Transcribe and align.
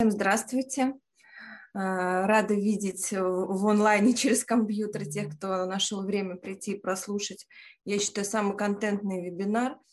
Всем 0.00 0.12
здравствуйте. 0.12 0.94
А, 1.74 2.24
рада 2.28 2.54
видеть 2.54 3.10
в 3.10 3.66
онлайне 3.66 4.14
через 4.14 4.44
компьютер 4.44 5.04
тех, 5.06 5.36
кто 5.36 5.66
нашел 5.66 6.04
время 6.04 6.36
прийти 6.36 6.74
и 6.74 6.80
прослушать, 6.80 7.48
я 7.88 7.98
считаю, 7.98 8.26
самый 8.26 8.56
контентный 8.56 9.24
вебинар– 9.24 9.78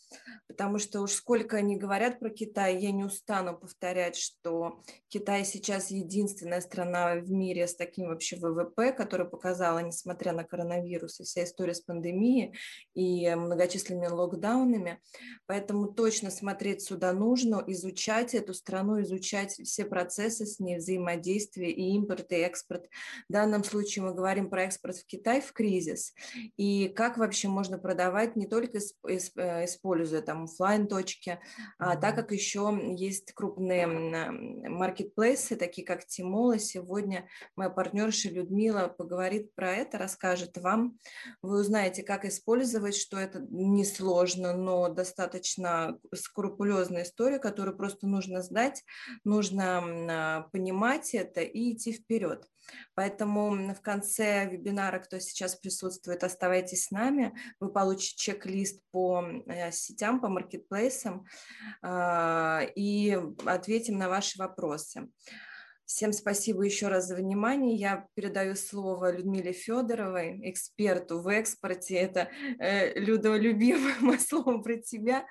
потому 0.48 0.78
что 0.78 1.00
уж 1.00 1.12
сколько 1.12 1.56
они 1.56 1.76
говорят 1.76 2.18
про 2.18 2.30
Китай, 2.30 2.78
я 2.78 2.92
не 2.92 3.04
устану 3.04 3.56
повторять, 3.56 4.16
что 4.16 4.80
Китай 5.08 5.44
сейчас 5.44 5.90
единственная 5.90 6.60
страна 6.60 7.16
в 7.16 7.30
мире 7.30 7.66
с 7.66 7.74
таким 7.74 8.08
вообще 8.08 8.36
ВВП, 8.36 8.92
который 8.92 9.26
показала, 9.26 9.80
несмотря 9.80 10.32
на 10.32 10.44
коронавирус 10.44 11.20
и 11.20 11.24
вся 11.24 11.44
история 11.44 11.74
с 11.74 11.80
пандемией 11.80 12.54
и 12.94 13.34
многочисленными 13.34 14.06
локдаунами. 14.06 15.00
Поэтому 15.46 15.88
точно 15.88 16.30
смотреть 16.30 16.82
сюда 16.82 17.12
нужно, 17.12 17.62
изучать 17.66 18.34
эту 18.34 18.54
страну, 18.54 19.02
изучать 19.02 19.52
все 19.52 19.84
процессы 19.84 20.46
с 20.46 20.60
ней, 20.60 20.78
взаимодействие 20.78 21.72
и 21.72 21.94
импорт, 21.94 22.30
и 22.32 22.36
экспорт. 22.36 22.86
В 23.28 23.32
данном 23.32 23.64
случае 23.64 24.04
мы 24.04 24.14
говорим 24.14 24.48
про 24.48 24.64
экспорт 24.64 24.96
в 24.96 25.06
Китай 25.06 25.40
в 25.40 25.52
кризис. 25.52 26.14
И 26.56 26.88
как 26.88 27.18
вообще 27.18 27.48
можно 27.48 27.78
продавать 27.86 28.34
не 28.34 28.48
только 28.48 28.78
э, 28.78 29.64
используя 29.64 30.20
там 30.20 30.44
офлайн 30.44 30.88
точки, 30.88 31.38
а, 31.78 31.94
так 31.94 32.16
как 32.16 32.32
еще 32.32 32.76
есть 32.96 33.32
крупные 33.32 33.86
маркетплейсы, 33.86 35.54
такие 35.54 35.86
как 35.86 36.04
Тимола. 36.04 36.58
Сегодня 36.58 37.28
моя 37.54 37.70
партнерша 37.70 38.28
Людмила 38.28 38.88
поговорит 38.88 39.54
про 39.54 39.70
это, 39.70 39.98
расскажет 39.98 40.58
вам. 40.58 40.98
Вы 41.42 41.60
узнаете, 41.60 42.02
как 42.02 42.24
использовать, 42.24 42.96
что 42.96 43.18
это 43.18 43.46
несложно, 43.50 44.52
но 44.56 44.88
достаточно 44.88 45.96
скрупулезная 46.12 47.04
история, 47.04 47.38
которую 47.38 47.76
просто 47.76 48.08
нужно 48.08 48.42
сдать, 48.42 48.82
нужно 49.22 49.84
а, 50.10 50.48
понимать 50.50 51.14
это 51.14 51.40
и 51.40 51.72
идти 51.72 51.92
вперед. 51.92 52.48
Поэтому 52.94 53.74
в 53.74 53.80
конце 53.80 54.48
вебинара, 54.48 54.98
кто 54.98 55.18
сейчас 55.18 55.54
присутствует, 55.56 56.24
оставайтесь 56.24 56.84
с 56.86 56.90
нами. 56.90 57.34
Вы 57.60 57.72
получите 57.72 58.16
чек-лист 58.16 58.80
по 58.90 59.22
э, 59.46 59.70
сетям, 59.72 60.20
по 60.20 60.28
маркетплейсам 60.28 61.24
а, 61.82 62.62
и 62.74 63.18
ответим 63.44 63.98
на 63.98 64.08
ваши 64.08 64.38
вопросы. 64.38 65.08
Всем 65.86 66.12
спасибо 66.12 66.64
еще 66.64 66.88
раз 66.88 67.06
за 67.06 67.14
внимание. 67.14 67.76
Я 67.76 68.08
передаю 68.14 68.56
слово 68.56 69.16
Людмиле 69.16 69.52
Федоровой, 69.52 70.40
эксперту 70.50 71.20
в 71.20 71.28
экспорте. 71.28 71.94
Это 71.94 72.28
э, 72.58 72.98
Люда, 72.98 73.36
любимое 73.36 74.18
слово 74.18 74.58
про 74.58 74.78
тебя. 74.78 75.26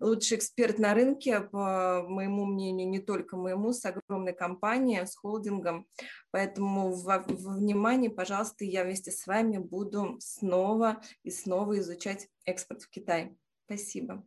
Лучший 0.00 0.38
эксперт 0.38 0.78
на 0.78 0.94
рынке, 0.94 1.40
по 1.40 2.04
моему 2.06 2.46
мнению, 2.46 2.88
не 2.88 3.00
только 3.00 3.36
моему, 3.36 3.72
с 3.72 3.84
огромной 3.84 4.32
компанией, 4.32 5.04
с 5.04 5.16
холдингом. 5.16 5.88
Поэтому 6.30 6.92
во, 6.94 7.24
во 7.26 7.54
внимание, 7.56 8.08
пожалуйста, 8.08 8.64
я 8.64 8.84
вместе 8.84 9.10
с 9.10 9.26
вами 9.26 9.58
буду 9.58 10.18
снова 10.20 11.02
и 11.24 11.32
снова 11.32 11.80
изучать 11.80 12.28
экспорт 12.44 12.82
в 12.82 12.90
Китай. 12.90 13.36
Спасибо. 13.64 14.24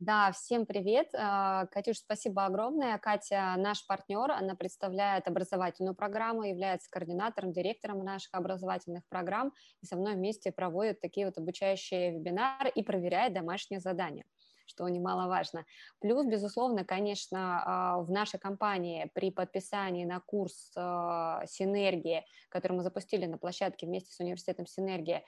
Да, 0.00 0.30
всем 0.30 0.64
привет. 0.64 1.08
А, 1.12 1.66
Катюш, 1.66 1.98
спасибо 1.98 2.44
огромное. 2.44 2.96
Катя 2.98 3.54
наш 3.58 3.84
партнер, 3.84 4.30
она 4.30 4.54
представляет 4.54 5.26
образовательную 5.26 5.96
программу, 5.96 6.44
является 6.44 6.88
координатором, 6.88 7.52
директором 7.52 8.04
наших 8.04 8.32
образовательных 8.32 9.02
программ 9.08 9.52
и 9.82 9.86
со 9.86 9.96
мной 9.96 10.14
вместе 10.14 10.52
проводит 10.52 11.00
такие 11.00 11.26
вот 11.26 11.36
обучающие 11.36 12.12
вебинары 12.12 12.70
и 12.72 12.84
проверяет 12.84 13.32
домашние 13.32 13.80
задания 13.80 14.24
что 14.68 14.86
немаловажно. 14.86 15.64
Плюс, 15.98 16.26
безусловно, 16.26 16.84
конечно, 16.84 17.62
а, 17.64 17.98
в 18.02 18.10
нашей 18.10 18.38
компании 18.38 19.10
при 19.14 19.30
подписании 19.30 20.04
на 20.04 20.20
курс 20.20 20.72
а, 20.76 21.42
«Синергия», 21.46 22.24
который 22.50 22.74
мы 22.74 22.82
запустили 22.82 23.24
на 23.24 23.38
площадке 23.38 23.86
вместе 23.86 24.12
с 24.12 24.20
университетом 24.20 24.66
«Синергия», 24.66 25.24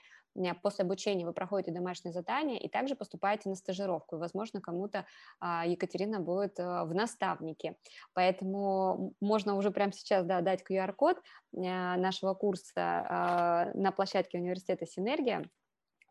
после 0.61 0.83
обучения 0.83 1.25
вы 1.25 1.33
проходите 1.33 1.71
домашнее 1.71 2.13
задание 2.13 2.59
и 2.59 2.69
также 2.69 2.95
поступаете 2.95 3.49
на 3.49 3.55
стажировку. 3.55 4.15
И, 4.15 4.19
возможно, 4.19 4.61
кому-то 4.61 5.05
а, 5.39 5.65
Екатерина 5.65 6.19
будет 6.19 6.59
э, 6.59 6.83
в 6.83 6.93
наставнике. 6.93 7.75
Поэтому 8.13 9.13
можно 9.19 9.55
уже 9.55 9.71
прямо 9.71 9.91
сейчас 9.91 10.25
да, 10.25 10.41
дать 10.41 10.63
QR-код 10.69 11.17
э, 11.17 11.59
нашего 11.59 12.33
курса 12.33 12.71
а, 12.77 13.71
на 13.73 13.91
площадке 13.91 14.37
университета 14.37 14.85
«Синергия», 14.85 15.49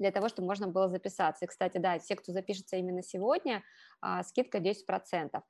для 0.00 0.10
того, 0.10 0.28
чтобы 0.28 0.48
можно 0.48 0.66
было 0.66 0.88
записаться. 0.88 1.44
И, 1.44 1.48
кстати, 1.48 1.78
да, 1.78 1.98
все, 2.00 2.16
кто 2.16 2.32
запишется 2.32 2.76
именно 2.76 3.02
сегодня, 3.02 3.62
а, 4.00 4.24
скидка 4.24 4.58
10% 4.58 5.42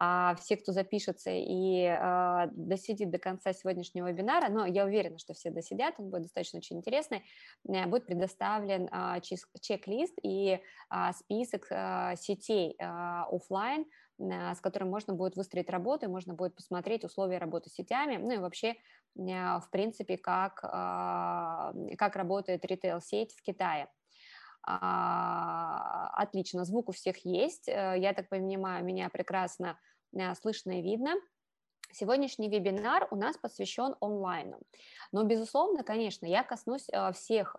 а 0.00 0.36
все, 0.36 0.56
кто 0.56 0.72
запишется 0.72 1.30
и 1.32 1.82
э, 1.82 2.48
досидит 2.52 3.10
до 3.10 3.18
конца 3.18 3.52
сегодняшнего 3.52 4.10
вебинара, 4.10 4.48
но 4.48 4.64
я 4.64 4.84
уверена, 4.84 5.18
что 5.18 5.34
все 5.34 5.50
досидят, 5.50 5.94
он 5.98 6.10
будет 6.10 6.22
достаточно 6.22 6.58
очень 6.58 6.76
интересный, 6.76 7.24
э, 7.68 7.86
будет 7.86 8.06
предоставлен 8.06 8.86
э, 8.86 9.20
чек-лист 9.20 10.14
и 10.22 10.60
список 11.14 11.66
сетей 12.18 12.76
офлайн, 12.78 13.84
с 14.18 14.60
которым 14.60 14.90
можно 14.90 15.14
будет 15.14 15.36
выстроить 15.36 15.70
работу, 15.70 16.08
можно 16.08 16.34
будет 16.34 16.54
посмотреть 16.54 17.04
условия 17.04 17.38
работы 17.38 17.70
с 17.70 17.74
сетями, 17.74 18.16
ну 18.16 18.32
и 18.32 18.38
вообще, 18.38 18.68
э, 18.68 18.76
в 19.16 19.68
принципе, 19.70 20.16
как, 20.16 20.60
как 20.60 22.16
работает 22.16 22.64
ритейл-сеть 22.64 23.34
в 23.34 23.42
Китае. 23.42 23.88
А, 24.62 26.08
отлично, 26.14 26.64
звук 26.64 26.88
у 26.88 26.92
всех 26.92 27.24
есть. 27.24 27.68
Э, 27.68 27.94
я 27.96 28.12
так 28.12 28.28
понимаю, 28.28 28.84
меня 28.84 29.08
прекрасно 29.08 29.78
э, 30.16 30.34
слышно 30.34 30.78
и 30.78 30.82
видно. 30.82 31.14
Сегодняшний 31.90 32.50
вебинар 32.50 33.08
у 33.10 33.16
нас 33.16 33.38
посвящен 33.38 33.94
онлайну. 34.00 34.58
Но, 35.10 35.24
безусловно, 35.24 35.82
конечно, 35.82 36.26
я 36.26 36.42
коснусь 36.42 36.86
э, 36.92 37.12
всех 37.12 37.56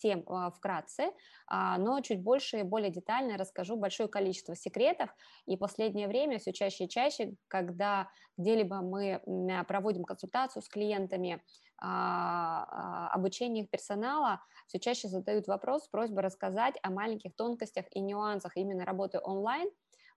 тем 0.00 0.24
вкратце, 0.56 1.10
а, 1.46 1.76
но 1.76 2.00
чуть 2.00 2.22
больше 2.22 2.60
и 2.60 2.62
более 2.62 2.90
детально 2.90 3.36
расскажу 3.36 3.76
большое 3.76 4.08
количество 4.08 4.56
секретов. 4.56 5.10
И 5.44 5.58
последнее 5.58 6.08
время 6.08 6.38
все 6.38 6.54
чаще 6.54 6.84
и 6.84 6.88
чаще, 6.88 7.34
когда 7.48 8.08
где-либо 8.38 8.76
мы 8.76 9.20
проводим 9.68 10.04
консультацию 10.04 10.62
с 10.62 10.68
клиентами, 10.68 11.42
а, 11.78 12.64
а, 12.68 13.14
обучение 13.14 13.64
их 13.64 13.70
персонала 13.70 14.40
все 14.66 14.78
чаще 14.78 15.08
задают 15.08 15.46
вопрос, 15.46 15.88
просьба 15.88 16.22
рассказать 16.22 16.74
о 16.82 16.90
маленьких 16.90 17.34
тонкостях 17.36 17.86
и 17.90 18.00
нюансах 18.00 18.56
именно 18.56 18.84
работы 18.84 19.20
онлайн, 19.22 19.70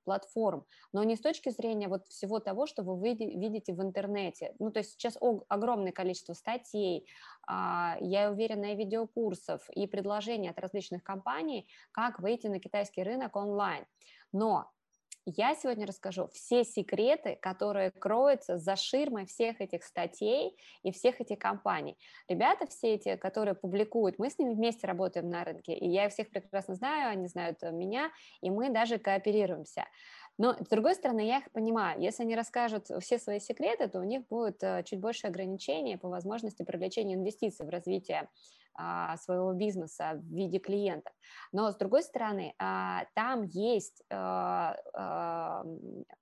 платформ, 0.04 0.66
но 0.94 1.04
не 1.04 1.16
с 1.16 1.22
точки 1.22 1.50
зрения 1.50 1.88
вот 1.88 2.08
всего 2.08 2.40
того, 2.40 2.66
что 2.66 2.84
вы 2.84 3.14
видите 3.14 3.74
в 3.74 3.82
интернете. 3.82 4.56
Ну, 4.58 4.72
то 4.72 4.80
есть 4.80 4.94
сейчас 4.94 5.18
огромное 5.50 5.92
количество 5.92 6.34
статей, 6.34 7.06
а, 7.46 7.98
я 8.00 8.32
уверена, 8.32 8.74
и 8.74 8.76
видеокурсов, 8.76 9.70
и 9.70 9.88
предложений 9.88 10.50
от 10.50 10.60
различных 10.60 11.04
компаний, 11.04 11.68
как 11.92 12.20
выйти 12.20 12.48
на 12.48 12.60
китайский 12.60 13.04
рынок 13.04 13.36
онлайн. 13.36 13.86
Но 14.32 14.72
я 15.26 15.56
сегодня 15.56 15.86
расскажу 15.86 16.28
все 16.34 16.64
секреты, 16.64 17.38
которые 17.42 17.92
кроются 17.92 18.58
за 18.58 18.76
ширмой 18.76 19.26
всех 19.26 19.62
этих 19.62 19.84
статей 19.84 20.58
и 20.84 20.92
всех 20.92 21.22
этих 21.22 21.40
компаний. 21.40 21.98
Ребята 22.28 22.68
все 22.68 22.96
эти, 22.96 23.16
которые 23.16 23.56
публикуют, 23.56 24.20
мы 24.20 24.30
с 24.30 24.38
ними 24.38 24.54
вместе 24.54 24.88
работаем 24.88 25.30
на 25.30 25.44
рынке, 25.44 25.74
и 25.74 25.88
я 25.88 26.06
их 26.06 26.14
всех 26.14 26.30
прекрасно 26.30 26.76
знаю, 26.76 27.12
они 27.12 27.28
знают 27.28 27.62
меня, 27.62 28.12
и 28.42 28.50
мы 28.50 28.70
даже 28.70 28.98
кооперируемся. 28.98 29.86
Но, 30.40 30.54
с 30.54 30.68
другой 30.70 30.96
стороны, 30.96 31.28
я 31.28 31.40
их 31.40 31.52
понимаю. 31.52 32.02
Если 32.02 32.24
они 32.24 32.34
расскажут 32.34 32.88
все 33.02 33.20
свои 33.20 33.42
секреты, 33.42 33.90
то 33.90 34.00
у 34.00 34.04
них 34.04 34.26
будет 34.30 34.64
э, 34.64 34.84
чуть 34.86 35.02
больше 35.02 35.28
ограничений 35.28 35.98
по 35.98 36.08
возможности 36.08 36.64
привлечения 36.64 37.16
инвестиций 37.16 37.66
в 37.66 37.70
развитие 37.70 38.30
своего 39.22 39.54
бизнеса 39.54 40.14
в 40.16 40.34
виде 40.34 40.60
клиентов. 40.60 41.14
Но, 41.52 41.72
с 41.72 41.76
другой 41.76 42.04
стороны, 42.04 42.54
а, 42.60 43.06
там 43.16 43.44
есть 43.44 44.04
а, 44.12 44.76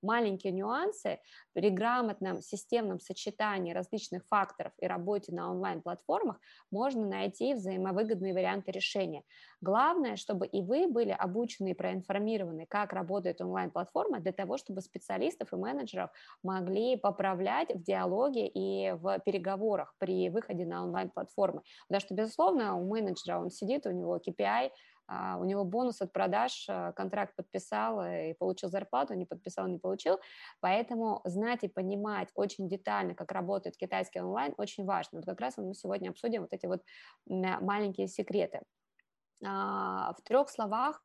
маленькие 0.02 0.52
нюансы 0.52 1.18
при 1.52 1.70
грамотном 1.70 2.40
системном 2.40 3.00
сочетании 3.00 3.72
различных 3.72 4.26
факторов 4.26 4.72
и 4.78 4.86
работе 4.86 5.32
на 5.32 5.50
онлайн-платформах 5.50 6.38
можно 6.70 7.06
найти 7.06 7.54
взаимовыгодные 7.54 8.32
варианты 8.32 8.72
решения. 8.72 9.22
Главное, 9.60 10.16
чтобы 10.16 10.46
и 10.46 10.62
вы 10.62 10.86
были 10.88 11.10
обучены 11.10 11.70
и 11.70 11.74
проинформированы, 11.74 12.66
как 12.66 12.92
работает 12.92 13.40
онлайн-платформа, 13.40 14.20
для 14.20 14.32
того, 14.32 14.56
чтобы 14.56 14.80
специалистов 14.80 15.52
и 15.52 15.56
менеджеров 15.56 16.10
могли 16.42 16.96
поправлять 16.96 17.74
в 17.74 17.82
диалоге 17.82 18.46
и 18.46 18.92
в 18.92 19.18
переговорах 19.20 19.94
при 19.98 20.30
выходе 20.30 20.64
на 20.64 20.84
онлайн-платформы. 20.84 21.62
Потому 21.88 22.00
что, 22.00 22.14
безусловно, 22.14 22.47
безусловно, 22.48 22.76
у 22.76 22.86
менеджера 22.86 23.38
он 23.38 23.50
сидит, 23.50 23.86
у 23.86 23.90
него 23.90 24.18
KPI, 24.18 24.70
а, 25.06 25.38
у 25.38 25.44
него 25.44 25.64
бонус 25.64 26.02
от 26.02 26.12
продаж, 26.12 26.66
а, 26.68 26.92
контракт 26.92 27.34
подписал 27.36 28.02
и 28.04 28.34
получил 28.34 28.70
зарплату, 28.70 29.14
не 29.14 29.26
подписал, 29.26 29.66
не 29.68 29.78
получил. 29.78 30.18
Поэтому 30.60 31.20
знать 31.24 31.64
и 31.64 31.68
понимать 31.68 32.28
очень 32.34 32.68
детально, 32.68 33.14
как 33.14 33.32
работает 33.32 33.76
китайский 33.76 34.20
онлайн, 34.20 34.54
очень 34.58 34.84
важно. 34.84 35.18
Вот 35.18 35.26
как 35.26 35.40
раз 35.40 35.56
мы 35.56 35.74
сегодня 35.74 36.10
обсудим 36.10 36.42
вот 36.42 36.52
эти 36.52 36.66
вот 36.66 36.82
маленькие 37.26 38.08
секреты. 38.08 38.60
А, 39.44 40.12
в 40.12 40.22
трех 40.22 40.48
словах 40.48 41.02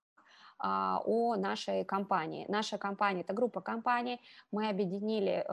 о 0.60 1.36
нашей 1.36 1.84
компании. 1.84 2.46
Наша 2.48 2.78
компания– 2.78 3.22
это 3.28 3.34
группа 3.34 3.60
компаний. 3.60 4.22
Мы 4.52 4.70
объединили 4.70 5.44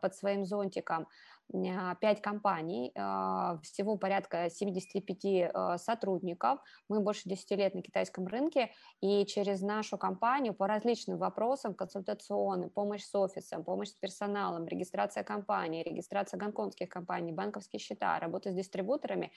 под 0.00 0.14
своим 0.14 0.46
зонтиком 0.46 1.06
а, 1.52 1.94
пять 1.96 2.20
компаний, 2.20 2.92
а, 2.96 3.58
всего 3.62 3.96
порядка 3.96 4.48
75 4.50 5.50
а, 5.52 5.78
сотрудников. 5.78 6.60
Мы 6.88 7.00
больше 7.00 7.28
10 7.28 7.50
лет 7.52 7.74
на 7.74 7.82
китайском 7.82 8.26
рынке, 8.26 8.70
и 9.00 9.24
через 9.26 9.60
нашу 9.60 9.98
компанию 9.98 10.54
по 10.54 10.66
различным 10.66 11.18
вопросам, 11.18 11.74
консультационным, 11.74 12.70
помощь 12.70 13.04
с 13.04 13.14
офисом, 13.14 13.62
помощь 13.64 13.90
с 13.90 13.94
персоналом, 13.94 14.66
регистрация 14.66 15.22
компании, 15.22 15.84
регистрация 15.84 16.38
гонконгских 16.38 16.88
компаний, 16.88 17.32
банковские 17.32 17.80
счета, 17.80 18.18
работа 18.18 18.50
с 18.50 18.54
дистрибуторами, 18.54 19.30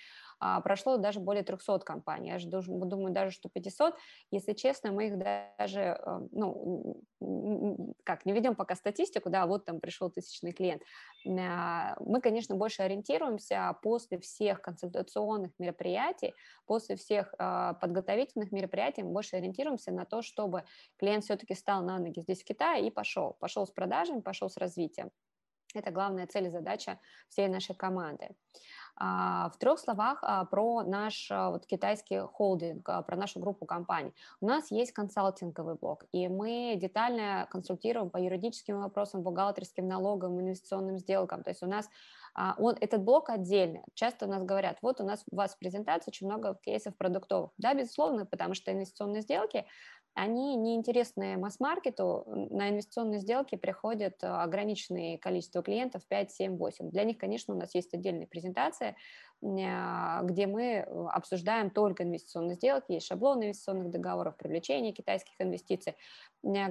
прошло 0.63 0.97
даже 0.97 1.19
более 1.19 1.43
300 1.43 1.79
компаний. 1.79 2.29
Я 2.29 2.39
же 2.39 2.47
думаю, 2.49 3.13
даже 3.13 3.31
что 3.31 3.49
500. 3.49 3.95
Если 4.31 4.53
честно, 4.53 4.91
мы 4.91 5.07
их 5.07 5.17
даже, 5.17 5.99
ну, 6.31 7.03
как, 8.03 8.25
не 8.25 8.33
ведем 8.33 8.55
пока 8.55 8.75
статистику, 8.75 9.29
да, 9.29 9.45
вот 9.45 9.65
там 9.65 9.79
пришел 9.79 10.09
тысячный 10.09 10.53
клиент 10.53 10.81
мы, 11.99 12.21
конечно, 12.21 12.55
больше 12.55 12.83
ориентируемся 12.83 13.75
после 13.81 14.19
всех 14.19 14.61
консультационных 14.61 15.51
мероприятий, 15.59 16.33
после 16.65 16.95
всех 16.95 17.33
э, 17.37 17.73
подготовительных 17.81 18.51
мероприятий, 18.51 19.03
мы 19.03 19.11
больше 19.11 19.37
ориентируемся 19.37 19.91
на 19.91 20.05
то, 20.05 20.21
чтобы 20.21 20.63
клиент 20.97 21.23
все-таки 21.23 21.55
стал 21.55 21.83
на 21.83 21.99
ноги 21.99 22.21
здесь 22.21 22.41
в 22.41 22.45
Китае 22.45 22.87
и 22.87 22.91
пошел, 22.91 23.37
пошел 23.39 23.65
с 23.65 23.71
продажами, 23.71 24.21
пошел 24.21 24.49
с 24.49 24.57
развитием. 24.57 25.11
Это 25.75 25.91
главная 25.91 26.27
цель 26.27 26.47
и 26.47 26.49
задача 26.49 26.99
всей 27.29 27.47
нашей 27.47 27.75
команды. 27.75 28.29
А, 28.99 29.49
в 29.49 29.57
трех 29.57 29.79
словах 29.79 30.19
а, 30.23 30.45
про 30.45 30.81
наш 30.83 31.29
а, 31.31 31.51
вот, 31.51 31.67
китайский 31.67 32.19
холдинг, 32.19 32.83
про 32.83 33.15
нашу 33.15 33.39
группу 33.39 33.65
компаний. 33.65 34.11
У 34.41 34.47
нас 34.47 34.71
есть 34.71 34.91
консалтинговый 34.91 35.75
блок, 35.75 36.05
и 36.11 36.27
мы 36.27 36.75
детально 36.77 37.47
консультируем 37.51 38.09
по 38.09 38.17
юридическим 38.17 38.81
вопросам, 38.81 39.21
бухгалтерским 39.21 39.87
налогам, 39.87 40.39
инвестиционным 40.41 40.97
сделкам. 40.97 41.43
То 41.43 41.51
есть 41.51 41.61
у 41.61 41.67
нас 41.67 41.89
он, 42.57 42.75
этот 42.79 43.01
блок 43.03 43.29
отдельный. 43.29 43.81
Часто 43.95 44.25
у 44.25 44.29
нас 44.29 44.43
говорят, 44.43 44.77
вот 44.81 45.01
у 45.01 45.03
нас 45.03 45.23
у 45.31 45.35
вас 45.35 45.55
в 45.55 45.57
презентации 45.57 46.11
очень 46.11 46.27
много 46.27 46.55
кейсов 46.63 46.95
продуктовых. 46.95 47.51
Да, 47.57 47.73
безусловно, 47.73 48.25
потому 48.25 48.53
что 48.53 48.71
инвестиционные 48.71 49.21
сделки 49.21 49.65
они 50.17 50.55
неинтересны 50.55 51.37
масс-маркету, 51.37 52.23
на 52.25 52.69
инвестиционные 52.69 53.19
сделки 53.19 53.55
приходят 53.55 54.15
ограниченное 54.23 55.19
количество 55.19 55.61
клиентов, 55.61 56.01
5, 56.07 56.31
7, 56.31 56.57
8. 56.57 56.89
Для 56.89 57.03
них, 57.03 57.19
конечно, 57.19 57.53
у 57.53 57.57
нас 57.57 57.75
есть 57.75 57.93
отдельная 57.93 58.25
презентация, 58.25 58.89
а, 58.89 58.95
где 59.41 60.47
мы 60.47 60.63
э, 60.63 61.07
обсуждаем 61.13 61.69
только 61.69 62.03
инвестиционные 62.03 62.55
сделки, 62.55 62.93
есть 62.93 63.05
шаблон 63.05 63.43
инвестиционных 63.43 63.91
договоров, 63.91 64.35
привлечение 64.35 64.93
китайских 64.93 65.33
инвестиций. 65.39 65.95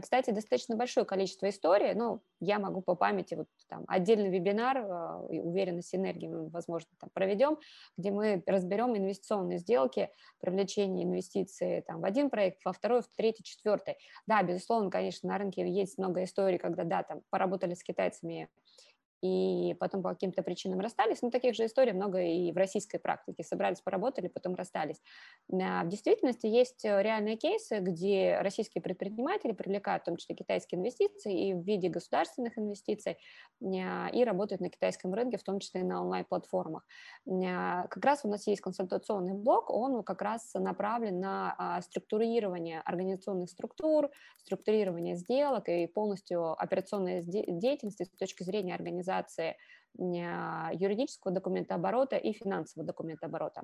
Кстати, 0.01 0.31
достаточно 0.31 0.77
большое 0.77 1.07
количество 1.07 1.49
историй, 1.49 1.95
ну, 1.95 2.23
я 2.41 2.59
могу 2.59 2.81
по 2.83 2.95
памяти, 2.95 3.35
вот 3.35 3.49
там 3.69 3.85
отдельный 3.89 4.31
вебинар, 4.31 4.79
а, 4.79 5.19
уверенность 5.21 5.95
энергии 5.95 6.29
мы, 6.29 6.49
возможно, 6.49 6.89
там 7.01 7.11
проведем, 7.13 7.59
где 7.97 8.11
мы 8.11 8.43
разберем 8.47 8.97
инвестиционные 8.97 9.59
сделки, 9.59 10.11
привлечение 10.41 11.05
инвестиций 11.05 11.83
там 11.83 12.01
в 12.01 12.05
один 12.05 12.31
проект, 12.31 12.65
во 12.65 12.73
второй, 12.73 13.03
в 13.03 13.09
третий, 13.17 13.43
четвертый. 13.43 13.97
Да, 14.27 14.43
безусловно, 14.43 14.91
конечно, 14.91 15.29
на 15.29 15.39
рынке 15.39 15.69
есть 15.69 15.99
много 15.99 16.25
историй, 16.25 16.59
когда, 16.59 16.85
да, 16.85 17.03
там 17.03 17.23
поработали 17.31 17.75
с 17.75 17.83
китайцами 17.83 18.49
и 19.23 19.75
потом 19.81 20.03
по 20.03 20.11
каким-то 20.11 20.43
причинам 20.43 20.81
расстались. 20.81 21.23
Но 21.23 21.31
таких 21.31 21.55
же 21.55 21.67
историй 21.67 21.93
много 21.93 22.21
и 22.21 22.53
в 22.53 22.57
российской 22.57 22.99
практике. 22.99 23.43
Собрались, 23.43 23.81
поработали, 23.81 24.29
потом 24.29 24.55
расстались. 24.55 25.01
А, 25.53 25.85
в 25.85 25.89
действительности 25.89 26.47
есть 26.47 26.85
э, 26.85 27.03
реальные 27.03 27.37
кейсы, 27.37 27.79
где 27.79 28.39
российские 28.41 28.83
предприниматели 28.83 29.53
привлекают 29.53 30.03
в 30.03 30.07
том 30.07 30.17
числе 30.17 30.35
китайские 30.35 30.81
инвестиции 30.81 31.49
и 31.49 31.55
в 31.55 31.63
виде 31.63 31.89
государственных 31.89 32.59
инвестиций 32.59 33.19
а, 33.63 34.09
и 34.13 34.25
работают 34.25 34.61
на 34.61 34.69
китайском 34.69 35.15
рынке, 35.15 35.39
в 35.39 35.43
том 35.43 35.61
числе 35.61 35.83
на 35.83 36.03
онлайн-платформах. 36.03 36.87
А, 37.29 37.87
как 37.89 38.05
раз 38.05 38.21
у 38.25 38.29
нас 38.29 38.47
есть 38.47 38.61
консультационный 38.61 39.35
блок, 39.35 39.71
он 39.71 40.03
как 40.03 40.21
раз 40.23 40.53
направлен 40.55 41.21
на 41.21 41.81
структурирование 41.83 42.81
организационных 42.81 43.51
структур, 43.51 44.11
структурирование 44.45 45.17
сделок 45.17 45.69
и 45.69 45.87
полностью 45.87 46.53
операционной 46.61 47.23
деятельности 47.23 48.05
с 48.05 48.11
точки 48.11 48.43
зрения 48.43 48.75
организации 48.75 49.06
организации 49.07 49.57
а, 49.99 50.71
юридического 50.73 51.33
документооборота 51.33 52.17
и 52.17 52.33
финансового 52.33 52.87
документооборота. 52.87 53.63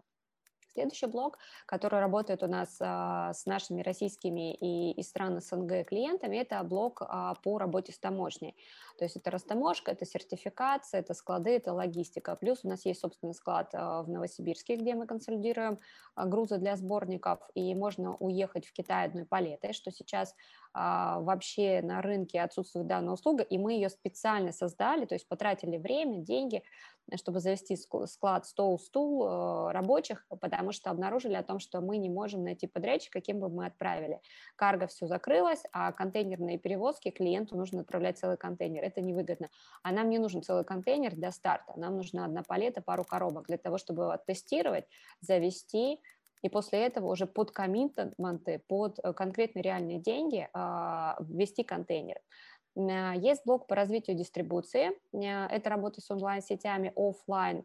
Следующий 0.75 1.07
блок, 1.07 1.39
который 1.67 2.01
работает 2.01 2.43
у 2.43 2.47
нас 2.47 2.79
а, 2.81 3.35
с 3.35 3.45
нашими 3.45 3.83
российскими 3.83 4.55
и 4.55 4.93
из 4.93 5.09
стран 5.11 5.39
СНГ 5.41 5.87
клиентами, 5.87 6.37
это 6.37 6.63
блок 6.63 7.03
а, 7.03 7.35
по 7.35 7.59
работе 7.59 7.93
с 7.93 7.99
таможней. 7.99 8.57
То 8.97 9.05
есть 9.05 9.17
это 9.17 9.31
растаможка, 9.31 9.91
это 9.91 10.07
сертификация, 10.07 11.01
это 11.01 11.13
склады, 11.13 11.51
это 11.57 11.75
логистика. 11.75 12.37
Плюс 12.37 12.61
у 12.63 12.69
нас 12.69 12.87
есть 12.87 13.01
собственный 13.01 13.35
склад 13.35 13.71
а, 13.75 14.03
в 14.03 14.09
Новосибирске, 14.09 14.77
где 14.77 14.95
мы 14.95 15.07
консолидируем 15.07 15.79
а, 16.15 16.27
грузы 16.27 16.57
для 16.57 16.77
сборников, 16.77 17.41
и 17.55 17.75
можно 17.75 18.17
уехать 18.17 18.67
в 18.67 18.73
Китай 18.73 19.07
одной 19.07 19.27
палетой, 19.27 19.75
что 19.75 19.91
сейчас 19.91 20.35
а, 20.73 21.21
вообще 21.21 21.83
на 21.83 22.01
рынке 22.01 22.41
отсутствует 22.41 22.87
данная 22.87 23.13
услуга, 23.13 23.43
и 23.43 23.59
мы 23.59 23.75
ее 23.75 23.91
специально 23.91 24.53
создали, 24.53 25.05
то 25.05 25.15
есть 25.15 25.29
потратили 25.29 25.77
время, 25.77 26.19
деньги, 26.19 26.63
чтобы 27.17 27.41
завести 27.41 27.77
склад 27.77 28.47
стол, 28.47 28.79
стул 28.79 29.27
э, 29.27 29.73
рабочих, 29.73 30.25
потому 30.41 30.62
что 30.71 30.91
обнаружили 30.91 31.35
о 31.35 31.43
том, 31.43 31.59
что 31.59 31.81
мы 31.81 31.97
не 31.97 32.09
можем 32.09 32.45
найти 32.45 32.69
подрядчика, 32.69 33.19
каким 33.19 33.41
бы 33.41 33.49
мы 33.49 33.67
отправили. 33.67 34.21
Карго 34.55 34.87
все 34.87 35.09
закрылось, 35.09 35.65
а 35.73 35.91
контейнерные 35.91 36.59
перевозки 36.59 37.11
клиенту 37.11 37.57
нужно 37.57 37.81
отправлять 37.81 38.19
целый 38.19 38.37
контейнер. 38.37 38.85
Это 38.85 39.01
невыгодно. 39.01 39.51
А 39.83 39.91
нам 39.91 40.09
не 40.11 40.19
нужен 40.19 40.43
целый 40.43 40.65
контейнер 40.65 41.17
для 41.17 41.33
старта. 41.33 41.73
Нам 41.77 41.97
нужна 41.97 42.27
одна 42.27 42.45
палета, 42.45 42.81
пару 42.81 43.03
коробок 43.03 43.47
для 43.47 43.59
того, 43.59 43.79
чтобы 43.79 44.05
его 44.05 44.17
тестировать, 44.25 44.85
завести, 45.21 45.99
и 46.43 46.49
после 46.49 46.81
этого 46.87 47.11
уже 47.11 47.27
под 47.27 47.53
коммитменты, 47.53 48.63
под 48.67 48.99
э, 49.03 49.13
конкретные 49.13 49.63
реальные 49.63 50.01
деньги 50.01 50.49
а, 50.53 51.17
ввести 51.21 51.63
контейнер. 51.63 52.21
А, 52.77 53.15
есть 53.15 53.43
блок 53.45 53.67
по 53.67 53.77
развитию 53.77 54.17
дистрибуции. 54.17 54.91
А, 55.15 55.47
это 55.49 55.71
работа 55.71 56.01
с 56.01 56.11
онлайн-сетями 56.11 56.93
офлайн, 56.97 57.65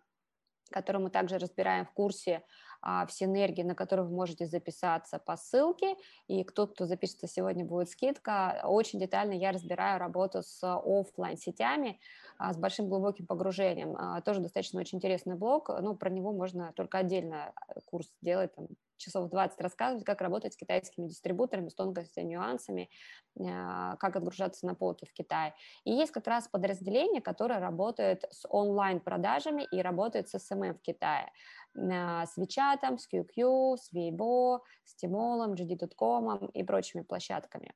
который 0.71 1.01
мы 1.01 1.09
также 1.09 1.37
разбираем 1.37 1.85
в 1.85 1.91
курсе 1.91 2.43
в 2.81 3.07
Синергии, 3.09 3.63
на 3.63 3.75
который 3.75 4.05
вы 4.05 4.11
можете 4.11 4.45
записаться 4.45 5.19
по 5.19 5.35
ссылке, 5.37 5.95
и 6.27 6.43
кто, 6.43 6.67
кто 6.67 6.85
запишется 6.85 7.27
сегодня, 7.27 7.65
будет 7.65 7.89
скидка. 7.89 8.61
Очень 8.63 8.99
детально 8.99 9.33
я 9.33 9.51
разбираю 9.51 9.99
работу 9.99 10.41
с 10.43 10.63
офлайн 10.63 11.37
сетями 11.37 11.99
с 12.39 12.57
большим 12.57 12.87
глубоким 12.89 13.25
погружением. 13.25 13.95
Тоже 14.23 14.41
достаточно 14.41 14.79
очень 14.79 14.97
интересный 14.97 15.35
блок, 15.35 15.69
ну, 15.81 15.95
про 15.95 16.09
него 16.09 16.31
можно 16.31 16.71
только 16.73 16.99
отдельно 16.99 17.53
э, 17.67 17.79
курс 17.85 18.07
сделать, 18.21 18.53
там, 18.55 18.67
часов 18.97 19.29
20 19.29 19.59
рассказывать, 19.61 20.05
как 20.05 20.21
работать 20.21 20.53
с 20.53 20.57
китайскими 20.57 21.07
дистрибуторами, 21.07 21.69
с 21.69 21.75
тонкостями, 21.75 22.27
нюансами, 22.27 22.89
а, 23.39 23.95
как 23.97 24.15
отгружаться 24.15 24.65
на 24.65 24.75
полке 24.75 25.05
в 25.05 25.13
Китае. 25.13 25.53
И 25.83 25.91
есть 25.91 26.11
как 26.11 26.27
раз 26.27 26.47
подразделение, 26.47 27.21
которое 27.21 27.59
работает 27.59 28.25
с 28.31 28.47
онлайн-продажами 28.49 29.67
и 29.71 29.81
работает 29.81 30.29
с 30.29 30.35
SMM 30.35 30.73
в 30.73 30.81
Китае 30.81 31.31
а, 31.77 32.25
с 32.25 32.37
WeChat, 32.37 32.97
с 32.97 33.07
QQ, 33.11 33.77
с 33.77 33.93
Weibo, 33.93 34.59
с 34.83 34.95
Тимолом, 34.95 35.53
JD.com 35.53 36.47
и 36.47 36.63
прочими 36.63 37.01
площадками. 37.01 37.73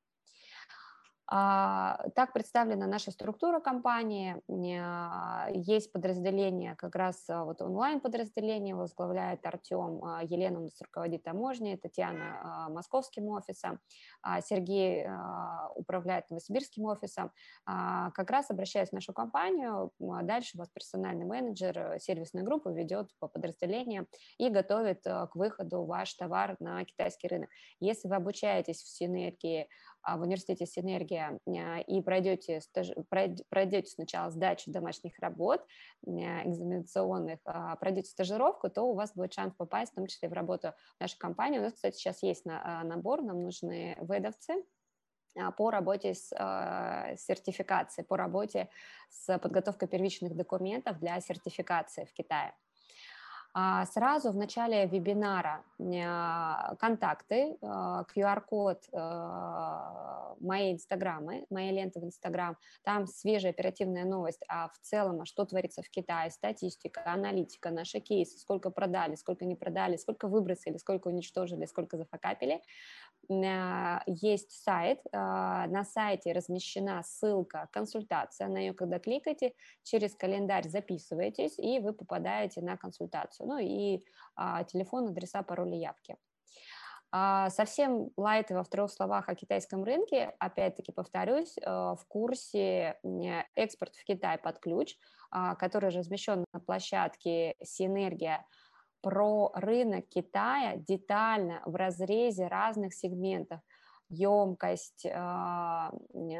А, 1.33 2.09
так 2.13 2.33
представлена 2.33 2.88
наша 2.88 3.11
структура 3.11 3.61
компании. 3.61 4.35
А, 4.81 5.47
есть 5.53 5.93
подразделение, 5.93 6.75
как 6.75 6.93
раз 6.93 7.23
а, 7.29 7.45
вот 7.45 7.61
онлайн-подразделение 7.61 8.75
возглавляет 8.75 9.45
Артем, 9.45 10.01
Елена 10.23 10.59
у 10.59 10.63
нас 10.63 10.81
руководит 10.81 11.23
таможней, 11.23 11.77
Татьяна 11.77 12.67
московским 12.69 13.29
офисом, 13.29 13.79
Сергей 14.41 15.07
управляет 15.75 16.29
новосибирским 16.29 16.83
офисом. 16.85 17.31
Как 17.65 18.29
раз 18.29 18.51
обращаясь 18.51 18.89
в 18.89 18.93
нашу 18.93 19.13
компанию, 19.13 19.91
дальше 20.00 20.57
вас 20.57 20.69
персональный 20.69 21.25
менеджер 21.25 21.97
сервисной 22.00 22.43
группы 22.43 22.73
ведет 22.73 23.09
по 23.19 23.27
подразделениям 23.27 24.07
и 24.38 24.50
готовит 24.50 25.03
к 25.03 25.31
выходу 25.35 25.85
ваш 25.85 26.13
товар 26.13 26.57
на 26.59 26.83
китайский 26.83 27.29
рынок. 27.29 27.50
Если 27.79 28.09
вы 28.09 28.15
обучаетесь 28.15 28.81
в 28.81 28.89
синергии 28.89 29.69
в 30.03 30.22
университете 30.22 30.65
«Синергия» 30.65 31.39
а, 31.48 31.79
и 31.79 32.01
пройдете, 32.01 32.62
стаж... 32.62 32.89
пройдете 33.50 33.91
сначала 33.91 34.29
сдачу 34.31 34.72
домашних 34.72 35.17
работ, 35.20 35.62
а, 36.05 36.12
экзаменационных, 36.46 37.39
пройдете 37.79 38.10
стажировку, 38.10 38.70
то 38.70 38.84
у 38.84 38.93
вас 38.93 39.13
будет 39.13 39.34
шанс 39.34 39.53
попасть 39.55 39.91
в 39.91 39.96
том 39.96 40.08
числе 40.08 40.29
в 40.29 40.34
работу 40.34 40.74
в 40.98 41.01
нашу 41.01 41.17
компанию. 41.17 41.62
У 41.62 41.65
нас, 41.65 41.74
кстати, 41.74 41.96
сейчас 41.96 42.24
есть 42.24 42.46
набор, 42.46 43.22
нам 43.22 43.43
нужны 43.43 43.98
ведовцы, 44.01 44.63
по 45.58 45.72
работе 45.72 46.13
с 46.13 46.31
э, 46.34 47.15
сертификацией, 47.17 48.05
по 48.05 48.17
работе 48.17 48.70
с 49.10 49.38
подготовкой 49.39 49.88
первичных 49.88 50.36
документов 50.36 51.00
для 51.00 51.20
сертификации 51.22 52.05
в 52.05 52.13
Китае. 52.13 52.53
А 53.53 53.86
сразу 53.86 54.31
в 54.31 54.38
начале 54.38 54.86
вебинара 54.86 55.63
а, 55.79 56.75
контакты, 56.79 57.58
QR-код 57.62 58.84
а, 58.93 60.36
моей 60.39 60.74
инстаграмы, 60.74 61.46
моей 61.50 61.74
ленты 61.74 62.00
в 62.00 62.05
инстаграм, 62.05 62.58
там 62.84 63.08
свежая 63.08 63.51
оперативная 63.51 64.05
новость, 64.05 64.41
а 64.48 64.70
в 64.70 64.79
целом, 64.79 65.25
что 65.25 65.46
творится 65.46 65.81
в 65.81 65.89
Китае, 65.89 66.31
статистика, 66.31 67.03
аналитика, 67.05 67.72
наши 67.72 68.00
кейсы, 68.00 68.39
сколько 68.39 68.70
продали, 68.70 69.15
сколько 69.15 69.43
не 69.43 69.55
продали, 69.55 69.98
сколько 69.98 70.29
выбросили, 70.29 70.77
сколько 70.77 71.10
уничтожили, 71.10 71.65
сколько 71.65 71.98
зафакапили. 71.98 72.62
Есть 74.08 74.51
сайт, 74.51 75.00
на 75.13 75.84
сайте 75.86 76.34
размещена 76.34 77.01
ссылка, 77.03 77.70
консультация, 77.72 78.48
на 78.48 78.58
нее 78.58 78.74
когда 78.74 79.00
кликаете, 79.00 79.53
через 79.84 80.15
календарь 80.15 80.67
записываетесь, 80.67 81.58
и 81.58 81.79
вы 81.79 81.93
попадаете 81.93 82.62
на 82.62 82.77
консультацию, 82.77 83.40
ну 83.45 83.57
и 83.57 84.03
телефон, 84.67 85.07
адреса, 85.07 85.43
пароли, 85.43 85.75
явки. 85.75 86.17
Совсем 87.12 88.10
лайтово 88.15 88.63
в 88.63 88.69
трех 88.69 88.89
словах 88.89 89.27
о 89.27 89.36
китайском 89.36 89.83
рынке, 89.83 90.33
опять-таки 90.39 90.93
повторюсь, 90.93 91.57
э, 91.57 91.69
в 91.69 92.05
курсе 92.07 92.98
экспорт 93.55 93.95
в 93.95 94.05
Китай 94.05 94.38
под 94.38 94.60
ключ, 94.60 94.95
который 95.60 95.89
размещен 95.89 96.45
на 96.53 96.60
площадке 96.62 97.55
Синергия 97.62 98.45
про 99.01 99.51
рынок 99.55 100.07
Китая 100.07 100.77
детально 100.77 101.62
в 101.65 101.75
разрезе 101.75 102.48
разных 102.48 102.93
сегментов 102.93 103.60
емкость, 104.10 105.05
а, 105.05 105.91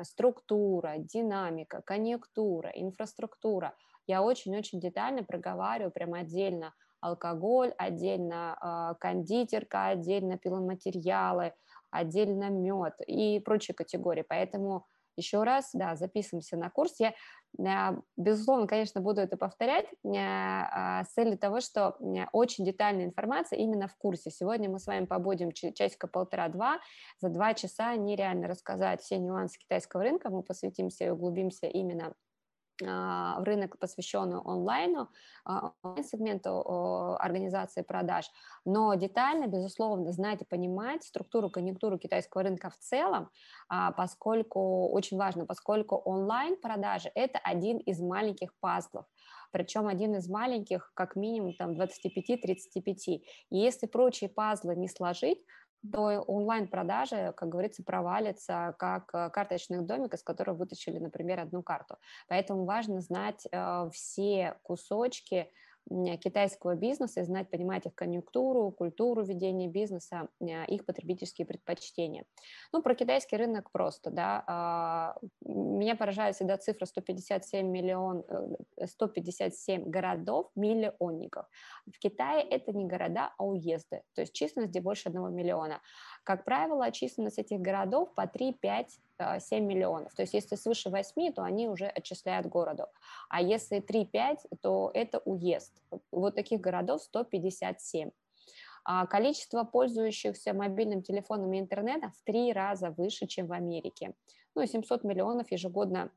структура, 0.03 0.96
динамика, 0.98 1.81
конъюнктура, 1.81 2.70
инфраструктура. 2.70 3.74
Я 4.08 4.22
очень-очень 4.22 4.79
детально 4.79 5.24
проговариваю 5.24 5.91
прямо 5.91 6.20
отдельно 6.20 6.74
алкоголь, 7.01 7.74
отдельно 7.77 8.58
а, 8.62 8.93
кондитерка, 8.96 9.88
отдельно 9.88 10.38
пиломатериалы, 10.38 11.53
отдельно 11.89 12.50
мед 12.50 12.96
и 13.05 13.39
прочие 13.39 13.75
категории. 13.75 14.24
Поэтому 14.27 14.86
еще 15.17 15.43
раз, 15.43 15.72
да, 15.74 15.96
записываемся 15.96 16.58
на 16.58 16.70
курс. 16.70 16.96
Я, 17.00 17.13
а, 17.60 17.98
безусловно, 18.15 18.67
конечно, 18.67 19.01
буду 19.01 19.22
это 19.22 19.36
повторять 19.38 19.88
а, 20.05 21.03
с 21.03 21.10
целью 21.10 21.38
того, 21.38 21.60
что 21.60 21.98
очень 22.31 22.65
детальная 22.65 23.05
информация 23.05 23.60
именно 23.60 23.88
в 23.88 23.96
курсе. 23.98 24.31
Сегодня 24.31 24.70
мы 24.70 24.79
с 24.79 24.88
вами 24.88 25.05
побудем 25.05 25.51
часика 25.51 26.08
полтора-два. 26.08 26.79
За 27.20 27.29
два 27.29 27.53
часа 27.53 27.96
нереально 27.96 28.48
рассказать 28.48 29.01
все 29.01 29.17
нюансы 29.17 29.60
китайского 29.60 30.03
рынка. 30.03 30.29
Мы 30.29 30.43
посвятимся 30.43 31.05
и 31.05 31.10
углубимся 31.10 31.67
именно 31.67 32.13
рынок, 32.82 33.78
посвященный 33.80 34.40
онлайну, 34.40 35.10
а, 35.46 35.72
онлайн-сегменту 35.84 37.16
организации 37.20 37.82
продаж, 37.82 38.30
но 38.66 38.94
детально, 38.96 39.48
безусловно, 39.48 40.12
знать 40.12 40.42
и 40.42 40.46
понимать 40.46 41.04
структуру, 41.04 41.50
конъюнктуру 41.50 41.98
китайского 41.98 42.44
рынка 42.44 42.70
в 42.70 42.78
целом, 42.78 43.30
а, 43.70 43.92
поскольку, 43.92 44.90
очень 44.90 45.18
важно, 45.18 45.46
поскольку 45.46 45.96
онлайн-продажи– 45.96 47.12
это 47.16 47.40
один 47.40 47.78
из 47.78 48.02
маленьких 48.02 48.54
пазлов, 48.60 49.06
причем 49.52 49.88
один 49.88 50.16
из 50.16 50.30
маленьких, 50.30 50.92
как 50.94 51.16
минимум, 51.16 51.54
там, 51.54 51.74
25-35. 51.74 53.24
И 53.50 53.58
если 53.58 53.88
прочие 53.88 54.30
пазлы 54.30 54.76
не 54.76 54.88
сложить, 54.88 55.40
то 55.90 56.22
онлайн-продажи, 56.22 57.34
как 57.36 57.50
говорится, 57.50 57.84
провалятся 57.84 58.76
как 58.78 59.10
э, 59.14 59.30
карточных 59.30 59.86
домик, 59.86 60.14
из 60.14 60.24
которого 60.24 60.56
вытащили, 60.56 61.00
например, 61.00 61.40
одну 61.40 61.64
карту. 61.64 61.98
Поэтому 62.28 62.66
важно 62.66 63.02
знать 63.02 63.48
э, 63.52 63.90
все 63.92 64.58
кусочки 64.64 65.52
китайского 65.90 66.76
бизнеса 66.76 67.22
и 67.22 67.24
знать, 67.24 67.50
понимать 67.50 67.86
их 67.86 67.96
конъюнктуру, 67.96 68.72
культуру 68.72 69.24
ведения 69.24 69.68
бизнеса, 69.68 70.30
их 70.40 70.86
потребительские 70.86 71.46
предпочтения. 71.46 72.26
Ну, 72.72 72.82
про 72.82 72.96
китайский 72.96 73.38
рынок 73.38 73.72
просто, 73.72 74.10
да, 74.10 74.44
а, 74.48 75.16
меня 75.46 75.96
поражает 75.96 76.36
всегда 76.36 76.58
цифра 76.58 76.86
157 76.86 77.68
миллион, 77.68 78.24
157 78.86 79.82
э, 79.82 79.86
городов, 79.86 80.52
миллионников. 80.56 81.46
В 81.86 81.98
Китае 82.00 82.44
это 82.44 82.72
не 82.72 82.86
города, 82.86 83.34
а 83.38 83.46
уезды, 83.46 84.04
то 84.14 84.22
есть 84.22 84.34
численность 84.34 84.72
где 84.72 84.82
больше 84.82 85.10
1 85.10 85.34
миллиона. 85.34 85.82
Как 86.24 86.46
правило, 86.46 86.92
численность 86.92 87.40
этих 87.40 87.60
городов 87.60 88.13
по 88.13 88.28
3, 88.28 88.54
5, 88.54 89.00
7 89.40 89.66
миллионов. 89.66 90.13
То 90.13 90.22
есть 90.22 90.34
если 90.34 90.56
свыше 90.56 90.90
8, 90.90 91.34
то 91.34 91.44
они 91.44 91.68
уже 91.68 91.88
отчисляют 91.88 92.48
городу. 92.48 92.86
А 93.30 93.42
если 93.42 93.82
3-5, 93.82 94.58
то 94.62 94.92
это 94.94 95.20
уезд. 95.25 95.82
Вот 96.12 96.36
таких 96.36 96.62
городов 96.62 97.01
157. 97.01 98.12
А 98.84 99.06
количество 99.06 99.63
пользующихся 99.63 100.54
мобильным 100.54 101.04
телефоном 101.04 101.54
и 101.54 101.60
интернетом 101.60 102.12
в 102.12 102.22
три 102.24 102.51
раза 102.54 102.92
выше, 102.92 103.28
чем 103.28 103.48
в 103.48 103.54
Америке. 103.54 104.13
Ну, 104.56 104.66
700 104.66 105.04
миллионов 105.04 105.51
ежегодно 105.51 106.12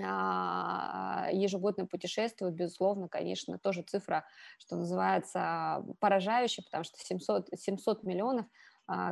а, 0.00 1.28
ежегодно 1.32 1.84
путешествуют, 1.84 2.54
безусловно, 2.54 3.08
конечно, 3.08 3.58
тоже 3.58 3.82
цифра, 3.82 4.24
что 4.58 4.76
называется, 4.76 5.84
поражающая, 5.98 6.62
потому 6.62 6.84
что 6.84 6.96
700, 6.98 7.48
700 7.56 8.04
миллионов 8.04 8.46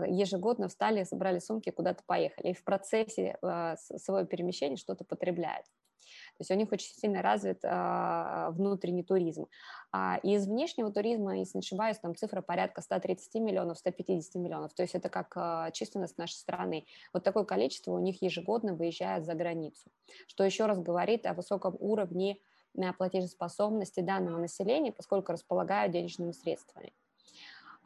ежегодно 0.06 0.68
встали, 0.68 1.04
собрали 1.04 1.38
сумки, 1.38 1.70
куда-то 1.70 2.02
поехали. 2.06 2.48
И 2.48 2.54
в 2.54 2.64
процессе 2.64 3.38
а, 3.42 3.76
своего 3.76 4.26
перемещения 4.26 4.76
что-то 4.76 5.04
потребляют. 5.04 5.66
То 6.38 6.42
есть 6.42 6.50
у 6.50 6.54
них 6.54 6.70
очень 6.72 6.94
сильно 6.94 7.22
развит 7.22 7.60
а, 7.64 8.50
внутренний 8.52 9.02
туризм. 9.02 9.46
А 9.92 10.18
из 10.22 10.46
внешнего 10.46 10.92
туризма, 10.92 11.38
если 11.38 11.58
не 11.58 11.60
ошибаюсь, 11.60 11.98
там 11.98 12.14
цифра 12.14 12.42
порядка 12.42 12.80
130 12.80 13.34
миллионов, 13.36 13.78
150 13.78 14.34
миллионов. 14.36 14.72
То 14.74 14.82
есть 14.82 14.94
это 14.94 15.08
как 15.08 15.32
а, 15.36 15.70
численность 15.72 16.18
нашей 16.18 16.36
страны. 16.36 16.86
Вот 17.12 17.24
такое 17.24 17.44
количество 17.44 17.92
у 17.92 17.98
них 17.98 18.22
ежегодно 18.22 18.74
выезжает 18.74 19.24
за 19.24 19.34
границу, 19.34 19.90
что 20.26 20.44
еще 20.44 20.66
раз 20.66 20.80
говорит 20.80 21.26
о 21.26 21.34
высоком 21.34 21.76
уровне 21.80 22.38
платежеспособности 22.96 24.00
данного 24.00 24.38
населения, 24.38 24.92
поскольку 24.92 25.32
располагают 25.32 25.92
денежными 25.92 26.32
средствами. 26.32 26.92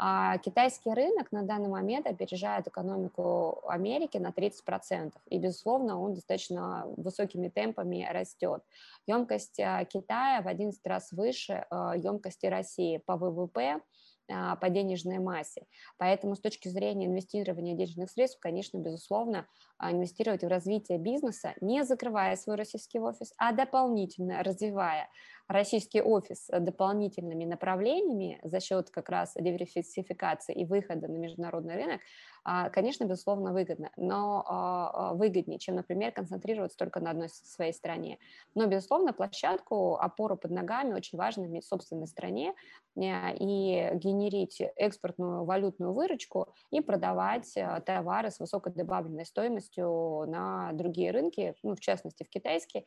А 0.04 0.36
китайский 0.38 0.92
рынок 0.92 1.30
на 1.30 1.44
данный 1.44 1.68
момент 1.68 2.08
опережает 2.08 2.66
экономику 2.66 3.62
Америки 3.68 4.16
на 4.16 4.30
30%, 4.30 5.12
и, 5.30 5.38
безусловно, 5.38 6.02
он 6.02 6.14
достаточно 6.14 6.86
высокими 6.96 7.48
темпами 7.48 8.08
растет. 8.10 8.64
Емкость 9.06 9.60
а, 9.60 9.84
Китая 9.84 10.42
в 10.42 10.48
11 10.48 10.84
раз 10.88 11.12
выше 11.12 11.66
а, 11.70 11.96
емкости 11.96 12.46
России 12.46 12.96
по 12.96 13.16
ВВП, 13.16 13.80
а, 14.28 14.56
по 14.56 14.70
денежной 14.70 15.20
массе. 15.20 15.66
Поэтому 15.98 16.34
с 16.34 16.40
точки 16.40 16.66
зрения 16.66 17.06
инвестирования 17.06 17.76
денежных 17.76 18.10
средств, 18.10 18.40
конечно, 18.40 18.78
безусловно, 18.78 19.46
инвестировать 19.80 20.42
в 20.42 20.48
развитие 20.48 20.98
бизнеса, 20.98 21.54
не 21.60 21.84
закрывая 21.84 22.34
свой 22.34 22.56
российский 22.56 22.98
офис, 22.98 23.34
а 23.36 23.52
дополнительно 23.52 24.42
развивая 24.42 25.08
российский 25.52 26.02
офис 26.02 26.48
дополнительными 26.50 27.44
направлениями 27.44 28.40
за 28.42 28.60
счет 28.60 28.90
как 28.90 29.08
раз 29.08 29.34
диверсификации 29.34 30.54
и 30.54 30.64
выхода 30.64 31.08
на 31.08 31.16
международный 31.16 31.76
рынок, 31.76 32.00
а, 32.44 32.70
конечно, 32.70 33.04
безусловно, 33.04 33.52
выгодно, 33.52 33.90
но 33.96 34.44
а, 34.46 35.10
а, 35.10 35.14
выгоднее, 35.14 35.60
чем, 35.60 35.76
например, 35.76 36.10
концентрироваться 36.10 36.76
только 36.76 36.98
на 36.98 37.10
одной 37.10 37.28
своей 37.28 37.72
стране. 37.72 38.18
Но, 38.54 38.66
безусловно, 38.66 39.12
площадку, 39.12 39.94
опору 39.94 40.36
под 40.36 40.50
ногами 40.50 40.92
очень 40.92 41.18
важно 41.18 41.44
иметь 41.44 41.64
в 41.64 41.68
собственной 41.68 42.08
стране 42.08 42.54
и 42.94 43.90
генерить 43.94 44.60
экспортную 44.76 45.44
валютную 45.44 45.94
выручку 45.94 46.54
и 46.70 46.80
продавать 46.82 47.54
товары 47.86 48.30
с 48.30 48.38
высокой 48.38 48.72
добавленной 48.74 49.24
стоимостью 49.24 50.24
на 50.26 50.72
другие 50.74 51.10
рынки, 51.10 51.54
ну, 51.62 51.74
в 51.74 51.80
частности, 51.80 52.22
в 52.24 52.28
китайский, 52.28 52.86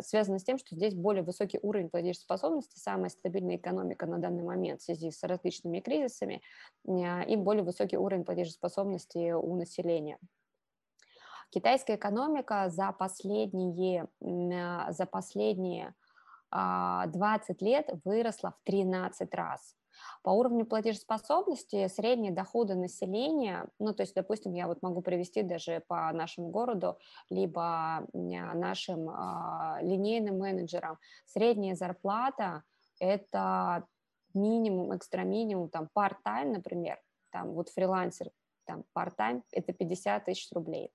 связано 0.00 0.38
с 0.38 0.44
тем, 0.44 0.58
что 0.58 0.76
здесь 0.76 0.94
более 0.94 1.22
высокий 1.22 1.58
уровень 1.62 1.81
платежеспособности, 1.88 2.78
самая 2.78 3.10
стабильная 3.10 3.56
экономика 3.56 4.06
на 4.06 4.18
данный 4.18 4.42
момент 4.42 4.80
в 4.80 4.84
связи 4.84 5.10
с 5.10 5.22
различными 5.22 5.80
кризисами 5.80 6.42
э, 6.86 7.24
и 7.26 7.36
более 7.36 7.64
высокий 7.64 7.96
уровень 7.96 8.24
платежеспособности 8.24 8.62
способности 8.72 9.32
у 9.32 9.56
населения. 9.56 10.18
Китайская 11.50 11.96
экономика 11.96 12.70
за 12.70 12.92
последние, 12.92 14.08
а, 14.22 14.92
за 14.92 15.06
последние 15.06 15.94
20 16.52 16.52
а, 16.52 17.64
лет 17.64 17.90
выросла 18.04 18.52
в 18.52 18.64
13 18.64 19.34
раз. 19.34 19.74
По 20.22 20.30
уровню 20.30 20.66
платежеспособности 20.66 21.88
средние 21.88 22.32
доходы 22.32 22.74
населения, 22.74 23.68
ну, 23.78 23.92
то 23.92 24.02
есть, 24.02 24.14
допустим, 24.14 24.52
я 24.52 24.66
вот 24.66 24.82
могу 24.82 25.02
привести 25.02 25.42
даже 25.42 25.82
по 25.86 26.12
нашему 26.12 26.48
городу, 26.48 26.98
либо 27.30 28.06
нашим 28.12 29.10
э, 29.10 29.82
линейным 29.82 30.38
менеджерам, 30.38 30.98
средняя 31.26 31.74
зарплата– 31.74 32.62
это 33.00 33.86
минимум, 34.34 34.96
экстра 34.96 35.22
минимум, 35.22 35.68
там, 35.68 35.88
part-time, 35.96 36.52
например, 36.52 37.00
там, 37.30 37.52
вот 37.52 37.68
фрилансер 37.68 38.30
там 38.64 38.84
part-time, 38.96 39.42
это 39.52 39.72
50 39.72 40.24
тысяч 40.24 40.50
рублей. 40.52 40.90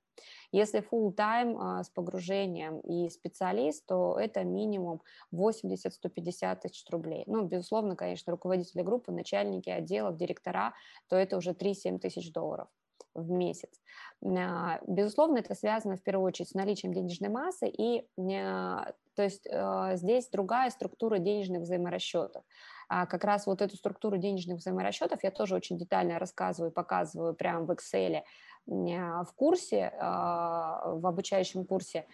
Если 0.51 0.79
full 0.81 1.13
time 1.15 1.83
с 1.83 1.89
погружением 1.89 2.79
и 2.79 3.09
специалист, 3.09 3.85
то 3.85 4.17
это 4.19 4.43
минимум 4.43 5.01
80-150 5.33 6.59
тысяч 6.61 6.85
рублей. 6.89 7.23
Ну, 7.27 7.43
безусловно, 7.43 7.95
конечно, 7.95 8.31
руководители 8.31 8.81
группы, 8.81 9.11
начальники 9.11 9.69
отделов, 9.69 10.17
директора, 10.17 10.73
то 11.09 11.15
это 11.15 11.37
уже 11.37 11.51
3-7 11.51 11.99
тысяч 11.99 12.31
долларов 12.31 12.67
в 13.17 13.29
месяц. 13.31 13.69
А, 14.23 14.79
безусловно, 14.87 15.39
это 15.39 15.55
связано 15.55 15.95
в 15.95 16.03
первую 16.03 16.27
очередь 16.27 16.49
с 16.49 16.53
наличием 16.53 16.93
денежной 16.93 17.29
массы, 17.29 17.67
и 17.67 18.07
а, 18.19 18.93
то 19.15 19.23
есть 19.23 19.47
а, 19.51 19.95
здесь 19.95 20.29
другая 20.29 20.69
структура 20.69 21.17
денежных 21.17 21.61
взаиморасчетов. 21.61 22.43
Как 22.87 23.25
раз 23.25 23.47
вот 23.47 23.61
эту 23.61 23.75
структуру 23.75 24.15
денежных 24.15 24.59
взаиморасчетов 24.59 25.21
я 25.21 25.29
тоже 25.29 25.55
очень 25.55 25.77
детально 25.77 26.19
рассказываю, 26.19 26.71
показываю 26.71 27.33
прямо 27.33 27.65
в 27.65 27.71
Excel 27.71 28.23
в 28.67 29.27
курсе, 29.35 29.93
в 29.99 31.07
обучающем 31.07 31.65
курсе. 31.65 32.05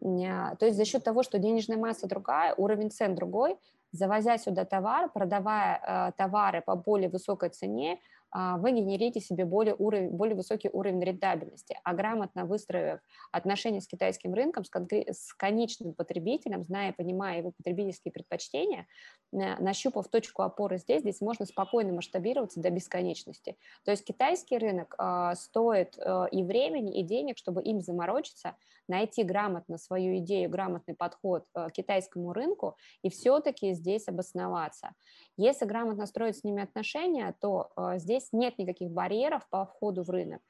То 0.00 0.58
есть 0.60 0.76
за 0.76 0.84
счет 0.84 1.04
того, 1.04 1.22
что 1.22 1.38
денежная 1.38 1.76
масса 1.76 2.08
другая, 2.08 2.54
уровень 2.54 2.90
цен 2.90 3.14
другой, 3.14 3.56
завозя 3.92 4.36
сюда 4.36 4.64
товар, 4.64 5.08
продавая 5.10 6.12
товары 6.16 6.62
по 6.62 6.74
более 6.74 7.08
высокой 7.08 7.50
цене, 7.50 7.92
а, 7.94 8.00
вы 8.32 8.72
генерите 8.72 9.20
себе 9.20 9.44
более, 9.44 9.74
уровень, 9.76 10.10
более 10.10 10.36
высокий 10.36 10.70
уровень 10.72 11.02
рентабельности, 11.02 11.78
а 11.84 11.94
грамотно 11.94 12.44
выстроив 12.44 13.00
отношения 13.32 13.80
с 13.80 13.86
китайским 13.86 14.34
рынком, 14.34 14.64
с, 14.64 14.70
с 14.70 15.34
конечным 15.34 15.94
потребителем, 15.94 16.64
зная, 16.64 16.92
понимая 16.92 17.38
его 17.38 17.52
потребительские 17.52 18.12
предпочтения, 18.12 18.86
нащупав 19.32 20.08
точку 20.08 20.42
опоры 20.42 20.78
здесь, 20.78 21.02
здесь 21.02 21.20
можно 21.20 21.46
спокойно 21.46 21.92
масштабироваться 21.92 22.60
до 22.60 22.70
бесконечности. 22.70 23.56
То 23.84 23.90
есть 23.90 24.04
китайский 24.04 24.58
рынок 24.58 24.94
э, 24.98 25.32
стоит 25.36 25.96
э, 25.98 26.26
и 26.32 26.42
времени, 26.42 26.98
и 26.98 27.02
денег, 27.02 27.38
чтобы 27.38 27.62
им 27.62 27.80
заморочиться, 27.80 28.56
найти 28.88 29.22
грамотно 29.22 29.78
свою 29.78 30.18
идею, 30.18 30.50
грамотный 30.50 30.94
подход 30.94 31.44
к 31.52 31.70
китайскому 31.70 32.32
рынку 32.32 32.76
и 33.02 33.08
все-таки 33.08 33.72
здесь 33.72 34.08
обосноваться. 34.08 34.94
Если 35.36 35.64
грамотно 35.64 36.06
строить 36.06 36.36
с 36.36 36.44
ними 36.44 36.62
отношения, 36.62 37.34
то 37.40 37.70
э, 37.76 37.98
здесь 38.20 38.32
нет 38.32 38.58
никаких 38.58 38.90
барьеров 38.90 39.48
по 39.50 39.66
входу 39.66 40.02
в 40.02 40.10
рынок 40.10 40.42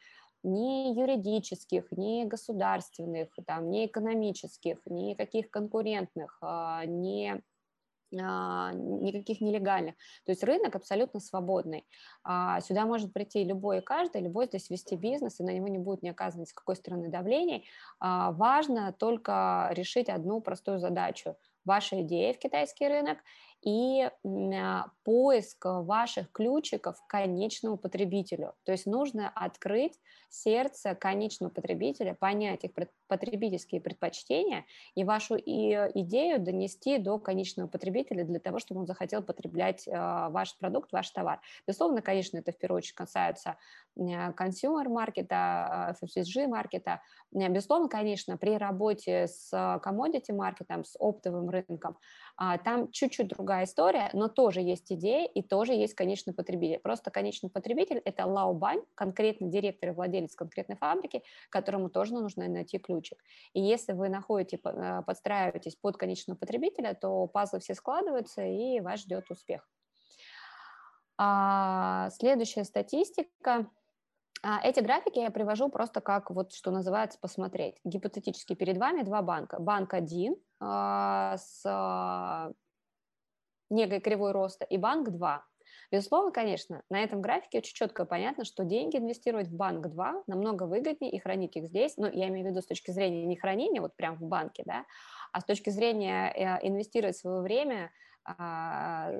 ни 0.42 0.98
юридических, 0.98 1.92
ни 1.92 2.24
государственных, 2.24 3.28
там, 3.46 3.70
ни 3.70 3.86
экономических, 3.86 4.78
ни 4.86 5.14
каких 5.14 5.50
конкурентных, 5.50 6.38
а, 6.40 6.84
ни 6.86 7.42
а, 8.18 8.72
никаких 8.72 9.40
нелегальных. 9.40 9.94
То 10.24 10.32
есть 10.32 10.42
рынок 10.42 10.74
абсолютно 10.74 11.20
свободный. 11.20 11.86
А, 12.24 12.60
сюда 12.60 12.84
может 12.84 13.12
прийти 13.12 13.44
любой 13.44 13.78
и 13.78 13.82
каждый, 13.82 14.22
любой 14.22 14.46
здесь 14.46 14.70
вести 14.70 14.96
бизнес, 14.96 15.38
и 15.38 15.44
на 15.44 15.50
него 15.50 15.68
не 15.68 15.78
будет 15.78 16.02
не 16.02 16.10
оказывать 16.10 16.48
с 16.48 16.52
какой 16.52 16.76
стороны 16.76 17.08
давления. 17.08 17.62
А, 18.00 18.32
важно 18.32 18.92
только 18.98 19.70
решить 19.72 20.08
одну 20.08 20.40
простую 20.40 20.80
задачу. 20.80 21.36
Ваша 21.64 22.00
идея 22.02 22.32
в 22.32 22.38
китайский 22.38 22.88
рынок 22.88 23.18
и 23.62 24.10
поиск 25.04 25.64
ваших 25.64 26.32
ключиков 26.32 27.00
к 27.02 27.06
конечному 27.06 27.76
потребителю. 27.76 28.54
То 28.64 28.72
есть 28.72 28.86
нужно 28.86 29.30
открыть 29.34 29.98
сердце 30.30 30.94
конечного 30.94 31.50
потребителя, 31.50 32.14
понять 32.14 32.64
их 32.64 32.70
потребительские 33.08 33.80
предпочтения 33.80 34.64
и 34.94 35.04
вашу 35.04 35.36
идею 35.36 36.40
донести 36.40 36.98
до 36.98 37.18
конечного 37.18 37.66
потребителя 37.66 38.24
для 38.24 38.38
того, 38.38 38.60
чтобы 38.60 38.80
он 38.80 38.86
захотел 38.86 39.22
потреблять 39.22 39.88
а, 39.88 40.30
ваш 40.30 40.56
продукт, 40.58 40.92
ваш 40.92 41.10
товар. 41.10 41.40
Безусловно, 41.66 42.02
конечно, 42.02 42.38
это 42.38 42.52
в 42.52 42.58
первую 42.58 42.78
очередь 42.78 42.94
касается 42.94 43.56
консюмер-маркета, 43.96 45.96
FMCG-маркета. 46.00 47.00
Безусловно, 47.32 47.88
конечно, 47.88 48.36
при 48.36 48.56
работе 48.56 49.26
с 49.26 49.52
commodity-маркетом, 49.52 50.84
с 50.84 50.94
оптовым 50.98 51.50
рынком, 51.50 51.98
а, 52.29 52.29
там 52.64 52.90
чуть-чуть 52.90 53.28
другая 53.28 53.64
история, 53.64 54.08
но 54.14 54.28
тоже 54.28 54.60
есть 54.60 54.90
идеи 54.90 55.26
и 55.26 55.42
тоже 55.42 55.74
есть 55.74 55.94
конечный 55.94 56.32
потребитель. 56.32 56.78
Просто 56.78 57.10
конечный 57.10 57.50
потребитель– 57.50 58.00
это 58.04 58.24
лаубань, 58.24 58.82
конкретно 58.94 59.48
директор 59.48 59.90
и 59.90 59.92
владелец 59.92 60.34
конкретной 60.34 60.76
фабрики, 60.76 61.22
которому 61.50 61.90
тоже 61.90 62.14
нужно 62.14 62.48
найти 62.48 62.78
ключик. 62.78 63.18
И 63.52 63.60
если 63.60 63.92
вы 63.92 64.08
находите, 64.08 64.58
э, 64.62 65.02
подстраиваетесь 65.06 65.76
под 65.76 65.98
конечного 65.98 66.38
потребителя, 66.38 66.94
то 66.94 67.26
пазлы 67.26 67.60
все 67.60 67.74
складываются, 67.74 68.42
и 68.42 68.80
вас 68.80 69.00
ждет 69.00 69.30
успех. 69.30 69.68
А, 71.22 72.08
следующая 72.10 72.64
статистика 72.64 73.50
а, 73.50 73.66
эти 74.42 74.80
графики 74.80 75.18
я 75.18 75.30
привожу 75.30 75.68
просто 75.68 76.00
как 76.00 76.30
вот, 76.30 76.52
что 76.52 76.70
называется, 76.70 77.18
посмотреть. 77.20 77.76
Гипотетически 77.84 78.54
перед 78.54 78.78
вами 78.78 79.02
два 79.02 79.22
банка. 79.22 79.58
Банк 79.60 79.94
один 79.94 80.36
а, 80.60 81.36
с 81.36 81.62
а, 81.66 82.52
некой 83.70 84.00
кривой 84.00 84.32
роста 84.32 84.64
и 84.64 84.76
банк 84.76 85.10
2. 85.10 85.44
Безусловно, 85.92 86.30
конечно, 86.30 86.82
на 86.88 87.02
этом 87.02 87.20
графике 87.20 87.58
очень 87.58 87.74
четко 87.74 88.04
понятно, 88.04 88.44
что 88.44 88.64
деньги 88.64 88.96
инвестировать 88.96 89.48
в 89.48 89.56
банк 89.56 89.88
2 89.88 90.24
намного 90.26 90.64
выгоднее 90.64 91.10
и 91.10 91.18
хранить 91.18 91.56
их 91.56 91.66
здесь, 91.68 91.96
ну, 91.96 92.06
я 92.06 92.28
имею 92.28 92.46
в 92.46 92.50
виду 92.50 92.60
с 92.60 92.66
точки 92.66 92.92
зрения 92.92 93.26
не 93.26 93.36
хранения 93.36 93.80
вот 93.80 93.96
прям 93.96 94.16
в 94.16 94.22
банке, 94.22 94.62
да, 94.66 94.84
а 95.32 95.40
с 95.40 95.44
точки 95.44 95.70
зрения 95.70 96.32
э, 96.32 96.66
инвестировать 96.66 97.16
свое 97.16 97.40
время 97.40 97.86
а, 97.86 97.90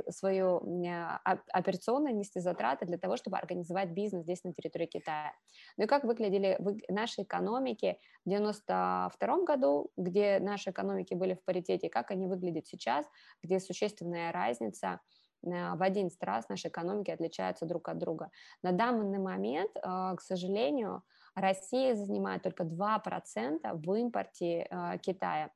свою 0.08 0.62
а, 0.86 1.38
операционные 1.52 2.14
нести 2.14 2.40
затраты 2.40 2.86
для 2.86 2.98
того, 2.98 3.16
чтобы 3.16 3.38
организовать 3.38 3.90
бизнес 3.90 4.24
здесь 4.24 4.44
на 4.44 4.52
территории 4.52 4.86
Китая. 4.86 5.32
Ну 5.76 5.84
и 5.84 5.86
как 5.86 6.04
выглядели 6.04 6.58
наши 6.88 7.22
экономики 7.22 7.98
в 8.24 8.28
92 8.28 9.44
году, 9.44 9.90
где 9.96 10.38
наши 10.40 10.70
экономики 10.70 11.14
были 11.14 11.34
в 11.34 11.44
паритете, 11.44 11.88
как 11.88 12.10
они 12.10 12.26
выглядят 12.26 12.66
сейчас, 12.66 13.06
где 13.42 13.60
существенная 13.60 14.32
разница 14.32 15.00
а, 15.44 15.76
в 15.76 15.82
11 15.82 16.22
раз 16.22 16.48
наши 16.48 16.68
экономики 16.68 17.10
отличаются 17.10 17.66
друг 17.66 17.88
от 17.88 17.98
друга. 17.98 18.30
На 18.62 18.72
данный 18.72 19.18
момент, 19.18 19.72
к 19.74 20.20
сожалению, 20.20 21.02
Россия 21.34 21.94
занимает 21.94 22.42
только 22.42 22.64
2% 22.64 23.60
в 23.72 23.94
импорте 23.94 24.68
Китая. 25.00 25.50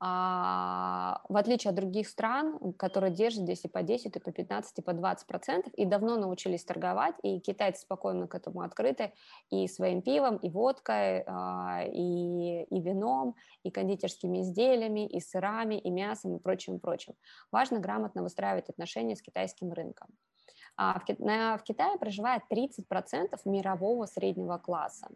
А, 0.00 1.22
в 1.28 1.36
отличие 1.36 1.70
от 1.70 1.76
других 1.76 2.08
стран, 2.08 2.74
которые 2.74 3.12
держат 3.12 3.44
здесь 3.44 3.64
и 3.64 3.68
по 3.68 3.82
10, 3.82 4.16
и 4.16 4.18
по 4.18 4.32
15, 4.32 4.78
и 4.78 4.82
по 4.82 4.92
20 4.92 5.26
процентов, 5.26 5.72
и 5.74 5.84
давно 5.84 6.16
научились 6.16 6.64
торговать, 6.64 7.14
и 7.22 7.38
китайцы 7.40 7.82
спокойно 7.82 8.26
к 8.26 8.34
этому 8.34 8.62
открыты, 8.62 9.12
и 9.50 9.68
своим 9.68 10.02
пивом, 10.02 10.36
и 10.36 10.50
водкой, 10.50 11.22
а, 11.26 11.84
и, 11.86 12.64
и 12.64 12.80
вином, 12.80 13.36
и 13.62 13.70
кондитерскими 13.70 14.42
изделиями, 14.42 15.06
и 15.06 15.20
сырами, 15.20 15.76
и 15.76 15.90
мясом, 15.90 16.36
и 16.36 16.40
прочим, 16.40 16.80
прочим. 16.80 17.14
Важно 17.52 17.78
грамотно 17.78 18.22
выстраивать 18.22 18.68
отношения 18.68 19.16
с 19.16 19.22
китайским 19.22 19.72
рынком. 19.72 20.08
А 20.76 20.98
в 20.98 21.62
Китае 21.62 21.98
проживает 21.98 22.42
30% 22.50 23.38
мирового 23.44 24.06
среднего 24.06 24.58
класса. 24.58 25.08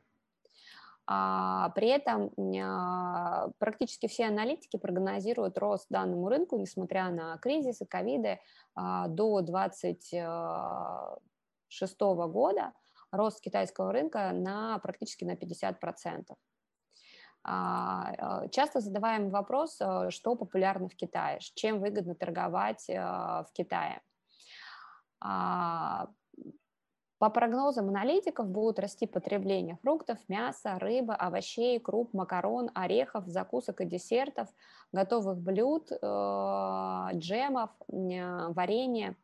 А, 1.11 1.71
при 1.71 1.89
этом 1.89 2.31
а, 2.63 3.49
практически 3.59 4.09
все 4.09 4.27
аналитики 4.27 4.77
прогнозируют 4.77 5.57
рост 5.57 5.87
данному 5.89 6.29
рынку, 6.29 6.59
несмотря 6.59 7.09
на 7.09 7.39
кризисы, 7.39 7.87
ковиды, 7.87 8.41
а, 8.75 9.09
до 9.09 9.41
2026 9.41 12.01
года 12.29 12.75
рост 13.11 13.41
китайского 13.41 13.91
рынка 13.91 14.33
на 14.35 14.79
практически 14.81 15.25
на 15.25 15.35
50%. 15.35 16.37
Часто 18.51 18.81
задаваем 18.81 19.31
вопрос, 19.31 19.81
что 20.11 20.37
популярно 20.37 20.91
в 20.91 20.95
Китае, 20.95 21.39
чем 21.55 21.81
выгодно 21.81 22.15
торговать 22.15 22.87
в 22.89 23.47
Китае. 23.55 24.03
По 27.19 27.31
прогнозам 27.31 27.89
аналитиков 27.89 28.49
будут 28.49 28.79
расти 28.79 29.07
потребление 29.07 29.77
фруктов, 29.83 30.19
мяса, 30.29 30.79
рыбы, 30.79 31.15
овощей, 31.15 31.81
круп, 31.81 32.15
макарон, 32.15 32.71
орехов, 32.75 33.27
закусок 33.27 33.81
и 33.81 33.87
десертов, 33.87 34.49
готовых 34.93 35.39
блюд, 35.39 35.91
э, 35.91 35.97
джемов, 37.15 37.71
варенья. 37.89 39.17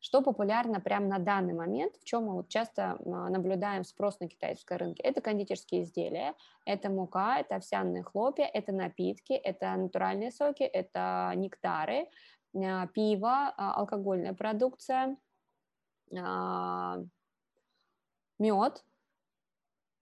Что 0.00 0.22
популярно 0.22 0.80
прямо 0.80 1.06
на 1.06 1.18
данный 1.18 1.54
момент, 1.54 1.94
в 1.96 2.04
чем 2.04 2.26
мы 2.26 2.34
вот 2.34 2.48
часто 2.48 2.98
наблюдаем 3.04 3.84
спрос 3.84 4.20
на 4.20 4.28
китайском 4.28 4.76
рынке? 4.76 5.02
Это 5.02 5.20
кондитерские 5.20 5.82
изделия, 5.82 6.34
это 6.64 6.88
мука, 6.88 7.40
это 7.40 7.56
овсяные 7.56 8.04
хлопья, 8.04 8.44
это 8.44 8.70
напитки, 8.72 9.32
это 9.32 9.74
натуральные 9.74 10.30
соки, 10.30 10.62
это 10.62 11.32
нектары, 11.34 12.08
пиво, 12.52 13.52
а, 13.56 13.74
алкогольная 13.74 14.34
продукция, 14.34 15.16
а, 16.16 16.98
мед. 18.38 18.84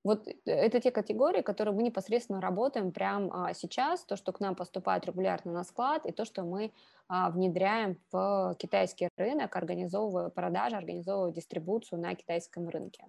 Вот 0.05 0.29
это 0.44 0.81
те 0.81 0.92
категории, 0.92 1.42
которые 1.42 1.75
мы 1.75 1.83
непосредственно 1.83 2.40
работаем 2.40 2.92
прямо 2.92 3.53
сейчас, 3.55 4.05
то, 4.05 4.14
что 4.14 4.33
к 4.33 4.38
нам 4.38 4.55
поступает 4.55 5.05
регулярно 5.05 5.53
на 5.53 5.64
склад, 5.64 6.07
и 6.07 6.12
то, 6.12 6.25
что 6.25 6.44
мы 6.44 6.72
а, 7.09 7.31
внедряем 7.31 7.99
в 8.12 8.55
китайский 8.59 9.09
рынок, 9.16 9.57
организовывая 9.57 10.29
продажи, 10.29 10.77
организовывая 10.77 11.33
дистрибуцию 11.33 12.01
на 12.01 12.14
китайском 12.14 12.68
рынке. 12.68 13.05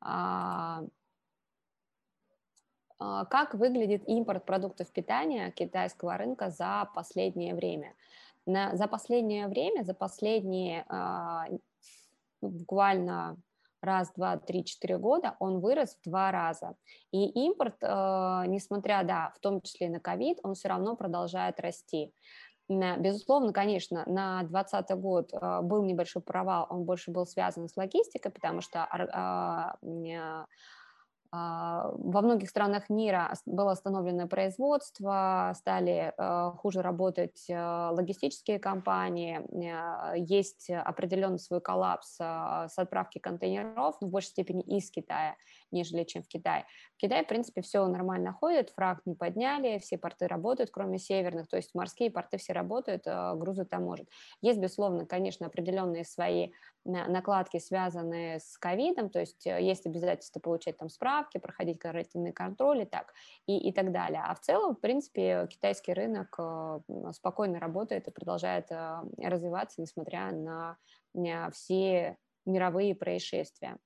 А, 0.00 0.84
а, 2.98 3.24
как 3.26 3.54
выглядит 3.54 4.08
импорт 4.08 4.44
продуктов 4.44 4.90
питания 4.90 5.50
китайского 5.52 6.16
рынка 6.16 6.50
за 6.50 6.90
последнее 6.94 7.54
время? 7.54 7.94
На, 8.46 8.76
за 8.76 8.88
последнее 8.88 9.46
время, 9.46 9.84
за 9.84 9.94
последние 9.94 10.84
а, 10.88 11.46
ну, 12.40 12.48
буквально 12.48 13.36
раз, 13.80 14.12
два, 14.14 14.36
три, 14.36 14.64
четыре 14.64 14.98
года 14.98 15.36
он 15.38 15.60
вырос 15.60 15.96
в 15.96 16.08
два 16.08 16.30
раза. 16.32 16.74
И 17.12 17.26
импорт, 17.46 17.76
э, 17.82 18.44
несмотря, 18.46 19.02
да, 19.04 19.32
в 19.36 19.40
том 19.40 19.60
числе 19.60 19.88
на 19.88 20.00
ковид, 20.00 20.38
он 20.42 20.54
все 20.54 20.68
равно 20.68 20.96
продолжает 20.96 21.60
расти. 21.60 22.12
Безусловно, 22.68 23.54
конечно, 23.54 24.04
на 24.06 24.42
2020 24.42 24.90
год 25.00 25.32
э, 25.32 25.60
был 25.62 25.82
небольшой 25.84 26.20
провал, 26.20 26.66
он 26.68 26.84
больше 26.84 27.10
был 27.10 27.26
связан 27.26 27.66
с 27.68 27.76
логистикой, 27.76 28.30
потому 28.30 28.60
что 28.60 28.84
а, 28.84 29.76
во 31.30 32.22
многих 32.22 32.48
странах 32.48 32.88
мира 32.88 33.34
было 33.44 33.72
остановлено 33.72 34.26
производство, 34.28 35.52
стали 35.56 36.14
э, 36.16 36.52
хуже 36.56 36.80
работать 36.80 37.44
э, 37.50 37.90
логистические 37.90 38.58
компании, 38.58 39.40
э, 39.52 40.18
есть 40.18 40.70
определенный 40.70 41.38
свой 41.38 41.60
коллапс 41.60 42.16
с 42.16 42.72
отправки 42.76 43.18
контейнеров, 43.18 43.96
но 44.00 44.08
в 44.08 44.10
большей 44.10 44.28
степени 44.28 44.62
из 44.62 44.90
Китая, 44.90 45.36
нежели 45.70 46.04
чем 46.04 46.22
в 46.22 46.28
Китае. 46.28 46.66
В 46.96 47.00
Китае, 47.00 47.24
в 47.24 47.28
принципе, 47.28 47.62
все 47.62 47.86
нормально 47.86 48.32
ходит, 48.32 48.70
фраг 48.70 49.00
не 49.04 49.14
подняли, 49.14 49.78
все 49.78 49.98
порты 49.98 50.26
работают, 50.26 50.70
кроме 50.70 50.98
северных, 50.98 51.48
то 51.48 51.56
есть 51.56 51.74
морские 51.74 52.10
порты 52.10 52.38
все 52.38 52.52
работают, 52.52 53.04
грузы 53.04 53.64
там 53.64 53.84
может. 53.84 54.08
Есть, 54.40 54.58
безусловно, 54.58 55.06
конечно, 55.06 55.46
определенные 55.46 56.04
свои 56.04 56.52
накладки, 56.84 57.58
связанные 57.58 58.40
с 58.40 58.56
ковидом, 58.56 59.10
то 59.10 59.20
есть 59.20 59.44
есть 59.44 59.86
обязательство 59.86 60.40
получать 60.40 60.78
там 60.78 60.88
справки, 60.88 61.38
проходить 61.38 61.78
карательный 61.78 62.32
контроль 62.32 62.82
и 62.82 62.86
так, 62.86 63.12
и, 63.46 63.58
и 63.58 63.72
так 63.72 63.92
далее. 63.92 64.22
А 64.24 64.34
в 64.34 64.40
целом, 64.40 64.74
в 64.74 64.80
принципе, 64.80 65.46
китайский 65.50 65.92
рынок 65.92 66.34
э, 66.38 66.80
спокойно 67.12 67.60
работает 67.60 68.08
и 68.08 68.12
продолжает 68.12 68.70
э, 68.70 69.00
развиваться, 69.18 69.80
несмотря 69.80 70.30
на 70.32 70.76
все 71.52 72.16
мировые 72.46 72.94
происшествия. 72.94 73.76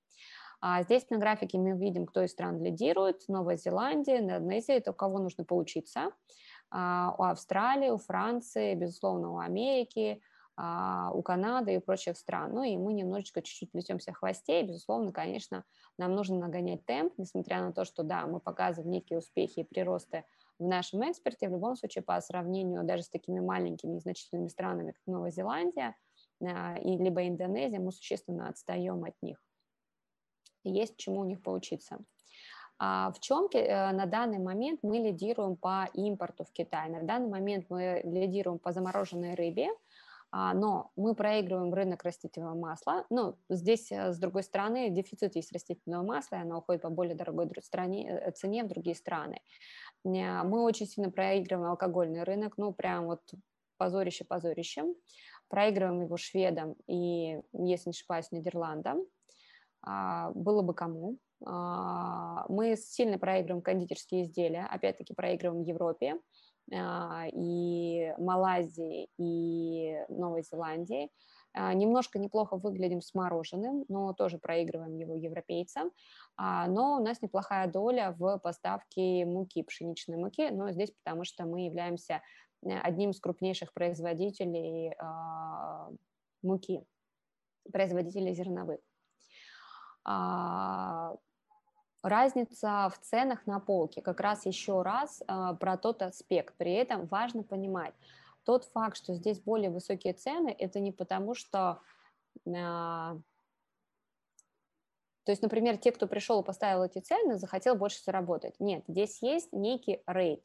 А 0.65 0.85
здесь 0.85 1.11
на 1.11 1.19
графике 1.19 1.59
мы 1.59 1.77
видим, 1.77 2.07
кто 2.07 2.23
из 2.23 2.31
стран 2.31 2.63
лидирует. 2.63 3.25
Новая 3.27 3.57
Зеландия, 3.57 4.21
Индонезия, 4.21 4.77
это 4.77 4.93
у 4.93 4.95
кого 4.95 5.19
нужно 5.19 5.45
поучиться. 5.45 6.13
А, 6.71 7.17
у 7.19 7.25
Австралии, 7.25 7.91
у 7.91 7.99
Франции, 7.99 8.77
безусловно, 8.77 9.33
у 9.33 9.39
Америки, 9.39 10.23
а, 10.57 11.11
у 11.15 11.23
Канады 11.23 11.75
и 11.75 11.81
прочих 11.81 12.17
стран. 12.17 12.55
Ну 12.55 12.63
и 12.63 12.77
мы 12.77 12.93
немножечко 12.93 13.43
чуть-чуть 13.43 13.73
плетемся 13.73 14.13
в 14.13 14.19
хвосте, 14.19 14.61
и, 14.61 14.67
безусловно, 14.69 15.11
конечно, 15.11 15.65
нам 15.99 16.15
нужно 16.15 16.39
нагонять 16.39 16.87
темп, 16.87 17.15
несмотря 17.17 17.61
на 17.61 17.73
то, 17.73 17.85
что, 17.85 18.05
да, 18.05 18.29
мы 18.29 18.39
показываем 18.39 18.93
некие 18.93 19.19
успехи 19.19 19.61
и 19.61 19.65
приросты 19.65 20.25
в 20.61 20.65
нашем 20.65 21.03
экспорте, 21.03 21.49
в 21.49 21.53
любом 21.53 21.75
случае, 21.75 22.03
по 22.05 22.21
сравнению 22.21 22.85
даже 22.85 23.03
с 23.03 23.09
такими 23.09 23.41
маленькими 23.41 23.95
незначительными 23.95 24.47
странами, 24.47 24.93
как 24.93 25.03
Новая 25.07 25.33
Зеландия 25.33 25.97
а, 26.41 26.79
и 26.79 26.97
либо 26.99 27.27
Индонезия, 27.27 27.81
мы 27.81 27.91
существенно 27.91 28.49
отстаем 28.49 29.03
от 29.03 29.15
них. 29.23 29.43
Есть 30.65 30.97
чему 30.97 31.21
у 31.21 31.25
них 31.25 31.43
поучиться. 31.43 31.99
А 32.79 33.13
в 33.13 33.21
чем 33.21 33.49
э, 33.53 33.93
на 33.93 34.07
данный 34.07 34.39
момент 34.39 34.81
мы 34.83 34.99
лидируем 34.99 35.57
по 35.57 35.89
импорту 35.95 36.45
в 36.45 36.53
Китай? 36.53 36.89
На 36.89 37.03
данный 37.03 37.29
момент 37.29 37.67
мы 37.69 38.01
лидируем 38.05 38.59
по 38.59 38.73
замороженной 38.73 39.35
рыбе, 39.35 39.69
а, 40.33 40.53
но 40.55 40.91
мы 40.97 41.15
проигрываем 41.15 41.73
рынок 41.73 42.03
растительного 42.03 42.55
масла. 42.55 43.05
Ну, 43.11 43.37
здесь, 43.49 43.93
э, 43.93 44.13
с 44.13 44.19
другой 44.19 44.43
стороны, 44.43 44.91
дефицит 44.91 45.37
есть 45.37 45.53
растительного 45.53 46.03
масла, 46.03 46.37
и 46.37 46.41
оно 46.41 46.59
уходит 46.59 46.83
по 46.83 46.91
более 46.91 47.15
дорогой 47.15 47.49
стране, 47.63 48.11
э, 48.11 48.33
цене 48.33 48.65
в 48.65 48.69
другие 48.69 48.97
страны. 48.97 49.43
Мы 50.03 50.65
очень 50.65 50.87
сильно 50.87 51.13
проигрываем 51.13 51.71
алкогольный 51.71 52.25
рынок, 52.25 52.55
ну, 52.57 52.73
прям 52.73 53.07
вот 53.07 53.21
позорище 53.77 54.25
позорищем. 54.25 54.97
Проигрываем 55.49 56.03
его 56.03 56.17
шведам 56.17 56.75
и, 56.89 57.41
если 57.53 57.91
не 57.91 57.91
ошибаюсь, 57.91 58.33
Нидерландам. 58.33 59.05
А, 59.83 60.31
было 60.33 60.63
бы 60.63 60.75
кому. 60.75 61.19
А, 61.45 62.47
мы 62.49 62.77
сильно 62.77 63.19
проигрываем 63.19 63.63
кондитерские 63.63 64.23
изделия, 64.23 64.67
опять-таки 64.67 65.15
проигрываем 65.15 65.63
Европе. 65.63 66.19
А, 66.73 67.27
и 67.33 68.15
Малайзии, 68.19 69.09
и 69.19 69.97
Новой 70.09 70.43
Зеландии. 70.43 71.11
Немножко 71.55 72.19
неплохо 72.19 72.57
выглядим 72.57 73.03
с 73.03 73.13
мороженым, 73.13 73.85
но 73.89 74.15
тоже 74.15 74.39
проигрываем 74.39 74.95
его 74.95 75.15
европейцам. 75.17 75.91
Но 76.39 76.97
у 76.99 77.05
нас 77.05 77.21
неплохая 77.21 77.71
доля 77.71 78.17
в 78.19 78.39
поставке 78.39 79.27
муки, 79.27 79.63
пшеничной 79.63 80.17
муки, 80.17 80.49
но 80.49 80.71
здесь 80.71 80.93
потому 80.93 81.25
что 81.25 81.45
мы 81.45 81.67
являемся 81.67 82.23
э, 82.65 82.71
одним 82.79 83.11
из 83.11 83.21
крупнейших 83.21 83.75
производителей 83.75 84.95
муки, 86.43 86.83
производителей 87.71 88.33
зерновых 88.33 88.81
разница 92.03 92.91
в 92.91 92.99
ценах 93.01 93.47
на 93.47 93.61
полке. 93.61 94.03
Как 94.03 94.21
раз 94.21 94.47
еще 94.47 94.83
раз 94.83 95.23
э, 95.27 95.57
про 95.59 95.77
тот 95.77 96.03
аспект. 96.03 96.55
При 96.57 96.73
этом 96.73 97.07
важно 97.07 97.43
понимать, 97.43 97.95
тот 98.45 98.65
факт, 98.65 98.97
что 98.97 99.15
здесь 99.15 99.41
более 99.41 99.71
высокие 99.71 100.13
цены, 100.13 100.55
это 100.59 100.81
не 100.81 100.93
потому, 100.93 101.35
что... 101.35 101.81
Э, 102.47 103.17
то 105.25 105.31
есть, 105.31 105.43
например, 105.43 105.77
те, 105.79 105.93
кто 105.93 106.09
пришел 106.09 106.43
и 106.43 106.45
поставил 106.45 106.83
эти 106.83 106.99
цены, 106.99 107.39
захотел 107.39 107.77
больше 107.77 108.03
заработать. 108.03 108.59
Нет, 108.59 108.83
здесь 108.89 109.23
есть 109.23 109.53
некий 109.53 110.03
рейд. 110.07 110.45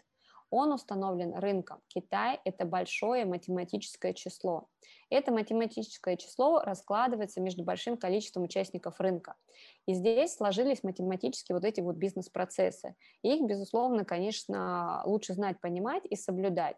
Он 0.49 0.71
установлен 0.71 1.35
рынком. 1.35 1.81
Китай– 1.87 2.39
это 2.45 2.65
большое 2.65 3.25
математическое 3.25 4.13
число. 4.13 4.67
Это 5.09 5.31
математическое 5.31 6.17
число 6.17 6.59
раскладывается 6.61 7.41
между 7.41 7.63
большим 7.63 7.97
количеством 7.97 8.43
участников 8.43 8.99
рынка. 8.99 9.35
И 9.85 9.93
здесь 9.93 10.35
сложились 10.35 10.83
математически 10.83 11.51
вот 11.53 11.65
эти 11.65 11.81
вот 11.81 11.95
бизнес-процессы. 11.95 12.95
их, 13.23 13.45
безусловно, 13.45 14.05
конечно, 14.05 15.01
лучше 15.05 15.33
знать, 15.33 15.59
понимать 15.59 16.03
и 16.05 16.15
соблюдать. 16.15 16.77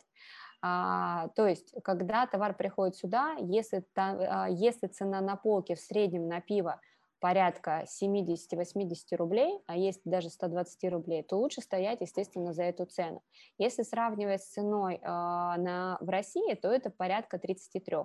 А, 0.61 1.29
то 1.35 1.47
есть, 1.47 1.73
когда 1.83 2.27
товар 2.27 2.55
приходит 2.55 2.95
сюда, 2.95 3.35
если, 3.39 3.85
та, 3.93 4.45
а, 4.45 4.49
если 4.49 4.87
цена 4.87 5.21
на 5.21 5.35
полке 5.35 5.75
в 5.75 5.79
среднем 5.79 6.27
на 6.27 6.41
пиво 6.41 6.81
порядка 7.19 7.85
70-80 8.01 9.15
рублей, 9.17 9.59
а 9.67 9.77
есть 9.77 10.01
даже 10.05 10.29
120 10.29 10.91
рублей, 10.91 11.23
то 11.23 11.37
лучше 11.37 11.61
стоять, 11.61 12.01
естественно, 12.01 12.53
за 12.53 12.63
эту 12.63 12.85
цену. 12.85 13.21
Если 13.57 13.83
сравнивать 13.83 14.41
с 14.41 14.51
ценой 14.51 14.95
э, 14.95 14.99
на, 15.01 15.97
в 16.01 16.09
России, 16.09 16.53
то 16.55 16.71
это 16.71 16.89
порядка 16.89 17.37
33. 17.37 17.97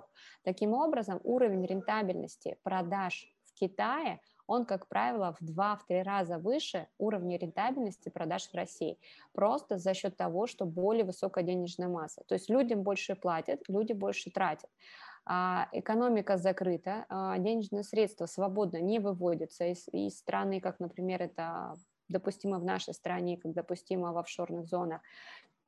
Таким 0.43 0.73
образом, 0.73 1.19
уровень 1.23 1.65
рентабельности 1.65 2.57
продаж 2.63 3.31
в 3.45 3.53
Китае 3.53 4.19
он, 4.47 4.65
как 4.65 4.87
правило, 4.87 5.35
в 5.39 5.41
2-3 5.41 6.03
раза 6.03 6.37
выше 6.37 6.87
уровня 6.97 7.37
рентабельности 7.37 8.09
продаж 8.09 8.47
в 8.47 8.53
России. 8.53 8.99
Просто 9.33 9.77
за 9.77 9.93
счет 9.93 10.17
того, 10.17 10.47
что 10.47 10.65
более 10.65 11.03
высокая 11.03 11.43
денежная 11.43 11.87
масса. 11.87 12.23
То 12.27 12.35
есть 12.35 12.49
людям 12.49 12.83
больше 12.83 13.15
платят, 13.15 13.61
люди 13.67 13.93
больше 13.93 14.29
тратят. 14.29 14.69
А, 15.25 15.67
экономика 15.71 16.37
закрыта, 16.37 17.05
а, 17.09 17.37
денежные 17.39 17.83
средства 17.83 18.27
свободно 18.27 18.77
не 18.77 18.99
выводятся 18.99 19.65
из, 19.65 19.87
из 19.91 20.17
страны, 20.17 20.61
как, 20.61 20.79
например, 20.79 21.21
это 21.23 21.75
допустимо 22.07 22.59
в 22.59 22.63
нашей 22.63 22.93
стране, 22.93 23.37
как 23.37 23.53
допустимо 23.53 24.13
в 24.13 24.17
офшорных 24.17 24.67
зонах. 24.67 25.01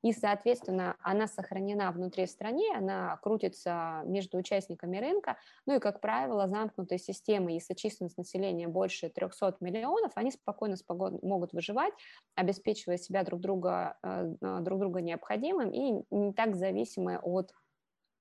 И, 0.03 0.13
соответственно, 0.13 0.95
она 1.01 1.27
сохранена 1.27 1.91
внутри 1.91 2.27
страны, 2.27 2.63
она 2.75 3.17
крутится 3.17 4.03
между 4.05 4.37
участниками 4.37 4.97
рынка. 4.99 5.37
Ну 5.65 5.75
и, 5.75 5.79
как 5.79 6.01
правило, 6.01 6.47
замкнутые 6.47 6.99
системы, 6.99 7.53
если 7.53 7.73
численность 7.73 8.17
населения 8.17 8.67
больше 8.67 9.09
300 9.09 9.57
миллионов, 9.59 10.11
они 10.13 10.31
спокойно 10.31 10.75
могут 11.23 11.53
выживать, 11.53 11.93
обеспечивая 12.35 12.97
себя 12.97 13.23
друг 13.23 13.41
друга, 13.41 13.97
э, 14.03 14.35
друг 14.61 14.79
друга 14.79 15.01
необходимым 15.01 15.71
и 15.71 16.03
не 16.11 16.31
так 16.31 16.55
зависимы 16.55 17.17
от 17.17 17.51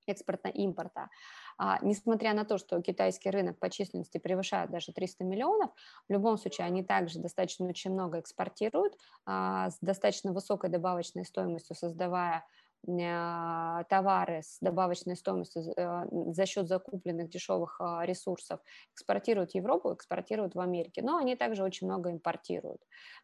экспорта-импорта. 0.07 1.09
А, 1.57 1.79
несмотря 1.81 2.33
на 2.33 2.45
то, 2.45 2.57
что 2.57 2.81
китайский 2.81 3.29
рынок 3.29 3.59
по 3.59 3.69
численности 3.69 4.17
превышает 4.17 4.71
даже 4.71 4.91
300 4.91 5.23
миллионов, 5.23 5.71
в 6.07 6.13
любом 6.13 6.37
случае 6.37 6.67
они 6.67 6.83
также 6.83 7.19
достаточно 7.19 7.67
очень 7.67 7.91
много 7.91 8.19
экспортируют 8.19 8.97
а, 9.25 9.69
с 9.69 9.77
достаточно 9.81 10.33
высокой 10.33 10.69
добавочной 10.69 11.25
стоимостью, 11.25 11.75
создавая 11.75 12.43
а, 12.89 13.83
товары 13.89 14.41
с 14.43 14.59
добавочной 14.61 15.17
стоимостью 15.17 15.63
а, 15.77 16.05
за 16.31 16.45
счет 16.45 16.69
закупленных 16.69 17.29
дешевых 17.29 17.81
а, 17.81 18.05
ресурсов 18.05 18.61
экспортируют 18.93 19.51
в 19.51 19.55
Европу, 19.55 19.93
экспортируют 19.93 20.55
в 20.55 20.59
Америке, 20.61 21.01
но 21.01 21.17
они 21.17 21.35
также 21.35 21.63
очень 21.63 21.87
много 21.87 22.11
импортируют, 22.11 22.81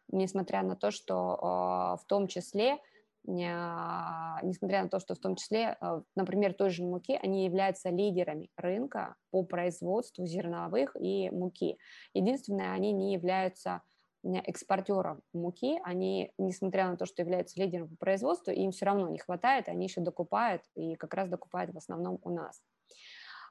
несмотря 0.08 0.62
на 0.62 0.76
то, 0.76 0.90
что 0.90 1.96
в 2.02 2.06
том 2.06 2.26
числе 2.26 2.78
несмотря 3.26 4.82
на 4.82 4.88
то, 4.88 4.98
что 4.98 5.14
в 5.14 5.18
том 5.18 5.36
числе, 5.36 5.76
э, 5.80 6.02
например, 6.14 6.54
той 6.54 6.70
же 6.70 6.82
муки, 6.82 7.18
они 7.22 7.44
являются 7.44 7.90
лидерами 7.90 8.50
рынка 8.56 9.14
по 9.30 9.42
производству 9.42 10.26
зерновых 10.26 10.94
и 11.00 11.30
муки. 11.30 11.78
Единственное, 12.12 12.72
они 12.72 12.92
не 12.92 13.14
являются 13.14 13.82
экспортером 14.22 15.20
муки, 15.32 15.80
они, 15.84 16.32
несмотря 16.38 16.88
на 16.88 16.96
то, 16.96 17.06
что 17.06 17.22
являются 17.22 17.60
лидером 17.60 17.88
по 17.88 17.96
производству, 17.96 18.52
им 18.52 18.70
все 18.70 18.86
равно 18.86 19.08
не 19.08 19.18
хватает, 19.18 19.68
они 19.68 19.86
еще 19.86 20.00
докупают, 20.00 20.62
и 20.74 20.94
как 20.96 21.14
раз 21.14 21.28
докупают 21.28 21.74
в 21.74 21.76
основном 21.76 22.18
у 22.22 22.30
нас. 22.30 22.62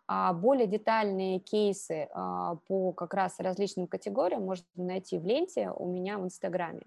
А 0.08 0.34
более 0.34 0.68
детальные 0.68 1.40
кейсы 1.40 2.10
а, 2.12 2.56
по 2.68 2.92
как 2.92 3.14
раз 3.14 3.40
различным 3.40 3.88
категориям 3.88 4.44
можно 4.44 4.66
найти 4.76 5.18
в 5.18 5.26
ленте 5.26 5.70
у 5.70 5.88
меня 5.88 6.18
в 6.18 6.26
Инстаграме. 6.26 6.82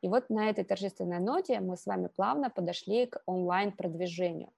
И 0.00 0.08
вот 0.08 0.30
на 0.30 0.48
этой 0.48 0.64
торжественной 0.64 1.20
ноте 1.20 1.60
мы 1.60 1.76
с 1.76 1.86
вами 1.86 2.08
плавно 2.08 2.50
подошли 2.50 3.06
к 3.06 3.22
онлайн-продвижению. 3.26 4.52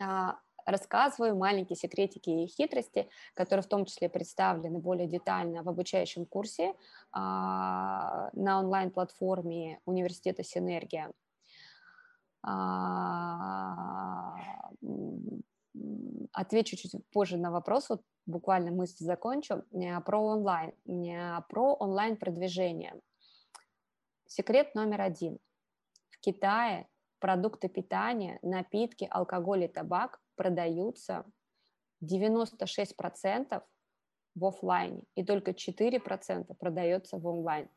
А, 0.00 0.38
рассказываю 0.64 1.36
маленькие 1.36 1.76
секретики 1.76 2.30
и 2.30 2.46
хитрости, 2.46 3.08
которые 3.34 3.62
в 3.62 3.68
том 3.68 3.84
числе 3.84 4.08
представлены 4.08 4.78
более 4.78 5.06
детально 5.06 5.62
в 5.62 5.68
обучающем 5.68 6.26
курсе 6.26 6.74
на 7.12 8.30
онлайн-платформе 8.32 9.80
Университета 9.84 10.42
Синергия 10.42 11.12
отвечу 16.32 16.76
чуть 16.76 16.92
позже 17.10 17.38
на 17.38 17.50
вопрос, 17.50 17.88
вот 17.88 18.02
буквально 18.26 18.70
мысль 18.70 19.04
закончу, 19.04 19.64
про 20.04 20.20
онлайн, 20.20 20.72
про 21.48 21.74
онлайн-продвижение. 21.74 23.00
Секрет 24.36 24.74
номер 24.74 25.02
один. 25.02 25.38
В 26.10 26.18
Китае 26.18 26.88
продукты 27.20 27.68
питания, 27.68 28.40
напитки, 28.42 29.06
алкоголь 29.08 29.62
и 29.62 29.68
табак 29.68 30.20
продаются 30.34 31.24
96% 32.02 33.62
в 34.34 34.44
офлайне, 34.44 35.04
и 35.14 35.24
только 35.24 35.52
4% 35.52 36.52
продается 36.58 37.16
в 37.16 37.24
онлайн. 37.28 37.68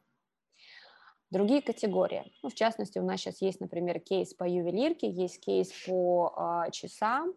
Другие 1.29 1.61
категории, 1.61 2.33
ну, 2.41 2.49
в 2.49 2.55
частности, 2.55 2.97
у 2.97 3.05
нас 3.05 3.19
сейчас 3.19 3.39
есть, 3.43 3.61
например, 3.61 3.99
кейс 3.99 4.33
по 4.33 4.43
ювелирке, 4.43 5.11
есть 5.11 5.39
кейс 5.39 5.71
по 5.85 6.65
э, 6.65 6.71
часам, 6.71 7.35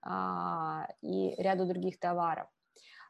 а, 0.00 0.86
и 1.02 1.34
ряду 1.42 1.66
других 1.66 1.98
товаров. 1.98 2.46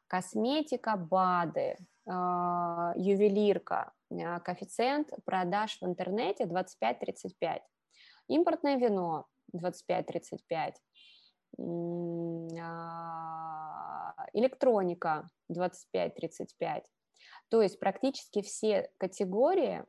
Косметика, 0.07 0.97
БАДы, 0.97 1.77
а, 2.07 2.95
ювелирка, 2.97 3.93
коэффициент 4.11 5.13
продаж 5.25 5.79
в 5.81 5.87
интернете 5.87 6.45
25-35. 6.45 7.61
Импортное 8.29 8.77
вино 8.77 9.27
25-35. 9.55 10.75
Электроника 14.33 15.29
25-35. 15.53 16.85
То 17.49 17.63
есть 17.63 17.79
практически 17.81 18.43
все 18.43 18.91
категории 18.99 19.85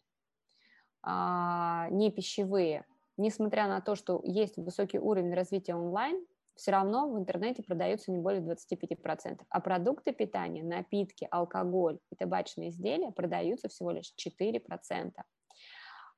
не 1.04 2.12
пищевые, 2.12 2.86
несмотря 3.18 3.68
на 3.68 3.82
то, 3.82 3.96
что 3.96 4.22
есть 4.24 4.58
высокий 4.58 5.00
уровень 5.00 5.34
развития 5.34 5.76
онлайн, 5.76 6.26
все 6.56 6.72
равно 6.72 7.10
в 7.10 7.18
интернете 7.18 7.64
продаются 7.64 8.12
не 8.12 8.20
более 8.20 8.42
25%, 8.42 9.42
а 9.50 9.60
продукты 9.62 10.12
питания, 10.12 10.64
напитки, 10.64 11.28
алкоголь 11.32 12.00
и 12.12 12.16
табачные 12.16 12.70
изделия 12.70 13.12
продаются 13.12 13.70
всего 13.70 13.92
лишь 13.92 14.14
4%. 14.18 15.12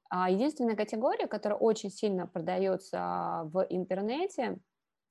А 0.10 0.30
единственная 0.30 0.76
категория, 0.76 1.28
которая 1.28 1.58
очень 1.58 1.90
сильно 1.90 2.28
продается 2.28 3.42
в 3.46 3.66
интернете 3.70 4.60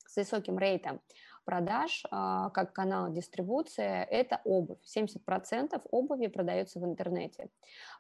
с 0.07 0.17
высоким 0.17 0.59
рейтом, 0.59 1.01
продаж 1.45 2.05
а, 2.11 2.51
как 2.51 2.73
канал 2.73 3.13
дистрибуции– 3.13 4.07
это 4.11 4.41
обувь. 4.45 4.79
70% 4.85 5.81
обуви 5.91 6.27
продается 6.29 6.81
в 6.81 6.85
интернете. 6.85 7.49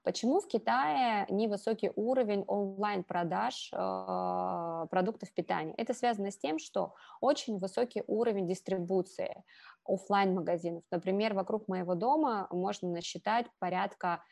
Почему 0.03 0.41
в 0.41 0.49
Китае 0.49 1.27
невысокий 1.31 1.91
уровень 1.97 2.45
онлайн-продаж 2.47 3.71
а, 3.73 4.87
продуктов 4.87 5.33
питания? 5.33 5.75
Это 5.77 5.95
связано 5.95 6.31
с 6.31 6.39
тем, 6.39 6.59
что 6.59 6.95
очень 7.21 7.59
высокий 7.59 8.03
уровень 8.07 8.47
дистрибуции 8.47 9.43
офлайн 9.85 10.35
магазинов 10.35 10.85
Например, 10.91 11.35
вокруг 11.35 11.69
моего 11.69 11.95
дома 11.95 12.47
можно 12.51 12.89
насчитать 12.89 13.47
порядка 13.59 14.23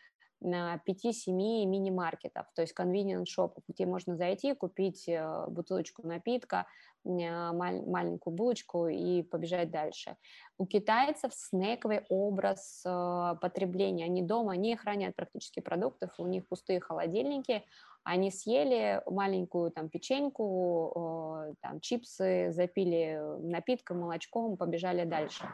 5-7 0.42 1.32
мини-маркетов, 1.66 2.46
то 2.54 2.62
есть 2.62 2.74
convenience 2.78 3.26
шопов, 3.26 3.62
где 3.68 3.84
можно 3.84 4.16
зайти, 4.16 4.54
купить 4.54 5.08
бутылочку 5.48 6.06
напитка, 6.06 6.66
маленькую 7.04 8.34
булочку 8.34 8.88
и 8.88 9.22
побежать 9.22 9.70
дальше. 9.70 10.16
У 10.58 10.66
китайцев 10.66 11.32
снековый 11.34 12.04
образ 12.08 12.82
э, 12.84 13.34
потребления. 13.40 14.04
Они 14.04 14.22
дома 14.22 14.56
не 14.56 14.76
хранят 14.76 15.16
практически 15.16 15.60
продуктов, 15.60 16.10
у 16.18 16.26
них 16.26 16.46
пустые 16.48 16.80
холодильники, 16.80 17.64
они 18.02 18.30
съели 18.30 19.02
маленькую 19.06 19.70
там 19.70 19.88
печеньку, 19.88 21.50
э, 21.50 21.54
там 21.60 21.80
чипсы, 21.80 22.50
запили 22.50 23.20
напитком, 23.40 24.00
молочком, 24.00 24.56
побежали 24.56 25.04
дальше. 25.04 25.44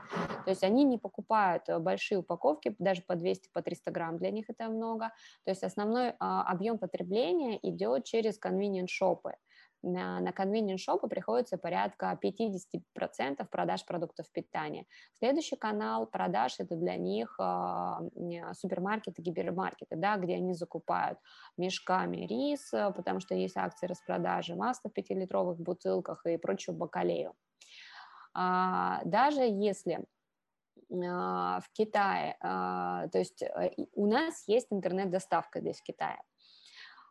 То 0.44 0.50
есть 0.50 0.62
они 0.62 0.84
не 0.84 0.98
покупают 0.98 1.64
большие 1.80 2.18
упаковки, 2.18 2.74
даже 2.78 3.02
по 3.02 3.16
200, 3.16 3.50
по 3.52 3.62
300 3.62 3.90
грамм, 3.90 4.18
для 4.18 4.30
них 4.30 4.46
это 4.48 4.68
много. 4.68 5.12
То 5.44 5.50
есть 5.50 5.64
основной 5.64 6.14
а, 6.18 6.42
объем 6.42 6.78
потребления 6.78 7.58
идет 7.62 8.04
через 8.04 8.40
convenience 8.40 8.88
шопы 8.88 9.34
на, 9.86 10.20
на 10.20 10.30
convenience 10.30 10.78
shop 10.86 11.08
приходится 11.08 11.56
порядка 11.56 12.18
50% 12.22 13.46
продаж 13.50 13.84
продуктов 13.86 14.30
питания. 14.32 14.86
Следующий 15.18 15.56
канал 15.56 16.06
продаж 16.06 16.56
это 16.58 16.76
для 16.76 16.96
них 16.96 17.36
э, 17.38 18.52
супермаркеты, 18.54 19.22
гипермаркеты, 19.22 19.96
да, 19.96 20.16
где 20.16 20.34
они 20.34 20.54
закупают 20.54 21.18
мешками 21.56 22.26
рис, 22.26 22.72
э, 22.74 22.92
потому 22.92 23.20
что 23.20 23.34
есть 23.34 23.56
акции 23.56 23.86
распродажи, 23.86 24.54
масло 24.54 24.90
в 24.90 24.98
5-литровых 24.98 25.56
бутылках 25.56 26.26
и 26.26 26.36
прочую 26.36 26.76
бакалею. 26.76 27.34
А, 28.34 29.00
даже 29.04 29.42
если 29.42 30.04
а, 30.92 31.60
в 31.60 31.72
Китае, 31.72 32.36
а, 32.40 33.08
то 33.08 33.18
есть 33.18 33.42
э, 33.42 33.70
у 33.94 34.06
нас 34.06 34.44
есть 34.46 34.68
интернет-доставка 34.70 35.60
здесь 35.60 35.80
в 35.80 35.82
Китае, 35.82 36.18
а, 36.18 36.35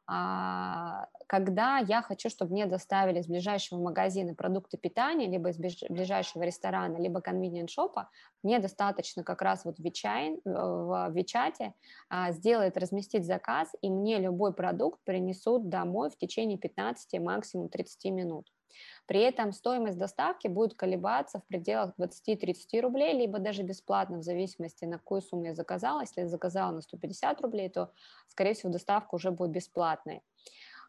когда 0.07 1.79
я 1.79 2.01
хочу, 2.03 2.29
чтобы 2.29 2.51
мне 2.51 2.67
доставили 2.67 3.19
из 3.19 3.27
ближайшего 3.27 3.79
магазина 3.81 4.35
продукты 4.35 4.77
питания, 4.77 5.27
либо 5.27 5.49
из 5.49 5.57
ближайшего 5.57 6.43
ресторана, 6.43 6.97
либо 6.97 7.21
convenience 7.21 7.69
шопа, 7.69 8.09
мне 8.43 8.59
достаточно 8.59 9.23
как 9.23 9.41
раз 9.41 9.65
вот 9.65 9.79
в 9.79 9.83
WeChat, 9.83 10.41
в 10.45 11.11
WeChat 11.11 11.73
а, 12.09 12.31
сделать, 12.31 12.77
разместить 12.77 13.25
заказ, 13.25 13.73
и 13.81 13.89
мне 13.89 14.19
любой 14.19 14.53
продукт 14.53 14.99
принесут 15.03 15.69
домой 15.69 16.11
в 16.11 16.17
течение 16.17 16.59
15, 16.59 17.19
максимум 17.19 17.69
30 17.69 18.11
минут. 18.11 18.47
При 19.05 19.19
этом 19.19 19.51
стоимость 19.51 19.97
доставки 19.97 20.47
будет 20.47 20.75
колебаться 20.75 21.39
в 21.39 21.45
пределах 21.45 21.93
20-30 21.97 22.81
рублей, 22.81 23.13
либо 23.13 23.39
даже 23.39 23.63
бесплатно, 23.63 24.17
в 24.19 24.23
зависимости 24.23 24.85
на 24.85 24.97
какую 24.97 25.21
сумму 25.21 25.45
я 25.45 25.55
заказала. 25.55 26.01
Если 26.01 26.21
я 26.21 26.27
заказала 26.27 26.71
на 26.71 26.81
150 26.81 27.41
рублей, 27.41 27.69
то, 27.69 27.91
скорее 28.27 28.53
всего, 28.53 28.71
доставка 28.71 29.15
уже 29.15 29.31
будет 29.31 29.51
бесплатной. 29.51 30.21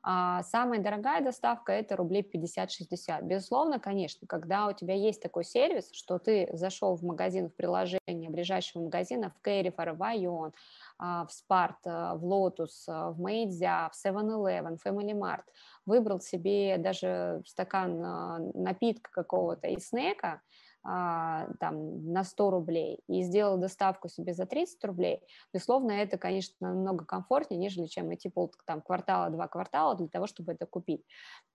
А 0.09 0.45
самая 0.45 0.79
дорогая 0.79 1.21
доставка– 1.21 1.73
это 1.75 1.97
рублей 1.97 2.23
50-60. 2.23 3.23
Безусловно, 3.23 3.81
конечно, 3.81 4.25
когда 4.29 4.69
у 4.69 4.73
тебя 4.73 4.95
есть 4.95 5.21
такой 5.21 5.43
сервис, 5.43 5.91
что 5.93 6.21
ты 6.21 6.49
зашел 6.53 6.95
в 6.95 7.03
магазин, 7.03 7.49
в 7.49 7.55
приложение 7.57 8.31
ближайшего 8.31 8.85
магазина, 8.85 9.31
в 9.31 9.43
Carrefour, 9.43 9.95
в 9.95 10.03
AEON, 10.05 10.53
в 11.01 11.27
Spar, 11.29 11.85
в 11.85 12.21
Lotus, 12.23 12.85
в 12.87 13.17
Мэйдзя, 13.19 13.91
в 13.93 14.07
7-Eleven, 14.07 14.79
Family 14.87 15.13
Mart, 15.13 15.43
выбрал 15.87 16.21
себе 16.21 16.79
даже 16.79 17.43
стакан 17.45 18.01
а, 18.05 18.39
напитка 18.55 19.11
какого-то 19.11 19.67
и 19.67 19.81
снека, 19.81 20.41
а, 20.89 21.49
там, 21.59 22.13
на 22.13 22.23
100 22.23 22.51
рублей 22.51 23.01
и 23.09 23.23
сделал 23.23 23.57
доставку 23.59 24.09
себе 24.09 24.35
за 24.35 24.47
30 24.47 24.85
рублей, 24.85 25.21
безусловно, 25.53 25.91
это, 25.91 26.17
конечно, 26.17 26.55
намного 26.61 27.05
комфортнее, 27.05 27.59
нежели 27.59 27.87
чем 27.87 28.15
идти 28.15 28.29
пол 28.29 28.53
там, 28.67 28.81
квартала, 28.81 29.31
два 29.31 29.49
квартала 29.49 29.97
для 29.97 30.07
того, 30.07 30.29
чтобы 30.29 30.53
это 30.53 30.65
купить. 30.65 31.05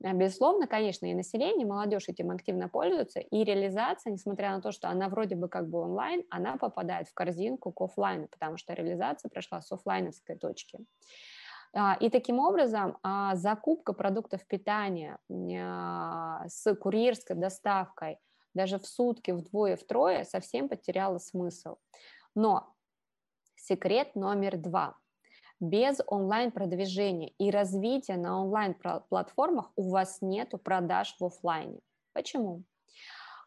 А, 0.04 0.12
безусловно, 0.12 0.67
конечно, 0.67 1.06
и 1.06 1.13
население, 1.13 1.65
молодежь 1.65 2.10
этим 2.10 2.30
активно 2.32 2.67
пользуется, 2.67 3.22
и 3.22 3.46
реализация, 3.46 4.12
несмотря 4.12 4.52
на 4.52 4.62
то, 4.62 4.74
что 4.74 4.89
она 4.89 5.08
вроде 5.08 5.36
бы 5.36 5.48
как 5.48 5.70
бы 5.70 5.80
онлайн, 5.80 6.26
она 6.30 6.58
попадает 6.58 7.08
в 7.08 7.13
корзинку 7.13 7.72
к 7.72 7.80
офлайну, 7.80 8.28
потому 8.28 8.58
что 8.58 8.74
реализация 8.74 9.30
прошла 9.30 9.62
с 9.62 9.72
офлайновской 9.72 10.36
точки. 10.36 10.80
А, 11.74 11.96
и 12.02 12.10
таким 12.10 12.39
образом 12.39 12.98
закупка 13.34 13.94
продуктов 13.94 14.46
питания 14.46 15.20
с 15.30 16.76
курьерской 16.76 17.38
доставкой– 17.38 18.17
даже 18.54 18.80
в 18.80 18.86
сутки 18.86 19.32
вдвое-втрое 19.32 20.24
совсем 20.24 20.70
потеряла 20.70 21.18
смысл. 21.18 21.78
Но 22.36 22.74
секрет 23.56 24.16
номер 24.16 24.58
два. 24.58 24.98
Без 25.60 26.00
онлайн-продвижения 26.08 27.30
и 27.38 27.52
развития 27.52 28.18
на 28.18 28.42
онлайн-платформах 28.42 29.72
у 29.76 29.92
вас 29.92 30.18
нет 30.22 30.54
продаж 30.64 31.16
в 31.20 31.26
офлайне. 31.26 31.80
Почему? 32.14 32.64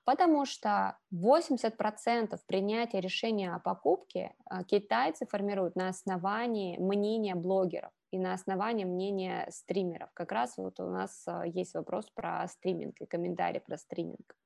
Потому 0.04 0.44
что 0.44 0.98
80% 1.12 2.38
принятия 2.46 3.00
решения 3.00 3.54
о 3.54 3.58
покупке 3.58 4.34
а, 4.44 4.62
китайцы 4.62 5.26
формируют 5.26 5.76
на 5.76 5.88
основании 5.88 6.76
мнения 6.78 7.34
блогеров 7.34 7.90
и 8.10 8.18
на 8.18 8.34
основании 8.34 8.84
мнения 8.84 9.48
стримеров. 9.50 10.10
Как 10.12 10.30
раз 10.30 10.58
вот 10.58 10.78
у 10.78 10.90
нас 10.90 11.24
а, 11.26 11.46
есть 11.46 11.74
вопрос 11.74 12.10
про 12.14 12.46
стриминг 12.48 13.00
и 13.00 13.06
комментарий 13.06 13.60
про 13.60 13.78
стриминг. 13.78 14.36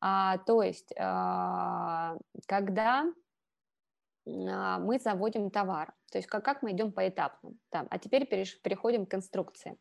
А, 0.00 0.38
то 0.38 0.62
есть, 0.62 0.92
а, 0.98 2.16
когда 2.46 3.04
а, 4.26 4.78
мы 4.78 4.98
заводим 4.98 5.50
товар, 5.50 5.94
то 6.10 6.18
есть 6.18 6.28
как, 6.28 6.44
как 6.44 6.62
мы 6.62 6.72
идем 6.72 6.92
поэтапно. 6.92 7.52
Там. 7.70 7.86
А 7.90 7.98
теперь 7.98 8.26
переш, 8.26 8.60
переходим 8.62 9.06
к 9.06 9.10
конструкции. 9.10 9.76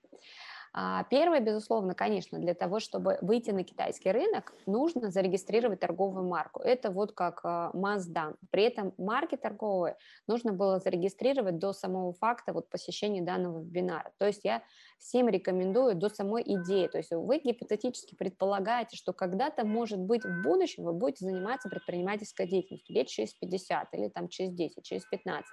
А, 0.73 1.03
первое, 1.05 1.39
безусловно, 1.39 1.95
конечно, 1.95 2.39
для 2.39 2.53
того, 2.53 2.79
чтобы 2.79 3.17
выйти 3.21 3.51
на 3.51 3.63
китайский 3.63 4.11
рынок, 4.11 4.53
нужно 4.65 5.09
зарегистрировать 5.09 5.79
торговую 5.79 6.27
марку. 6.27 6.61
Это 6.61 6.91
вот 6.91 7.13
как 7.13 7.43
must 7.43 8.35
При 8.51 8.63
этом 8.63 8.93
марки 8.97 9.35
торговые 9.35 9.97
нужно 10.27 10.53
было 10.53 10.79
зарегистрировать 10.79 11.57
до 11.57 11.73
самого 11.73 12.13
факта 12.13 12.53
вот 12.53 12.69
посещения 12.69 13.21
данного 13.21 13.61
вебинара. 13.61 14.11
То 14.17 14.27
есть 14.27 14.41
я 14.43 14.61
всем 14.99 15.27
рекомендую 15.29 15.95
до 15.95 16.09
самой 16.09 16.43
идеи. 16.45 16.87
То 16.87 16.97
есть 16.97 17.11
вы 17.11 17.39
гипотетически 17.39 18.15
предполагаете, 18.15 18.95
что 18.95 19.13
когда-то, 19.13 19.65
может 19.65 19.99
быть, 19.99 20.23
в 20.23 20.43
будущем 20.43 20.83
вы 20.83 20.93
будете 20.93 21.25
заниматься 21.25 21.69
предпринимательской 21.69 22.47
деятельностью 22.47 22.95
лет 22.95 23.07
через 23.07 23.33
50 23.33 23.93
или 23.93 24.09
там 24.09 24.27
через 24.27 24.51
10, 24.51 24.83
через 24.83 25.03
15 25.05 25.45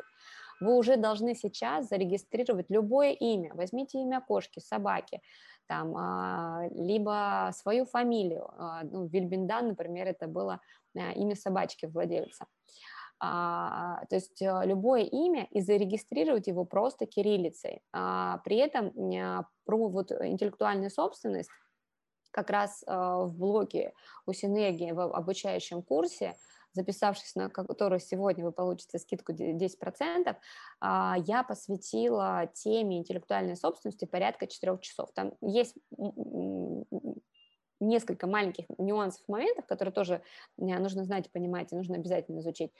вы 0.60 0.76
уже 0.76 0.96
должны 0.96 1.34
сейчас 1.34 1.88
зарегистрировать 1.88 2.66
любое 2.70 3.12
имя. 3.12 3.52
Возьмите 3.54 3.98
имя 3.98 4.20
кошки, 4.20 4.60
собаки, 4.60 5.20
там, 5.66 5.96
а, 5.96 6.68
либо 6.70 7.50
свою 7.54 7.84
фамилию. 7.84 8.48
А, 8.56 8.82
ну, 8.84 9.06
Вильбиндан, 9.06 9.68
например, 9.68 10.06
это 10.06 10.26
было 10.26 10.60
а, 10.96 11.12
имя 11.12 11.36
собачки 11.36 11.86
владельца. 11.86 12.46
А, 13.18 14.04
то 14.10 14.16
есть 14.16 14.40
любое 14.40 15.02
имя 15.02 15.48
и 15.50 15.60
зарегистрировать 15.60 16.46
его 16.48 16.64
просто 16.64 17.06
кириллицей. 17.06 17.82
А, 17.92 18.38
при 18.44 18.56
этом 18.58 18.92
про 19.64 19.88
вот 19.88 20.12
интеллектуальную 20.12 20.90
собственность 20.90 21.50
как 22.30 22.50
раз 22.50 22.84
в 22.86 23.32
блоге 23.34 23.94
у 24.26 24.32
Синергии 24.34 24.92
в 24.92 25.00
обучающем 25.00 25.82
курсе 25.82 26.36
записавшись 26.76 27.34
на 27.34 27.48
который 27.48 27.98
сегодня 27.98 28.44
вы 28.44 28.52
получите 28.52 28.98
скидку 28.98 29.32
10%, 29.32 30.36
а, 30.80 31.16
я 31.26 31.42
посвятила 31.42 32.46
теме 32.54 32.98
интеллектуальной 32.98 33.56
собственности 33.56 34.04
порядка 34.04 34.46
4 34.46 34.78
часов. 34.80 35.10
Там 35.14 35.32
есть 35.40 35.74
несколько 37.80 38.26
маленьких 38.26 38.64
нюансов, 38.78 39.22
моментов, 39.28 39.66
которые 39.66 39.92
тоже 39.92 40.22
э, 40.58 40.78
нужно 40.78 41.04
знать 41.04 41.26
и 41.26 41.30
понимать, 41.30 41.72
и 41.72 41.76
нужно 41.76 41.96
обязательно 41.96 42.40
изучить. 42.40 42.72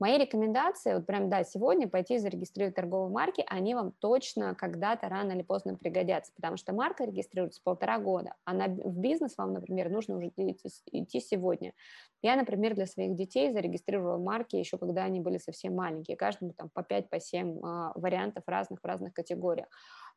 Мои 0.00 0.16
рекомендации, 0.16 0.94
вот 0.94 1.06
прям, 1.06 1.28
да, 1.28 1.44
сегодня 1.44 1.86
пойти 1.86 2.16
зарегистрировать 2.16 2.74
торговые 2.74 3.12
марки, 3.12 3.44
они 3.46 3.74
вам 3.74 3.92
точно 3.92 4.54
когда-то 4.54 5.08
рано 5.10 5.32
или 5.32 5.42
поздно 5.42 5.76
пригодятся, 5.76 6.32
потому 6.34 6.56
что 6.56 6.72
марка 6.72 7.04
регистрируется 7.04 7.60
полтора 7.62 7.98
года, 7.98 8.34
а 8.44 8.54
на, 8.54 8.68
в 8.68 8.98
бизнес 8.98 9.36
вам, 9.36 9.52
например, 9.52 9.90
нужно 9.90 10.16
уже 10.16 10.28
идти, 10.28 10.56
идти 10.90 11.20
сегодня. 11.20 11.74
Я, 12.22 12.36
например, 12.36 12.74
для 12.74 12.86
своих 12.86 13.14
детей 13.14 13.52
зарегистрировала 13.52 14.16
марки 14.16 14.56
еще 14.56 14.78
когда 14.78 15.04
они 15.04 15.20
были 15.20 15.38
совсем 15.38 15.74
маленькие, 15.74 16.16
каждому 16.16 16.52
там 16.52 16.70
по 16.70 16.82
5, 16.82 17.10
по 17.10 17.20
7 17.20 17.58
э, 17.58 17.92
вариантов 17.94 18.44
разных 18.46 18.80
в 18.80 18.84
разных 18.84 19.12
категориях. 19.12 19.68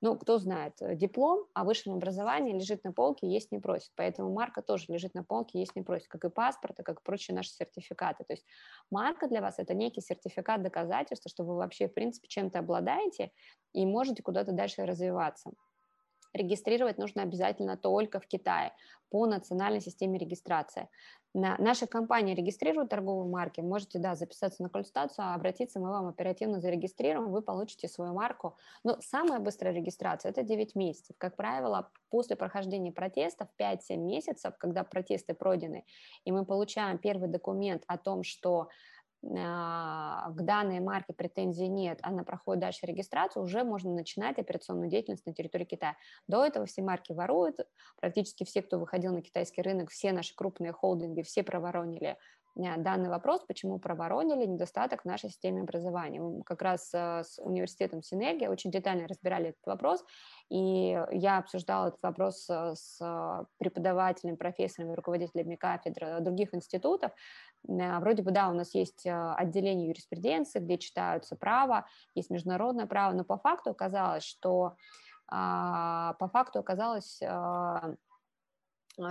Ну, 0.03 0.17
кто 0.17 0.37
знает, 0.37 0.73
э, 0.81 0.97
диплом 0.97 1.47
о 1.53 1.63
высшем 1.63 1.93
образовании 1.93 2.53
лежит 2.53 2.83
на 2.83 2.91
полке, 2.91 3.25
есть 3.25 3.53
не 3.53 3.59
просит. 3.59 3.89
Поэтому 3.95 4.33
марка 4.33 4.61
тоже 4.61 4.87
лежит 4.89 5.13
на 5.13 5.23
полке, 5.23 5.59
есть 5.59 5.77
не 5.77 5.81
просит, 5.81 6.09
как 6.09 6.25
и 6.25 6.29
паспорт, 6.29 6.77
и 6.77 6.83
как 6.83 6.99
и 6.99 7.03
прочие 7.05 7.33
наши 7.33 7.51
сертификаты. 7.51 8.25
То 8.25 8.33
есть 8.33 8.45
марка 8.91 9.29
для 9.29 9.39
вас– 9.39 9.55
это 9.59 9.73
некий 9.73 10.01
сертификат 10.01 10.61
доказательства, 10.61 11.29
что 11.29 11.45
вы 11.45 11.55
вообще, 11.55 11.87
в 11.87 11.93
принципе, 11.93 12.27
чем-то 12.27 12.59
обладаете 12.59 13.31
и 13.71 13.85
можете 13.85 14.21
куда-то 14.21 14.51
дальше 14.51 14.85
развиваться 14.85 15.51
регистрировать 16.33 16.97
нужно 16.97 17.23
обязательно 17.23 17.77
только 17.77 18.19
в 18.19 18.27
Китае 18.27 18.73
по 19.09 19.25
национальной 19.25 19.81
системе 19.81 20.17
регистрации. 20.17 20.89
На, 21.35 21.55
наша 21.57 21.87
компания 21.87 22.35
регистрирует 22.35 22.89
торговые 22.89 23.27
марки, 23.27 23.59
можете, 23.61 23.97
да, 23.97 24.13
записаться 24.15 24.61
на 24.61 24.69
консультацию, 24.69 25.33
обратиться, 25.33 25.79
мы 25.79 25.89
вам 25.89 26.07
оперативно 26.07 26.59
зарегистрируем, 26.59 27.31
вы 27.31 27.41
получите 27.41 27.87
свою 27.87 28.13
марку. 28.13 28.55
Но 28.83 28.97
самая 29.01 29.39
быстрая 29.39 29.73
регистрация– 29.73 30.29
это 30.31 30.43
9 30.43 30.75
месяцев. 30.75 31.15
Как 31.17 31.35
правило, 31.35 31.89
после 32.09 32.35
прохождения 32.35 32.91
протестов 32.91 33.47
5-7 33.59 33.97
месяцев, 33.97 34.53
когда 34.59 34.83
протесты 34.83 35.33
пройдены, 35.33 35.85
и 36.23 36.31
мы 36.31 36.45
получаем 36.45 36.99
первый 36.99 37.29
документ 37.29 37.83
о 37.87 37.97
том, 37.97 38.23
что 38.23 38.61
а, 38.61 38.67
к 39.23 40.35
данной 40.41 40.81
марке 40.81 41.13
претензий 41.13 41.69
нет, 41.69 41.99
она 42.01 42.23
проходит 42.23 42.61
дальше 42.61 42.85
регистрацию, 42.85 43.43
уже 43.43 43.63
можно 43.63 43.93
начинать 43.93 44.37
операционную 44.37 44.89
деятельность 44.89 45.25
на 45.25 45.33
территории 45.33 45.65
Китая. 45.65 45.95
До 46.27 46.45
этого 46.45 46.65
все 46.65 46.81
марки 46.81 47.13
воруют, 47.13 47.59
практически 47.99 48.43
все, 48.43 48.61
кто 48.61 48.79
выходил 48.79 49.13
на 49.13 49.21
китайский 49.21 49.61
рынок, 49.61 49.89
все 49.91 50.11
наши 50.11 50.35
крупные 50.35 50.73
холдинги, 50.73 51.21
все 51.21 51.41
проворонили 51.41 52.17
а, 52.55 52.77
данный 52.77 53.09
вопрос, 53.09 53.41
почему 53.47 53.79
проворонили 53.79 54.45
недостаток 54.45 55.01
в 55.01 55.05
нашей 55.05 55.29
системе 55.29 55.61
образования. 55.61 56.21
Мы 56.21 56.43
как 56.43 56.61
раз 56.61 56.91
а, 56.93 57.23
с 57.23 57.41
университетом 57.41 58.03
Синергия 58.03 58.49
очень 58.49 58.71
детально 58.71 59.07
разбирали 59.07 59.49
этот 59.49 59.65
вопрос, 59.65 60.03
и 60.49 60.99
я 61.11 61.37
обсуждала 61.39 61.87
этот 61.87 62.01
вопрос 62.03 62.47
с 62.49 63.47
преподавателями, 63.57 64.35
профессорами, 64.35 64.93
руководителями 64.93 65.55
кафедр 65.55 66.21
других 66.21 66.53
институтов, 66.53 67.11
вроде 67.65 68.23
бы, 68.23 68.31
да, 68.31 68.49
у 68.49 68.53
нас 68.53 68.73
есть 68.75 69.05
э, 69.05 69.33
отделение 69.33 69.87
юриспруденции, 69.87 70.59
где 70.59 70.77
читаются 70.77 71.35
право, 71.35 71.85
есть 72.15 72.29
международное 72.29 72.85
право, 72.85 73.13
но 73.13 73.23
по 73.23 73.37
факту 73.37 73.71
оказалось, 73.71 74.23
что 74.23 74.75
а, 75.27 76.13
по 76.13 76.27
факту 76.27 76.59
оказалось, 76.59 77.19
а, 77.23 77.95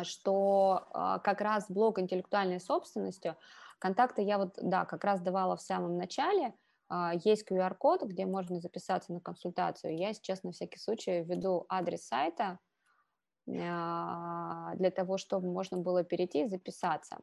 что 0.04 0.86
а, 0.92 1.18
как 1.18 1.40
раз 1.40 1.68
блок 1.68 1.98
интеллектуальной 1.98 2.60
собственности, 2.60 3.34
контакты 3.80 4.22
я 4.22 4.38
вот, 4.38 4.56
да, 4.62 4.84
как 4.84 5.02
раз 5.04 5.20
давала 5.20 5.56
в 5.56 5.62
самом 5.62 5.96
начале, 5.96 6.54
есть 7.24 7.50
QR-код, 7.50 8.02
где 8.02 8.26
можно 8.26 8.60
записаться 8.60 9.14
на 9.14 9.20
консультацию. 9.20 9.96
Я 9.96 10.12
сейчас 10.12 10.42
на 10.42 10.52
всякий 10.52 10.78
случай 10.78 11.22
введу 11.22 11.64
адрес 11.70 12.06
сайта 12.06 12.58
для 13.46 14.90
того, 14.94 15.16
чтобы 15.16 15.50
можно 15.50 15.78
было 15.78 16.04
перейти 16.04 16.42
и 16.42 16.48
записаться. 16.48 17.16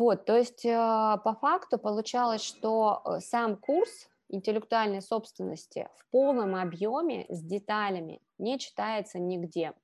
Вот, 0.00 0.24
то 0.24 0.34
есть 0.34 0.64
а, 0.64 1.18
по 1.18 1.34
факту 1.34 1.78
получалось, 1.78 2.42
что 2.42 3.02
э, 3.04 3.20
сам 3.20 3.54
курс 3.54 4.08
интеллектуальной 4.30 5.02
собственности 5.02 5.90
в 5.94 6.10
полном 6.10 6.56
объеме 6.56 7.26
с 7.28 7.42
деталями 7.42 8.22
не 8.38 8.58
читается 8.58 9.18
нигде. 9.18 9.74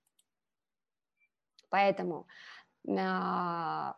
Поэтому 1.68 2.26
а, 2.88 3.96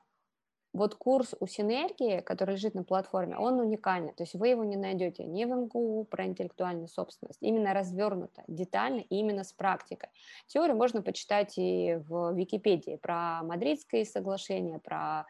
вот 0.72 0.96
курс 0.96 1.36
у 1.38 1.46
Синергии, 1.46 2.20
который 2.20 2.56
лежит 2.56 2.74
на 2.74 2.82
платформе, 2.82 3.38
он 3.38 3.60
уникальный. 3.60 4.12
То 4.12 4.24
есть 4.24 4.34
вы 4.34 4.48
его 4.48 4.64
не 4.64 4.76
найдете 4.76 5.24
ни 5.24 5.44
в 5.44 5.50
МГУ 5.50 6.04
про 6.10 6.26
интеллектуальную 6.26 6.88
собственность, 6.88 7.38
именно 7.42 7.72
развернуто, 7.74 8.42
детально 8.48 9.02
и 9.02 9.16
именно 9.16 9.44
с 9.44 9.52
практикой. 9.52 10.08
Теорию 10.48 10.76
можно 10.76 11.00
почитать 11.00 11.54
и 11.58 11.94
в 12.08 12.32
Википедии 12.34 12.96
про 12.96 13.44
Мадридское 13.44 14.04
соглашение, 14.04 14.80
про 14.80 15.26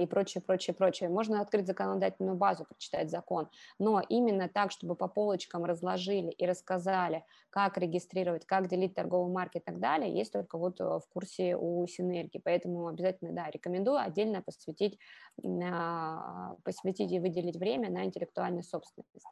и 0.00 0.06
прочее, 0.06 0.42
прочее, 0.42 0.74
прочее. 0.74 1.08
Можно 1.08 1.40
открыть 1.40 1.66
законодательную 1.66 2.36
базу, 2.36 2.64
прочитать 2.64 3.10
закон, 3.10 3.48
но 3.78 4.00
именно 4.08 4.48
так, 4.48 4.72
чтобы 4.72 4.94
по 4.96 5.08
полочкам 5.08 5.64
разложили 5.64 6.30
и 6.30 6.46
рассказали, 6.46 7.24
как 7.50 7.78
регистрировать, 7.78 8.44
как 8.44 8.68
делить 8.68 8.94
торговые 8.94 9.32
марки 9.32 9.58
и 9.58 9.60
так 9.60 9.78
далее, 9.78 10.12
есть 10.12 10.32
только 10.32 10.58
вот 10.58 10.80
э, 10.80 10.84
в 10.84 11.04
курсе 11.12 11.56
у 11.56 11.86
Синергии. 11.86 12.40
Поэтому 12.44 12.88
обязательно, 12.88 13.32
да, 13.32 13.50
рекомендую 13.50 13.98
отдельно 13.98 14.42
посвятить, 14.42 14.98
а, 15.44 16.56
посвятить 16.64 17.12
и 17.12 17.20
выделить 17.20 17.56
время 17.56 17.90
на 17.90 18.04
интеллектуальную 18.04 18.64
собственность. 18.64 19.26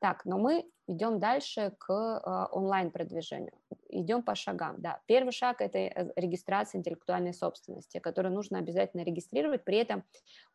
Так, 0.00 0.24
но 0.24 0.38
мы 0.38 0.64
идем 0.90 1.20
дальше 1.20 1.72
к 1.78 1.92
э, 1.92 2.54
онлайн-продвижению. 2.56 3.52
Идем 3.88 4.22
по 4.22 4.34
шагам. 4.34 4.76
Да. 4.78 5.00
Первый 5.06 5.32
шаг– 5.32 5.60
это 5.60 5.78
э, 5.78 6.12
регистрация 6.16 6.78
интеллектуальной 6.78 7.32
собственности, 7.32 7.98
которую 7.98 8.34
нужно 8.34 8.58
обязательно 8.58 9.02
регистрировать. 9.02 9.64
При 9.64 9.76
этом 9.76 10.04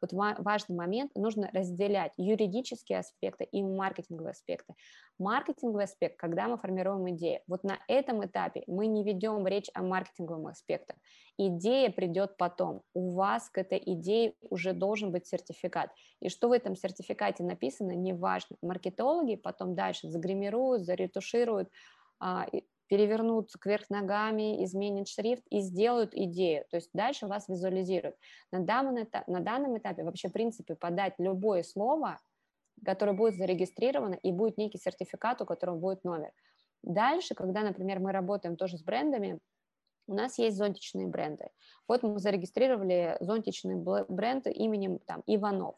вот 0.01 0.13
важный 0.13 0.75
момент– 0.75 1.11
нужно 1.15 1.49
разделять 1.53 2.13
юридические 2.17 2.99
аспекты 2.99 3.45
и 3.45 3.63
маркетинговые 3.63 4.31
аспекты. 4.31 4.73
Маркетинговый 5.17 5.85
аспект, 5.85 6.17
когда 6.17 6.47
мы 6.47 6.57
формируем 6.57 7.09
идею. 7.11 7.41
Вот 7.47 7.63
на 7.63 7.79
этом 7.87 8.25
этапе 8.25 8.63
мы 8.67 8.87
не 8.87 9.03
ведем 9.03 9.45
речь 9.47 9.69
о 9.73 9.83
маркетинговом 9.83 10.47
аспекте. 10.47 10.95
Идея 11.37 11.89
придет 11.89 12.37
потом. 12.37 12.81
У 12.93 13.11
вас 13.11 13.49
к 13.49 13.57
этой 13.57 13.81
идее 13.85 14.35
уже 14.41 14.73
должен 14.73 15.11
быть 15.11 15.27
сертификат. 15.27 15.91
И 16.21 16.29
что 16.29 16.47
в 16.47 16.51
этом 16.53 16.75
сертификате 16.75 17.43
написано, 17.43 17.91
неважно. 17.91 18.55
Маркетологи 18.61 19.34
потом 19.37 19.75
дальше 19.75 20.09
загримируют, 20.09 20.83
заретушируют, 20.83 21.69
а, 22.19 22.47
перевернут 22.87 23.51
кверх 23.59 23.89
ногами, 23.89 24.63
изменят 24.63 25.07
шрифт 25.07 25.43
и 25.49 25.61
сделают 25.61 26.13
идею. 26.13 26.65
То 26.69 26.77
есть 26.77 26.89
дальше 26.93 27.27
вас 27.27 27.47
визуализируют. 27.47 28.15
На 28.51 28.59
данном, 28.59 29.01
этапе, 29.01 29.31
на 29.31 29.39
данном 29.39 29.77
этапе 29.77 30.03
вообще, 30.03 30.29
в 30.29 30.33
принципе, 30.33 30.75
подать 30.75 31.15
любое 31.17 31.63
слово, 31.63 32.19
которое 32.83 33.13
будет 33.13 33.35
зарегистрировано, 33.35 34.15
и 34.15 34.31
будет 34.31 34.57
некий 34.57 34.77
сертификат, 34.77 35.41
у 35.41 35.45
которого 35.45 35.77
будет 35.77 36.03
номер. 36.03 36.31
Дальше, 36.83 37.33
когда, 37.33 37.61
например, 37.61 37.99
мы 37.99 38.11
работаем 38.11 38.55
тоже 38.57 38.77
с 38.77 38.83
брендами, 38.83 39.39
у 40.07 40.13
нас 40.13 40.37
есть 40.37 40.57
зонтичные 40.57 41.07
бренды. 41.07 41.49
Вот 41.87 42.03
мы 42.03 42.19
зарегистрировали 42.19 43.17
зонтичный 43.21 43.75
бренд 44.07 44.45
именем 44.45 44.99
там, 44.99 45.23
Иванов. 45.25 45.75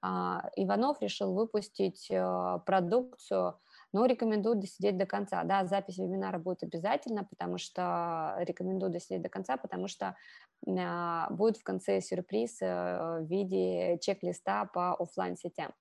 А, 0.00 0.50
Иванов 0.56 1.00
решил 1.00 1.34
выпустить 1.34 2.08
э, 2.10 2.58
продукцию, 2.64 3.58
но 3.92 4.06
рекомендую 4.06 4.56
досидеть 4.56 4.96
до 4.96 5.06
конца. 5.06 5.42
Да, 5.44 5.64
запись 5.66 5.98
вебинара 5.98 6.38
будет 6.38 6.62
обязательно, 6.62 7.24
потому 7.24 7.58
что 7.58 8.36
рекомендую 8.40 8.92
досидеть 8.92 9.22
до 9.22 9.28
конца, 9.28 9.56
потому 9.56 9.88
что 9.88 10.14
а, 10.66 11.28
будет 11.30 11.56
в 11.56 11.64
конце 11.64 12.00
сюрприз 12.00 12.62
э, 12.62 13.20
в 13.20 13.26
виде 13.26 13.98
чек-листа 14.00 14.66
по 14.66 14.94
офлайн 14.94 15.36
сетям 15.36 15.72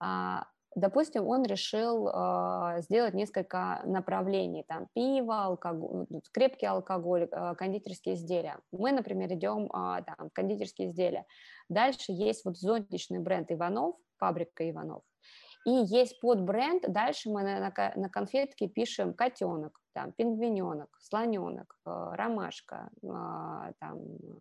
а, 0.00 0.46
Допустим, 0.74 1.28
он 1.28 1.44
решил 1.44 2.08
э, 2.08 2.80
сделать 2.82 3.14
несколько 3.14 3.80
направлений, 3.84 4.64
там 4.66 4.88
пиво, 4.92 5.44
алкоголь, 5.44 6.06
ну, 6.08 6.20
крепкий 6.32 6.66
алкоголь, 6.66 7.28
э, 7.30 7.54
кондитерские 7.56 8.16
изделия. 8.16 8.58
Мы, 8.72 8.90
например, 8.90 9.32
идем 9.32 9.66
э, 9.66 10.02
там, 10.04 10.30
в 10.30 10.32
кондитерские 10.32 10.88
изделия. 10.88 11.26
Дальше 11.68 12.12
есть 12.12 12.44
вот 12.44 12.56
зонтичный 12.56 13.20
бренд 13.20 13.52
Иванов, 13.52 13.96
фабрика 14.18 14.68
Иванов. 14.68 15.02
И 15.64 15.70
есть 15.70 16.20
подбренд, 16.20 16.82
дальше 16.88 17.30
мы 17.30 17.42
на, 17.42 17.60
на, 17.60 17.92
на 17.96 18.08
конфетке 18.10 18.68
пишем 18.68 19.14
котенок, 19.14 19.80
там, 19.94 20.12
пингвиненок, 20.12 20.88
слоненок, 21.00 21.76
э, 21.86 22.10
ромашка, 22.14 22.90
э, 23.02 23.06
там, 23.78 23.98
а, 23.98 24.40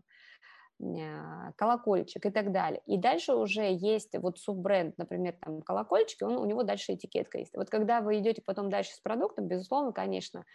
колокольчик 1.58 2.26
и 2.26 2.30
так 2.30 2.52
далее. 2.52 2.82
И 2.86 2.98
дальше 2.98 3.34
уже 3.34 3.72
есть 3.72 4.16
вот 4.18 4.40
суббренд, 4.40 4.98
например, 4.98 5.36
там 5.42 5.62
колокольчик, 5.62 6.22
он, 6.24 6.38
у 6.38 6.46
него 6.46 6.64
дальше 6.64 6.94
этикетка 6.94 7.38
есть. 7.40 7.56
Вот 7.56 7.70
когда 7.70 8.02
вы 8.02 8.20
идете 8.20 8.42
потом 8.46 8.70
дальше 8.70 8.92
с 8.94 9.00
продуктом, 9.00 9.48
безусловно, 9.48 9.92
конечно, 9.92 10.46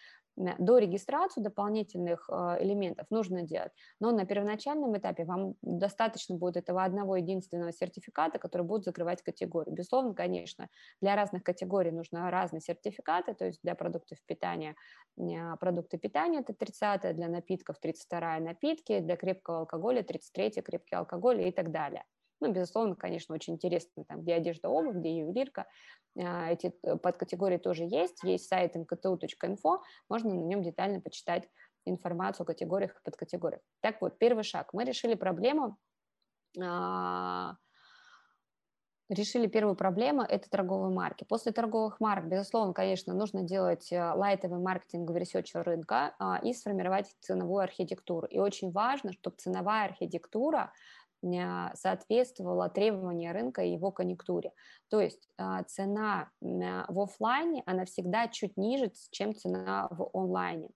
до 0.58 0.78
регистрации 0.78 1.40
дополнительных 1.40 2.28
э, 2.30 2.56
элементов 2.60 3.06
нужно 3.10 3.42
делать, 3.42 3.72
но 4.00 4.12
на 4.12 4.24
первоначальном 4.24 4.96
этапе 4.96 5.24
вам 5.24 5.54
достаточно 5.62 6.36
будет 6.36 6.56
этого 6.56 6.84
одного 6.84 7.16
единственного 7.16 7.72
сертификата, 7.72 8.38
который 8.38 8.62
будет 8.62 8.84
закрывать 8.84 9.22
категорию. 9.22 9.74
Безусловно, 9.74 10.14
конечно, 10.14 10.68
для 11.00 11.16
разных 11.16 11.42
категорий 11.42 11.90
нужны 11.90 12.30
разные 12.30 12.60
сертификаты, 12.60 13.34
то 13.34 13.46
есть 13.46 13.60
для 13.62 13.74
продуктов 13.74 14.18
питания 14.26 14.74
продукты 15.60 15.98
питания 15.98 16.40
это 16.40 16.54
30 16.54 17.16
для 17.16 17.28
напитков 17.28 17.78
32 17.80 18.38
напитки, 18.38 19.00
для 19.00 19.16
крепкого 19.16 19.60
алкоголя 19.60 20.02
33 20.02 20.62
крепкий 20.62 20.94
алкоголь 20.94 21.42
и 21.42 21.50
так 21.50 21.72
далее. 21.72 22.04
Ну, 22.40 22.52
безусловно, 22.52 22.94
конечно, 22.94 23.34
очень 23.34 23.54
интересно, 23.54 24.04
там, 24.04 24.22
где 24.22 24.34
одежда, 24.34 24.68
обувь, 24.68 24.96
где 24.96 25.18
ювелирка. 25.18 25.66
А, 26.16 26.50
эти 26.50 26.72
э, 26.82 26.96
подкатегории 26.96 27.58
тоже 27.58 27.84
есть. 27.84 28.22
Есть 28.22 28.48
сайт 28.48 28.76
mktu.info, 28.76 29.78
можно 30.08 30.34
на 30.34 30.44
нем 30.44 30.62
детально 30.62 31.00
почитать 31.00 31.48
информацию 31.84 32.44
о 32.44 32.46
категориях 32.46 32.92
и 32.96 33.04
подкатегориях. 33.04 33.62
Так 33.80 34.00
вот, 34.00 34.18
первый 34.18 34.44
шаг. 34.44 34.72
Мы 34.72 34.84
решили 34.84 35.14
проблему 35.14 35.78
а, 36.60 37.56
решили 39.08 39.46
первую 39.46 39.74
проблему– 39.74 40.22
это 40.28 40.48
торговые 40.50 40.94
марки. 40.94 41.24
После 41.24 41.52
торговых 41.52 42.00
марок, 42.00 42.28
безусловно, 42.28 42.72
конечно, 42.72 43.14
нужно 43.14 43.42
делать 43.42 43.90
э, 43.92 44.12
лайтовый 44.12 44.60
marketing 44.60 45.10
research 45.10 45.62
рынка 45.62 46.14
а, 46.18 46.38
и 46.42 46.52
сформировать 46.52 47.14
ценовую 47.20 47.62
архитектуру. 47.62 48.26
И 48.26 48.38
очень 48.38 48.70
важно, 48.70 49.12
чтобы 49.12 49.36
ценовая 49.36 49.86
архитектура 49.86 50.72
соответствовала 51.74 52.68
требованиям 52.68 53.34
рынка 53.34 53.62
и 53.62 53.72
его 53.72 53.90
конъюнктуре. 53.90 54.52
То 54.88 55.00
есть 55.00 55.28
а, 55.36 55.62
цена 55.64 56.30
в 56.40 57.00
офлайне, 57.00 57.62
она 57.66 57.84
всегда 57.84 58.28
чуть 58.28 58.56
ниже, 58.56 58.92
чем 59.10 59.34
цена 59.34 59.88
в 59.90 60.10
онлайне. 60.12 60.70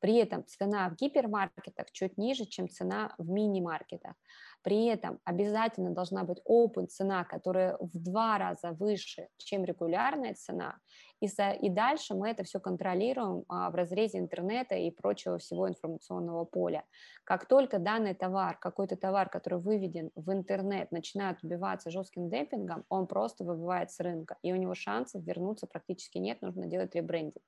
При 0.00 0.16
этом 0.16 0.44
цена 0.46 0.88
в 0.90 0.96
гипермаркетах 0.96 1.90
чуть 1.92 2.18
ниже, 2.18 2.44
чем 2.46 2.68
цена 2.68 3.14
в 3.18 3.30
мини-маркетах. 3.30 4.14
При 4.62 4.86
этом 4.86 5.18
обязательно 5.24 5.90
должна 5.90 6.24
быть 6.24 6.40
open 6.48 6.86
цена, 6.86 7.24
которая 7.24 7.76
в 7.80 7.98
два 7.98 8.38
раза 8.38 8.70
выше, 8.72 9.28
чем 9.36 9.64
регулярная 9.64 10.34
цена. 10.34 10.76
И, 11.20 11.28
со, 11.28 11.50
и 11.50 11.68
дальше 11.68 12.14
мы 12.14 12.30
это 12.30 12.44
все 12.44 12.60
контролируем 12.60 13.44
а, 13.48 13.70
в 13.70 13.74
разрезе 13.74 14.18
интернета 14.18 14.74
и 14.76 14.90
прочего 14.90 15.38
всего 15.38 15.68
информационного 15.68 16.44
поля. 16.44 16.84
Как 17.24 17.46
только 17.46 17.78
данный 17.78 18.14
товар, 18.14 18.56
какой-то 18.58 18.96
товар, 18.96 19.28
который 19.28 19.58
выведен 19.58 20.10
в 20.14 20.32
интернет, 20.32 20.92
начинает 20.92 21.42
убиваться 21.42 21.90
жестким 21.90 22.28
демпингом, 22.28 22.84
он 22.88 23.06
просто 23.06 23.44
выбывает 23.44 23.90
с 23.90 24.00
рынка, 24.00 24.36
и 24.42 24.52
у 24.52 24.56
него 24.56 24.74
шансов 24.74 25.22
вернуться 25.24 25.66
практически 25.66 26.18
нет, 26.18 26.40
нужно 26.42 26.66
делать 26.66 26.94
ребрендинг. 26.94 27.44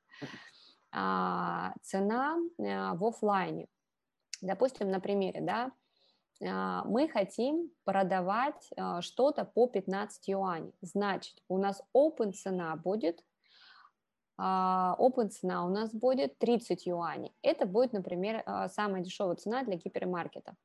А, 0.92 1.74
цена 1.82 2.36
а, 2.60 2.94
в 2.94 3.04
офлайне. 3.04 3.66
Допустим, 4.40 4.90
на 4.90 5.00
примере, 5.00 5.40
да, 5.40 5.72
мы 6.44 7.08
хотим 7.08 7.70
продавать 7.84 8.70
а, 8.76 9.00
что-то 9.00 9.44
по 9.44 9.66
15 9.66 10.28
юаней. 10.28 10.74
Значит, 10.82 11.42
у 11.48 11.58
нас 11.58 11.82
open 11.94 12.32
цена 12.32 12.76
будет 12.76 13.22
а, 14.36 14.96
open 14.98 15.28
цена 15.28 15.64
у 15.64 15.68
нас 15.68 15.94
будет 15.94 16.38
30 16.38 16.86
юаней. 16.86 17.32
Это 17.42 17.66
будет, 17.66 17.92
например, 17.92 18.42
а, 18.46 18.68
самая 18.68 19.02
дешевая 19.02 19.36
цена 19.36 19.62
для 19.62 19.76
гипермаркетов. 19.76 20.56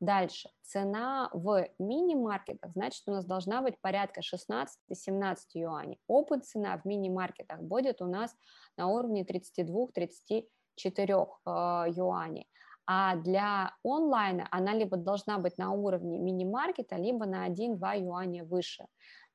Дальше, 0.00 0.48
цена 0.62 1.28
в 1.32 1.68
мини-маркетах, 1.78 2.72
значит, 2.72 3.02
у 3.06 3.10
нас 3.10 3.26
должна 3.26 3.60
быть 3.60 3.78
порядка 3.80 4.22
16-17 4.22 5.36
юаней. 5.54 6.00
Open 6.10 6.40
цена 6.40 6.78
в 6.78 6.86
мини-маркетах 6.86 7.60
будет 7.60 8.00
у 8.00 8.06
нас 8.06 8.34
на 8.76 8.88
уровне 8.88 9.24
32-34 9.24 11.28
а, 11.44 11.86
юаней. 11.88 12.48
А 12.90 13.16
для 13.16 13.74
онлайна 13.82 14.48
она 14.50 14.72
либо 14.72 14.96
должна 14.96 15.38
быть 15.38 15.58
на 15.58 15.72
уровне 15.72 16.18
мини-маркета, 16.18 16.96
либо 16.96 17.26
на 17.26 17.46
1-2 17.46 18.00
юаня 18.00 18.44
выше 18.44 18.86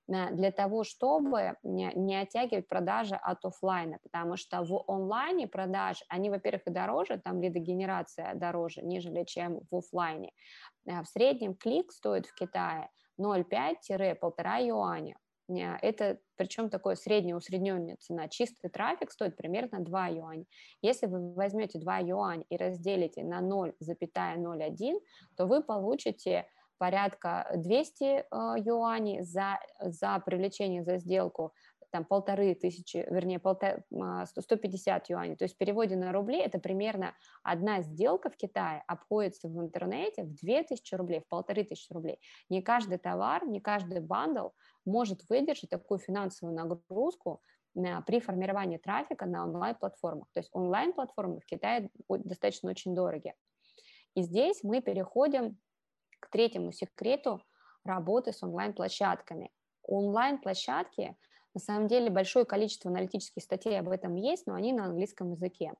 для 0.08 0.52
того, 0.52 0.84
чтобы 0.84 1.56
не 1.64 2.22
оттягивать 2.22 2.68
продажи 2.68 3.16
от 3.16 3.46
офлайна, 3.46 4.00
потому 4.04 4.36
что 4.36 4.62
в 4.64 4.84
онлайне 4.88 5.48
продажи, 5.48 6.04
они, 6.10 6.30
во-первых, 6.30 6.64
и 6.68 6.72
дороже, 6.72 7.22
там 7.24 7.42
лидогенерация 7.42 8.36
дороже, 8.36 8.82
нежели 8.82 9.24
чем 9.24 9.62
в 9.72 9.76
офлайне. 9.78 10.32
Э, 10.86 11.02
в 11.04 11.06
среднем 11.08 11.56
клик 11.56 11.92
стоит 11.92 12.26
в 12.26 12.34
Китае 12.34 12.90
0,5-1,5 13.18 14.68
юаня. 14.68 15.16
Это 15.50 16.20
причем 16.36 16.70
такое 16.70 16.96
средняя 16.96 17.36
усредненная 17.36 17.98
цена. 17.98 18.28
Чистый 18.28 18.70
трафик 18.70 19.12
стоит 19.12 19.36
примерно 19.36 19.80
2 19.80 20.08
юаня. 20.08 20.46
Если 20.82 21.06
вы 21.06 21.34
возьмете 21.34 21.80
2 21.80 22.00
юаня 22.00 22.46
и 22.50 22.58
разделите 22.58 23.24
на 23.24 23.42
0,01, 23.42 25.00
то 25.36 25.46
вы 25.46 25.64
получите 25.64 26.46
порядка 26.78 27.50
200 27.56 28.04
э, 28.04 28.26
юаней 28.58 29.22
за, 29.22 29.60
за 29.80 30.22
привлечение, 30.26 30.84
за 30.84 30.98
сделку, 30.98 31.54
там 31.94 32.06
полторы 32.06 32.56
тысячи, 32.56 33.06
вернее, 33.08 33.38
полтора, 33.38 33.84
150 34.26 35.10
юаней. 35.12 35.36
То 35.36 35.46
есть 35.46 35.54
в 35.54 35.58
переводе 35.60 35.96
на 35.96 36.12
рубли 36.12 36.40
это 36.40 36.58
примерно 36.58 37.14
одна 37.44 37.84
сделка 37.84 38.32
в 38.32 38.36
Китае 38.36 38.84
обходится 38.88 39.48
в 39.48 39.62
интернете 39.62 40.24
в 40.24 40.34
2000 40.34 40.96
рублей, 40.96 41.20
в 41.20 41.28
полторы 41.28 41.64
тысячи 41.64 41.94
рублей. 41.94 42.20
Не 42.50 42.64
каждый 42.64 42.98
товар, 42.98 43.46
не 43.46 43.62
каждый 43.62 44.00
бандл 44.00 44.50
может 44.86 45.22
выдержать 45.30 45.70
такую 45.70 46.00
финансовую 46.00 46.56
нагрузку 46.56 47.44
при 47.74 48.20
формировании 48.20 48.78
трафика 48.78 49.28
на 49.28 49.44
онлайн-платформах. 49.44 50.28
То 50.34 50.40
есть 50.40 50.50
онлайн-платформы 50.52 51.42
в 51.42 51.46
Китае 51.46 51.92
достаточно 52.10 52.72
очень 52.72 52.96
дорогие. 52.96 53.36
И 54.16 54.24
здесь 54.24 54.64
мы 54.64 54.82
переходим 54.82 55.60
к 56.20 56.30
третьему 56.32 56.72
секрету 56.72 57.40
работы 57.84 58.34
с 58.34 58.42
онлайн-площадками. 58.42 59.52
Онлайн-площадки, 59.84 61.16
на 61.54 61.60
самом 61.60 61.88
деле, 61.88 62.10
большое 62.10 62.46
количество 62.46 62.90
аналитических 62.90 63.44
статей 63.44 63.80
об 63.80 63.90
этом 63.90 64.16
есть, 64.16 64.48
но 64.48 64.56
они 64.56 64.74
на 64.74 64.86
английском 64.86 65.32
языке. 65.32 65.74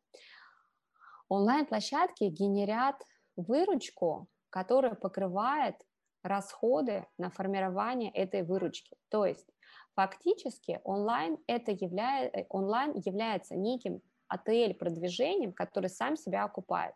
Онлайн-площадки 1.30 2.26
генерят 2.26 2.96
выручку, 3.36 4.28
которая 4.50 4.94
покрывает 4.94 5.76
расходы 6.22 7.08
на 7.18 7.30
формирование 7.32 8.12
этой 8.12 8.44
выручки. 8.44 8.96
То 9.10 9.26
есть 9.26 9.48
фактически 9.96 10.80
онлайн, 10.84 11.38
это 11.48 11.72
являет, 11.72 12.34
онлайн 12.50 12.94
является 13.04 13.56
неким 13.56 14.02
ATL-продвижением, 14.32 15.54
который 15.54 15.90
сам 15.90 16.16
себя 16.16 16.44
окупает. 16.44 16.94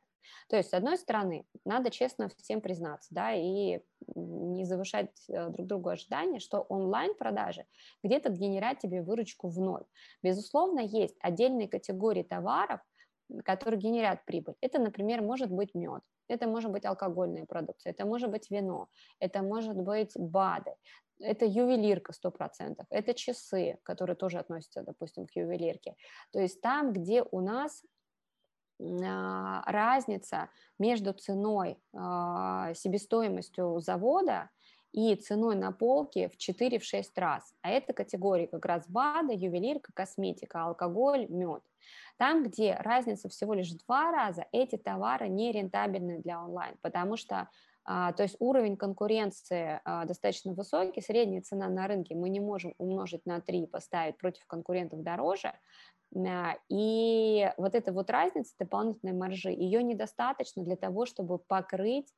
То 0.50 0.58
есть, 0.58 0.70
с 0.70 0.74
одной 0.74 0.98
стороны, 0.98 1.46
надо 1.66 1.90
честно 1.90 2.30
всем 2.38 2.62
признаться, 2.62 3.14
да, 3.14 3.34
и 3.34 3.82
не 4.16 4.66
завышать 4.66 5.12
э, 5.30 5.50
друг 5.50 5.68
другу 5.68 5.90
ожидания, 5.90 6.40
что 6.40 6.62
онлайн-продажи 6.62 7.66
где-то 8.04 8.30
генерят 8.30 8.80
тебе 8.80 9.02
выручку 9.02 9.50
в 9.50 9.60
ноль. 9.60 9.86
Безусловно, 10.24 10.80
есть 10.80 11.16
отдельные 11.22 11.68
категории 11.68 12.24
товаров, 12.24 12.82
которые 13.44 13.80
генерят 13.80 14.26
прибыль. 14.26 14.56
Это, 14.62 14.80
например, 14.80 15.22
может 15.22 15.52
быть 15.52 15.74
мед, 15.76 16.02
это 16.28 16.48
может 16.48 16.72
быть 16.72 16.86
алкогольная 16.86 17.46
продукция, 17.46 17.92
это 17.92 18.06
может 18.06 18.30
быть 18.32 18.50
вино, 18.50 18.88
это 19.20 19.42
может 19.42 19.76
быть 19.76 20.12
БАДы, 20.16 20.76
это 21.20 21.46
ювелирка 21.46 22.14
100%, 22.14 22.84
это 22.90 23.14
часы, 23.14 23.80
которые 23.84 24.16
тоже 24.16 24.40
относятся, 24.40 24.84
допустим, 24.84 25.28
к 25.28 25.36
ювелирке. 25.36 25.96
То 26.32 26.40
есть 26.40 26.62
там, 26.62 26.94
где 26.94 27.24
у 27.32 27.42
нас 27.42 27.84
разница 28.80 30.50
между 30.80 31.14
ценой, 31.14 31.80
а, 31.94 32.74
себестоимостью 32.74 33.80
завода 33.80 34.50
и 34.92 35.16
ценой 35.16 35.56
на 35.56 35.72
полке 35.72 36.30
в 36.30 36.38
4-6 36.38 37.18
раз. 37.18 37.54
А 37.62 37.70
это 37.70 37.94
категории 37.94 38.46
как 38.46 38.66
раз 38.66 38.88
БАДа, 38.88 39.34
ювелирка, 39.34 39.92
косметика, 39.94 40.64
алкоголь, 40.64 41.28
мед. 41.30 41.64
Там, 42.18 42.44
где 42.44 42.76
разница 42.76 43.30
всего 43.30 43.54
лишь 43.54 43.72
в 43.72 43.86
два 43.86 44.12
раза, 44.12 44.46
эти 44.52 44.76
товары 44.76 45.28
не 45.28 45.52
рентабельны 45.52 46.20
для 46.20 46.44
онлайн, 46.44 46.76
потому 46.82 47.18
что 47.18 47.50
а, 47.90 48.12
то 48.12 48.24
есть 48.24 48.36
уровень 48.40 48.76
конкуренции 48.76 49.80
достаточно 50.06 50.52
высокий, 50.54 51.02
средняя 51.02 51.42
цена 51.42 51.70
на 51.70 51.88
рынке 51.88 52.16
мы 52.16 52.28
не 52.28 52.42
можем 52.42 52.74
умножить 52.78 53.26
на 53.26 53.40
3 53.40 53.64
и 53.64 53.68
поставить 53.68 54.18
против 54.18 54.46
конкурентов 54.46 55.04
дороже, 55.04 55.54
и 56.70 57.52
вот 57.58 57.76
эта 57.76 57.92
вот 57.92 58.10
разница 58.10 58.54
дополнительной 58.60 59.14
маржи, 59.14 59.52
ее 59.52 59.84
недостаточно 59.84 60.64
для 60.64 60.76
того, 60.76 61.06
чтобы 61.06 61.38
покрыть 61.38 62.14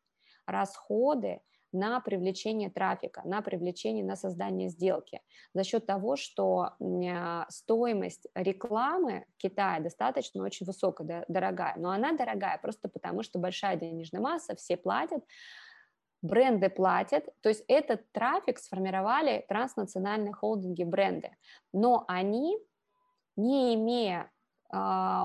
расходы 0.45 1.41
на 1.71 1.99
привлечение 1.99 2.69
трафика, 2.69 3.21
на 3.25 3.41
привлечение, 3.41 4.03
на 4.03 4.15
создание 4.15 4.69
сделки. 4.69 5.21
За 5.53 5.63
счет 5.63 5.85
того, 5.85 6.15
что 6.15 6.71
а, 6.79 7.45
стоимость 7.49 8.27
рекламы 8.33 9.25
в 9.35 9.37
Китае 9.37 9.81
достаточно 9.81 10.43
очень 10.43 10.65
высокая, 10.65 11.25
дорогая. 11.27 11.75
Но 11.77 11.91
она 11.91 12.13
дорогая 12.13 12.57
просто 12.57 12.89
потому, 12.89 13.23
что 13.23 13.39
большая 13.39 13.75
денежная 13.75 14.21
масса, 14.21 14.55
все 14.55 14.77
платят, 14.77 15.23
бренды 16.21 16.69
платят, 16.69 17.25
то 17.41 17.49
есть 17.49 17.63
этот 17.67 18.11
трафик 18.11 18.59
сформировали 18.59 19.45
транснациональные 19.47 20.33
холдинги 20.33 20.83
бренды, 20.83 21.31
но 21.71 22.03
они 22.07 22.57
не 23.39 23.75
имея 23.75 24.31
э, 24.71 24.77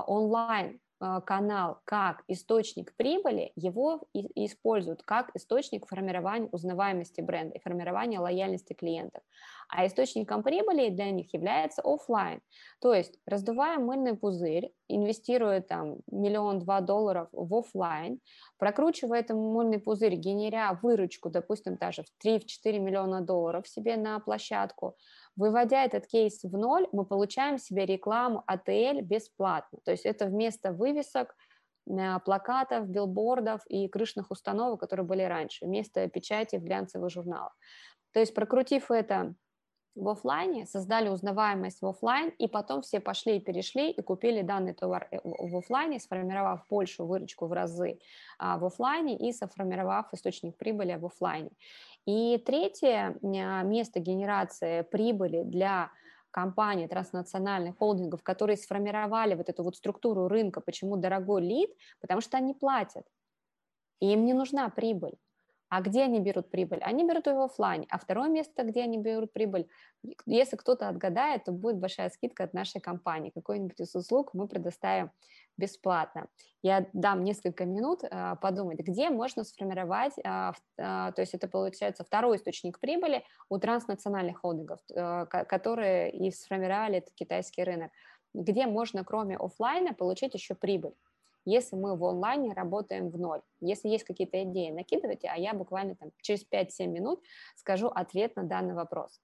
онлайн 0.07 0.79
а, 0.97 1.19
канал 1.21 1.81
как 1.83 2.23
источник 2.29 2.95
прибыли, 2.95 3.51
его 3.55 4.01
используют 4.13 5.03
как 5.03 5.29
источник 5.35 5.87
формирования 5.87 6.47
узнаваемости 6.51 7.19
бренда 7.19 7.57
и 7.57 7.61
формирования 7.61 8.19
лояльности 8.19 8.73
клиентов. 8.73 9.21
А 9.67 9.85
источником 9.85 10.41
прибыли 10.41 10.89
для 10.89 11.11
них 11.11 11.33
является 11.33 11.81
офлайн. 11.83 12.39
То 12.79 12.93
есть 12.93 13.19
раздувая 13.25 13.77
мыльный 13.77 14.15
пузырь, 14.15 14.71
инвестируя 14.87 15.59
там 15.59 15.97
миллион-два 16.09 16.81
долларов 16.81 17.27
в 17.33 17.53
офлайн, 17.53 18.19
прокручивая 18.57 19.19
этот 19.19 19.35
мыльный 19.35 19.79
пузырь, 19.79 20.15
генеря 20.15 20.79
выручку, 20.81 21.29
допустим, 21.29 21.75
даже 21.75 22.03
в 22.03 22.25
3-4 22.25 22.79
миллиона 22.79 23.21
долларов 23.21 23.67
себе 23.67 23.97
на 23.97 24.19
площадку, 24.19 24.95
Выводя 25.35 25.83
этот 25.83 26.07
кейс 26.07 26.43
в 26.43 26.57
ноль, 26.57 26.87
мы 26.91 27.05
получаем 27.05 27.57
себе 27.57 27.85
рекламу 27.85 28.43
ATL 28.49 29.01
бесплатно. 29.01 29.79
То 29.83 29.91
есть 29.91 30.05
это 30.05 30.27
вместо 30.27 30.71
вывесок, 30.71 31.35
э, 31.87 32.19
плакатов, 32.19 32.87
билбордов 32.87 33.61
и 33.67 33.87
крышных 33.89 34.31
установок, 34.31 34.79
которые 34.79 35.05
были 35.05 35.23
раньше, 35.23 35.65
вместо 35.65 36.07
печати 36.07 36.55
в 36.55 36.63
глянцевых 36.63 37.09
журналах. 37.11 37.55
То 38.13 38.21
есть 38.21 38.33
прокрутив 38.33 38.91
это 38.91 39.35
в 39.95 40.09
офлайне, 40.09 40.65
создали 40.65 41.09
узнаваемость 41.09 41.81
в 41.81 41.87
офлайн, 41.87 42.29
и 42.29 42.47
потом 42.47 42.81
все 42.81 42.99
пошли 42.99 43.37
и 43.37 43.39
перешли 43.39 43.91
и 43.91 44.01
купили 44.01 44.41
данный 44.41 44.73
товар 44.73 45.07
э, 45.11 45.19
в 45.23 45.57
офлайне, 45.57 45.99
сформировав 45.99 46.65
большую 46.69 47.07
выручку 47.07 47.47
в 47.47 47.53
разы 47.53 47.99
а, 48.37 48.57
в 48.57 48.65
офлайне 48.65 49.17
и 49.17 49.31
сформировав 49.31 50.13
источник 50.13 50.57
прибыли 50.57 50.95
в 50.95 51.05
офлайне. 51.05 51.51
И 52.05 52.37
третье 52.45 53.17
а, 53.21 53.63
место 53.63 53.99
генерации 53.99 54.81
прибыли 54.81 55.43
для 55.43 55.91
компаний, 56.31 56.87
транснациональных 56.87 57.77
холдингов, 57.77 58.21
которые 58.21 58.57
сформировали 58.57 59.35
вот 59.35 59.47
эту 59.47 59.63
вот 59.63 59.77
структуру 59.77 60.27
рынка, 60.27 60.59
почему 60.59 60.97
дорогой 60.97 61.41
лид, 61.41 61.69
потому 62.01 62.19
что 62.19 62.35
они 62.35 62.53
платят, 62.53 63.05
и 64.01 64.11
им 64.11 64.25
не 64.25 64.33
нужна 64.33 64.67
прибыль. 64.69 65.15
А 65.69 65.81
где 65.81 66.03
они 66.03 66.19
берут 66.19 66.49
прибыль? 66.49 66.79
Они 66.81 67.03
берут 67.03 67.27
ее 67.27 67.33
в 67.33 67.41
офлайне. 67.41 67.87
А 67.89 67.97
второе 67.97 68.29
место, 68.29 68.63
где 68.63 68.83
они 68.83 68.97
берут 68.97 69.33
прибыль, 69.33 69.67
если 70.25 70.55
кто-то 70.55 70.87
отгадает, 70.87 71.45
то 71.45 71.51
будет 71.51 71.77
большая 71.77 72.09
скидка 72.09 72.43
от 72.43 72.53
нашей 72.53 72.79
компании. 72.79 73.31
Какой-нибудь 73.31 73.79
из 73.79 73.95
услуг 73.95 74.33
мы 74.33 74.47
предоставим 74.47 75.11
бесплатно. 75.57 76.27
Я 76.61 76.87
дам 76.93 77.23
несколько 77.23 77.65
минут 77.65 78.03
э, 78.03 78.35
подумать, 78.41 78.79
где 78.79 79.09
можно 79.09 79.43
сформировать, 79.43 80.13
э, 80.17 80.21
э, 80.21 80.51
то 80.77 81.15
есть 81.17 81.33
это 81.33 81.47
получается 81.47 82.03
второй 82.03 82.37
источник 82.37 82.79
прибыли 82.79 83.23
у 83.49 83.57
транснациональных 83.57 84.39
холдингов, 84.41 84.79
э, 84.93 85.25
которые 85.25 86.11
и 86.11 86.31
сформировали 86.31 86.97
этот 86.97 87.13
китайский 87.15 87.63
рынок, 87.63 87.91
где 88.33 88.67
можно 88.67 89.03
кроме 89.03 89.37
офлайна 89.37 89.93
получить 89.93 90.33
еще 90.33 90.55
прибыль 90.55 90.93
если 91.45 91.75
мы 91.75 91.95
в 91.95 92.03
онлайне 92.03 92.53
работаем 92.53 93.09
в 93.09 93.17
ноль. 93.17 93.41
Если 93.61 93.89
есть 93.89 94.03
какие-то 94.03 94.43
идеи, 94.43 94.71
накидывайте, 94.71 95.27
а 95.27 95.37
я 95.37 95.53
буквально 95.53 95.95
там 95.95 96.11
через 96.21 96.45
5-7 96.45 96.87
минут 96.87 97.23
скажу 97.55 97.87
ответ 97.87 98.35
на 98.35 98.43
данный 98.43 98.73
вопрос. 98.73 99.21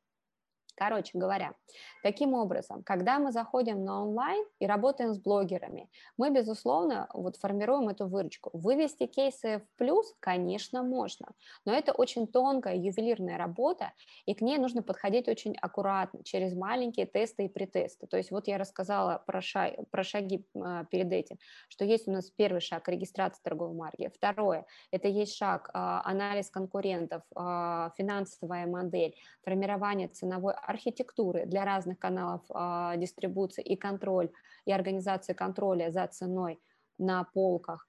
Короче 0.75 1.17
говоря, 1.17 1.53
таким 2.01 2.33
образом, 2.33 2.81
когда 2.83 3.19
мы 3.19 3.31
заходим 3.31 3.83
на 3.83 4.01
онлайн 4.01 4.43
и 4.59 4.65
работаем 4.65 5.13
с 5.13 5.19
блогерами, 5.19 5.89
мы, 6.17 6.31
безусловно, 6.31 7.07
вот 7.13 7.37
формируем 7.37 7.89
эту 7.89 8.07
выручку. 8.07 8.49
Вывести 8.53 9.05
кейсы 9.05 9.59
в 9.59 9.77
плюс, 9.77 10.15
конечно, 10.19 10.83
можно, 10.83 11.27
но 11.65 11.73
это 11.73 11.91
очень 11.91 12.27
тонкая 12.27 12.75
ювелирная 12.75 13.37
работа, 13.37 13.91
и 14.25 14.33
к 14.33 14.41
ней 14.41 14.57
нужно 14.57 14.81
подходить 14.81 15.27
очень 15.27 15.55
аккуратно, 15.61 16.23
через 16.23 16.55
маленькие 16.55 17.05
тесты 17.05 17.45
и 17.45 17.49
претесты. 17.49 18.07
То 18.07 18.17
есть 18.17 18.31
вот 18.31 18.47
я 18.47 18.57
рассказала 18.57 19.21
про, 19.25 19.41
шаг, 19.41 19.73
про 19.91 20.03
шаги 20.03 20.45
э, 20.55 20.85
перед 20.89 21.11
этим, 21.11 21.37
что 21.69 21.85
есть 21.85 22.07
у 22.07 22.11
нас 22.11 22.29
первый 22.31 22.61
шаг– 22.61 22.87
регистрация 22.89 23.41
торговой 23.43 23.75
марки, 23.75 24.11
второе– 24.15 24.65
это 24.91 25.07
есть 25.07 25.35
шаг 25.35 25.69
э, 25.69 25.71
анализ 25.73 26.49
конкурентов, 26.49 27.23
э, 27.35 27.89
финансовая 27.97 28.65
модель, 28.65 29.15
формирование 29.43 30.07
ценовой 30.07 30.53
архитектуры 30.65 31.45
для 31.45 31.65
разных 31.65 31.99
каналов 31.99 32.41
э, 32.49 32.93
дистрибуции 32.97 33.63
и 33.63 33.75
контроль, 33.75 34.31
и 34.65 34.71
организации 34.71 35.33
контроля 35.33 35.91
за 35.91 36.07
ценой 36.07 36.59
на 36.97 37.23
полках. 37.33 37.87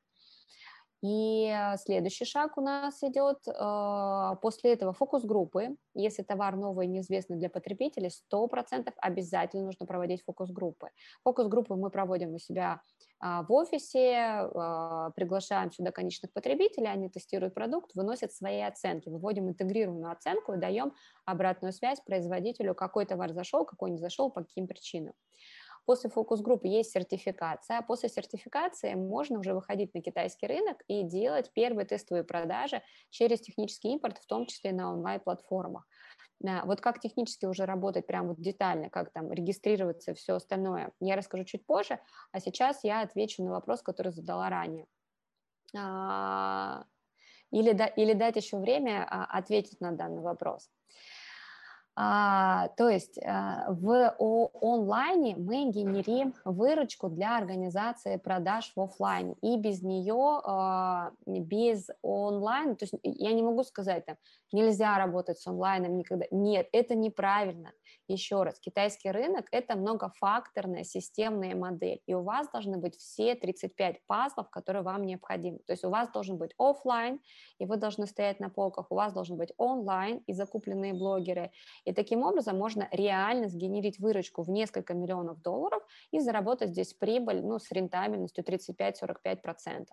И 1.05 1.53
следующий 1.79 2.25
шаг 2.25 2.57
у 2.57 2.61
нас 2.61 3.03
идет 3.03 3.39
э, 3.49 4.37
после 4.41 4.73
этого 4.73 4.93
фокус-группы. 4.93 5.77
Если 5.95 6.23
товар 6.23 6.55
новый, 6.57 6.87
неизвестный 6.87 7.37
для 7.39 7.51
потребителей, 7.51 8.11
100% 8.33 8.93
обязательно 8.99 9.65
нужно 9.65 9.85
проводить 9.85 10.23
фокус-группы. 10.25 10.91
Фокус-группы 11.25 11.75
мы 11.75 11.91
проводим 11.91 12.35
у 12.35 12.39
себя 12.39 12.73
а, 12.75 13.02
в 13.23 13.53
офисе, 13.53 14.17
а, 14.17 15.11
приглашаем 15.11 15.71
сюда 15.71 15.93
конечных 15.93 16.33
потребителей, 16.33 16.89
они 16.91 17.09
тестируют 17.09 17.55
продукт, 17.55 17.95
выносят 17.95 18.33
свои 18.33 18.61
оценки, 18.61 19.09
выводим 19.09 19.49
интегрированную 19.49 20.11
оценку 20.11 20.55
и 20.55 20.59
даем 20.59 20.93
обратную 21.25 21.73
связь 21.73 22.01
производителю, 22.01 22.75
какой 22.75 23.07
товар 23.07 23.33
зашел, 23.33 23.65
какой 23.65 23.93
не 23.93 23.99
зашел, 23.99 24.29
по 24.31 24.43
каким 24.43 24.67
причинам. 24.67 25.15
После 25.85 26.11
фокус-группы 26.11 26.69
есть 26.69 26.93
сертификация, 26.93 27.79
а 27.79 27.83
после 27.83 28.09
сертификации 28.09 28.95
можно 28.95 29.41
уже 29.41 29.53
выходить 29.53 29.95
на 29.95 30.01
китайский 30.01 30.47
рынок 30.47 30.79
и 30.87 31.03
делать 31.03 31.51
первые 31.55 31.87
тестовые 31.87 32.23
продажи 32.23 32.83
через 33.11 33.41
технический 33.41 33.93
импорт, 33.93 34.19
в 34.19 34.27
том 34.27 34.47
числе 34.47 34.73
на 34.73 34.93
онлайн-платформах. 34.93 35.85
Вот 36.43 36.81
как 36.81 37.01
технически 37.01 37.47
уже 37.47 37.67
работать 37.67 38.07
прям 38.07 38.29
вот 38.29 38.41
детально, 38.41 38.91
как 38.91 39.13
там 39.13 39.33
регистрироваться, 39.33 40.15
все 40.15 40.35
остальное, 40.35 40.93
я 41.01 41.17
расскажу 41.17 41.45
чуть 41.45 41.65
позже, 41.65 42.01
а 42.33 42.41
сейчас 42.41 42.83
я 42.85 43.03
отвечу 43.03 43.45
на 43.45 43.53
вопрос, 43.53 43.83
который 43.83 44.13
задала 44.13 44.51
ранее. 44.51 44.87
А, 45.77 46.85
или, 47.51 47.73
да, 47.73 47.87
или 47.87 48.13
дать 48.13 48.37
еще 48.37 48.59
время 48.59 49.07
а, 49.09 49.25
ответить 49.25 49.81
на 49.81 49.93
данный 49.93 50.23
вопрос. 50.23 50.71
А, 51.95 52.69
то 52.77 52.89
есть 52.89 53.19
а, 53.23 53.67
в 53.69 54.17
онлайне 54.19 55.37
мы 55.37 55.71
генерим 55.71 56.33
выручку 56.45 57.11
для 57.11 57.37
организации 57.37 58.17
продаж 58.17 58.73
в 58.75 58.81
офлайне, 58.81 59.35
и 59.43 59.59
без 59.59 59.83
нее, 59.83 60.41
а, 60.45 61.11
без 61.27 61.89
онлайна, 62.03 62.77
то 62.77 62.85
есть 62.85 62.95
я 63.03 63.33
не 63.33 63.43
могу 63.43 63.63
сказать, 63.63 64.07
там, 64.07 64.17
нельзя 64.53 64.97
работать 64.97 65.39
с 65.39 65.47
онлайном 65.47 65.99
никогда. 65.99 66.25
Нет, 66.31 66.69
это 66.73 66.95
неправильно. 66.95 67.73
Еще 68.09 68.43
раз, 68.43 68.59
китайский 68.59 69.11
рынок– 69.11 69.47
это 69.53 69.77
многофакторная 69.77 70.85
системная 70.85 71.55
модель, 71.55 72.01
и 72.07 72.15
у 72.15 72.23
вас 72.23 72.51
должны 72.51 72.79
быть 72.79 72.97
все 72.97 73.35
35 73.35 74.07
пазлов, 74.07 74.51
которые 74.51 74.83
вам 74.83 75.05
необходимы. 75.05 75.59
То 75.67 75.73
есть 75.73 75.85
у 75.85 75.91
вас 75.91 76.11
должен 76.11 76.37
быть 76.37 76.53
офлайн, 76.59 77.21
и 77.59 77.67
вы 77.67 77.77
должны 77.77 78.07
стоять 78.07 78.41
на 78.41 78.51
полках, 78.51 78.91
у 78.91 78.95
вас 78.95 79.13
должен 79.13 79.37
быть 79.37 79.53
онлайн 79.57 80.19
и 80.27 80.33
закупленные 80.33 80.93
блогеры. 80.95 81.53
И 81.85 81.93
таким 81.93 82.23
образом 82.23 82.59
можно 82.59 82.89
реально 82.91 83.49
сгенерить 83.49 83.99
выручку 83.99 84.43
в 84.43 84.51
несколько 84.51 84.95
миллионов 84.95 85.41
долларов 85.41 85.83
и 86.11 86.21
заработать 86.21 86.71
здесь 86.71 86.95
прибыль 86.95 87.43
ну, 87.43 87.59
с 87.59 87.71
рентабельностью 87.71 88.45
35-45%. 88.45 89.87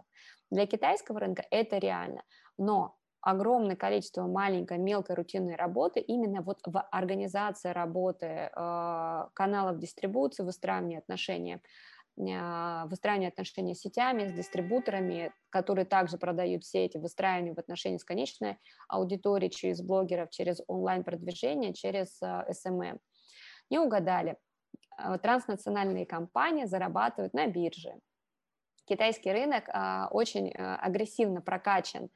Для 0.51 0.65
китайского 0.65 1.19
рынка 1.19 1.45
это 1.51 1.77
реально. 1.77 2.23
Но 2.57 2.95
огромное 3.21 3.75
количество 3.75 4.25
маленькой, 4.27 4.77
мелкой 4.77 5.15
рутинной 5.15 5.55
работы 5.55 5.99
именно 5.99 6.41
вот 6.41 6.59
в 6.65 6.81
организации 6.91 7.69
работы 7.69 8.25
э, 8.25 9.27
каналов 9.33 9.79
дистрибуции, 9.79 10.43
выстраивания 10.43 10.99
отношений 10.99 11.59
э, 12.17 12.85
выстраивание 12.85 13.29
отношений 13.29 13.75
с 13.75 13.81
сетями, 13.81 14.27
с 14.27 14.33
дистрибуторами, 14.33 15.33
которые 15.49 15.85
также 15.85 16.17
продают 16.17 16.63
все 16.63 16.85
эти 16.85 16.97
выстраивания 16.97 17.53
в 17.53 17.59
отношении 17.59 17.97
с 17.97 18.05
конечной 18.05 18.57
аудиторией 18.87 19.51
через 19.51 19.81
блогеров, 19.81 20.29
через 20.29 20.61
онлайн-продвижение, 20.67 21.73
через 21.73 22.21
SMM. 22.21 22.99
Не 23.69 23.79
угадали. 23.79 24.37
Транснациональные 25.21 26.05
компании 26.05 26.65
зарабатывают 26.65 27.33
на 27.33 27.47
бирже. 27.47 27.93
Китайский 28.85 29.31
рынок 29.31 29.69
очень 30.11 30.51
агрессивно 30.51 31.41
прокачан 31.41 32.09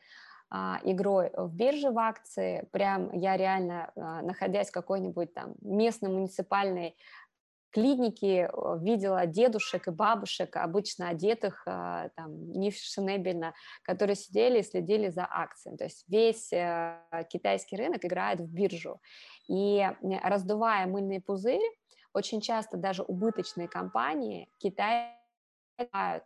а, 0.56 0.80
игрой 0.84 1.32
в 1.36 1.52
бирже 1.52 1.90
в 1.90 1.98
акции. 1.98 2.68
Прям 2.72 3.12
я 3.12 3.36
реально, 3.38 3.92
а, 3.96 4.22
находясь 4.22 4.70
в 4.70 4.72
какой-нибудь 4.72 5.34
там 5.34 5.56
местной 5.62 6.12
муниципальной 6.12 6.96
клинике, 7.72 8.52
видела 8.80 9.26
дедушек 9.26 9.88
и 9.88 9.92
бабушек, 9.92 10.56
обычно 10.56 11.10
одетых 11.10 11.64
а, 11.66 12.10
там 12.10 12.52
не 12.52 12.70
фешенебельно, 12.70 13.56
которые 13.82 14.16
сидели 14.16 14.60
и 14.60 14.64
следили 14.64 15.10
за 15.10 15.28
акциями. 15.28 15.78
То 15.78 15.86
есть 15.86 16.06
весь 16.08 16.50
китайский 17.30 17.76
рынок 17.76 18.06
играет 18.06 18.40
в 18.40 18.48
биржу. 18.48 19.02
И 19.48 19.84
раздувая 20.22 20.86
мыльный 20.86 21.20
пузырь, 21.20 21.68
очень 22.14 22.42
часто 22.42 22.78
даже 22.78 23.02
убыточные 23.02 23.68
компании 23.68 24.48
Китай 24.60 25.18
Э, 25.78 26.20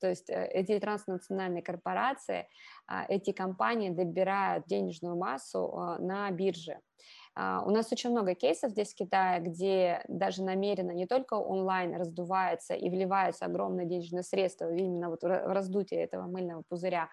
то 0.00 0.08
есть 0.08 0.30
э, 0.30 0.46
эти 0.52 0.78
транснациональные 0.78 1.62
корпорации, 1.62 2.48
а, 2.86 3.04
эти 3.08 3.32
компании 3.32 3.90
добирают 3.90 4.66
денежную 4.66 5.16
массу 5.16 5.72
а, 5.76 5.98
на 5.98 6.30
бирже. 6.30 6.80
А, 7.34 7.62
у 7.64 7.70
нас 7.70 7.92
очень 7.92 8.10
много 8.10 8.34
кейсов 8.34 8.72
здесь 8.72 8.92
в 8.92 8.96
Китае, 8.96 9.40
где 9.40 10.02
даже 10.08 10.42
намеренно 10.42 10.90
не 10.92 11.06
только 11.06 11.34
онлайн 11.34 11.94
раздувается 11.94 12.74
и 12.74 12.90
вливаются 12.90 13.46
огромные 13.46 13.86
денежные 13.86 14.22
средства 14.22 14.72
именно 14.74 15.10
вот 15.10 15.22
в 15.22 15.26
раздутие 15.26 16.02
этого 16.02 16.26
мыльного 16.26 16.62
пузыря, 16.68 17.08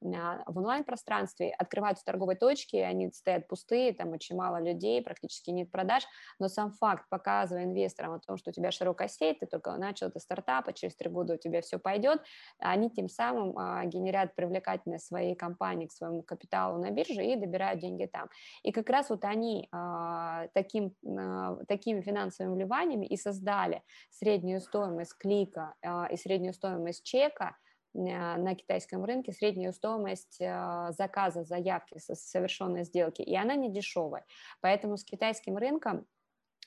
в 0.00 0.58
онлайн-пространстве, 0.58 1.50
открываются 1.50 2.04
торговые 2.04 2.36
точки, 2.36 2.76
они 2.76 3.10
стоят 3.12 3.48
пустые, 3.48 3.92
там 3.92 4.12
очень 4.12 4.36
мало 4.36 4.60
людей, 4.62 5.02
практически 5.02 5.50
нет 5.50 5.70
продаж, 5.70 6.04
но 6.38 6.48
сам 6.48 6.72
факт, 6.72 7.04
показывая 7.10 7.64
инвесторам 7.64 8.14
о 8.14 8.18
том, 8.18 8.36
что 8.38 8.50
у 8.50 8.52
тебя 8.52 8.70
широкая 8.70 9.08
сеть, 9.08 9.40
ты 9.40 9.46
только 9.46 9.76
начал 9.76 10.08
это 10.08 10.18
стартап, 10.18 10.72
через 10.74 10.96
три 10.96 11.10
года 11.10 11.34
у 11.34 11.36
тебя 11.36 11.60
все 11.60 11.78
пойдет, 11.78 12.22
они 12.58 12.90
тем 12.90 13.08
самым 13.08 13.56
а, 13.58 13.84
генерят 13.84 14.34
привлекательность 14.34 15.06
своей 15.06 15.34
компании 15.34 15.86
к 15.86 15.92
своему 15.92 16.22
капиталу 16.22 16.78
на 16.78 16.90
бирже 16.90 17.24
и 17.24 17.36
добирают 17.36 17.80
деньги 17.80 18.06
там. 18.06 18.28
И 18.62 18.72
как 18.72 18.88
раз 18.88 19.10
вот 19.10 19.24
они 19.24 19.68
а, 19.72 20.48
таким, 20.54 20.94
а, 21.06 21.56
такими 21.68 22.00
финансовыми 22.00 22.54
вливаниями 22.54 23.06
и 23.06 23.16
создали 23.16 23.82
среднюю 24.10 24.60
стоимость 24.60 25.16
клика 25.18 25.74
а, 25.82 26.06
и 26.06 26.16
среднюю 26.16 26.54
стоимость 26.54 27.04
чека– 27.04 27.56
а, 27.66 27.69
на 27.94 28.54
китайском 28.54 29.04
рынке 29.04 29.32
среднюю 29.32 29.72
стоимость 29.72 30.40
а, 30.40 30.92
заказа, 30.92 31.44
заявки, 31.44 31.98
совершенной 31.98 32.84
сделки, 32.84 33.22
и 33.22 33.34
она 33.34 33.56
не 33.56 33.70
дешевая. 33.70 34.24
Поэтому 34.60 34.96
с 34.96 35.04
китайским 35.04 35.56
рынком 35.56 36.06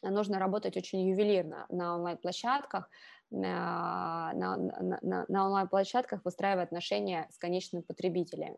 нужно 0.01 0.39
работать 0.39 0.77
очень 0.77 1.09
ювелирно 1.09 1.65
на 1.69 1.95
онлайн-площадках, 1.95 2.89
на, 3.31 4.31
на, 4.35 4.57
на, 4.57 5.25
на 5.27 5.45
онлайн-площадках 5.45 6.21
выстраивая 6.23 6.63
отношения 6.63 7.27
с 7.31 7.37
конечными 7.37 7.81
потребителями. 7.81 8.57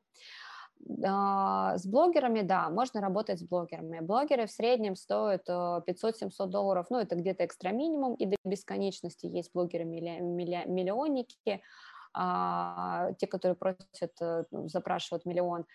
С 0.87 1.87
блогерами, 1.87 2.41
да, 2.41 2.69
можно 2.69 2.99
работать 2.99 3.39
с 3.39 3.43
блогерами. 3.43 4.01
Блогеры 4.01 4.45
в 4.45 4.51
среднем 4.51 4.97
стоят 4.97 5.47
500-700 5.47 6.47
долларов, 6.47 6.87
ну, 6.89 6.99
это 6.99 7.15
где-то 7.15 7.45
экстра 7.45 7.69
минимум, 7.69 8.15
и 8.15 8.25
до 8.25 8.35
бесконечности 8.43 9.25
есть 9.25 9.51
блогеры-миллионники, 9.53 11.61
а, 12.15 13.11
те, 13.19 13.27
которые 13.27 13.55
просят, 13.55 14.13
э, 14.21 14.45
ну, 14.51 14.69
запрашивают 14.69 15.25
миллион, 15.25 15.65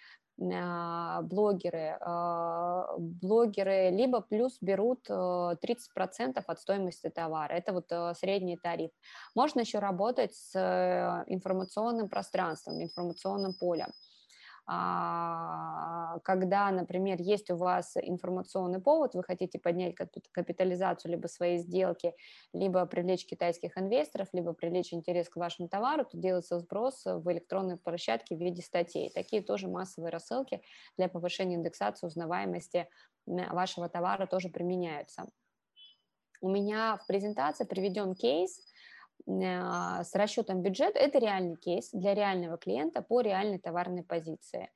а, 0.43 1.21
блогеры, 1.23 1.99
а, 2.01 2.87
блогеры 2.99 3.91
либо 3.91 4.23
плюс 4.23 4.57
берут 4.63 5.09
30% 5.11 6.47
э, 6.47 6.53
от 6.53 6.61
стоимости 6.61 7.11
товара. 7.11 7.53
Это 7.53 7.75
вот 7.75 7.93
э, 7.93 8.15
средний 8.15 8.57
тариф. 8.57 8.91
Можно 9.35 9.61
еще 9.61 9.81
работать 9.81 10.35
с 10.35 11.25
информационным 11.27 12.09
пространством, 12.09 12.83
информационным 12.83 13.53
полем. 13.53 13.93
А, 14.73 16.21
когда, 16.21 16.71
например, 16.71 17.21
есть 17.21 17.51
у 17.51 17.57
вас 17.57 17.97
информационный 17.97 18.81
повод, 18.81 19.17
вы 19.17 19.25
хотите 19.25 19.59
поднять 19.59 19.97
капитализацию 20.31 21.11
либо 21.11 21.27
своей 21.27 21.59
сделки, 21.59 22.15
либо 22.53 22.87
привлечь 22.87 23.27
китайских 23.27 23.77
инвесторов, 23.77 24.29
либо 24.33 24.53
привлечь 24.53 24.95
интерес 24.95 25.29
к 25.29 25.35
вашему 25.35 25.69
товару, 25.69 26.05
то 26.05 26.17
делается 26.17 26.61
сброс 26.61 27.03
в 27.05 27.33
электронной 27.33 27.79
площадке 27.79 28.37
в 28.37 28.39
виде 28.39 28.63
статей. 28.63 29.11
Такие 29.13 29.43
тоже 29.43 29.67
массовые 29.67 30.13
рассылки 30.13 30.63
для 30.97 31.09
повышения 31.09 31.57
индексации 31.57 32.07
узнаваемости 32.07 32.89
вашего 33.27 33.89
товара 33.89 34.27
тоже 34.27 34.51
применяются. 34.51 35.27
У 36.41 36.49
меня 36.49 36.97
в 37.03 37.09
презентации 37.09 37.65
приведен 37.65 38.15
кейс– 38.15 38.61
с 39.27 40.11
расчетом 40.15 40.63
бюджета, 40.63 40.99
это 40.99 41.19
реальный 41.19 41.57
кейс 41.57 41.91
для 41.93 42.15
реального 42.15 42.57
клиента 42.57 43.03
по 43.03 43.21
реальной 43.21 43.59
товарной 43.59 44.03
позиции. 44.03 44.71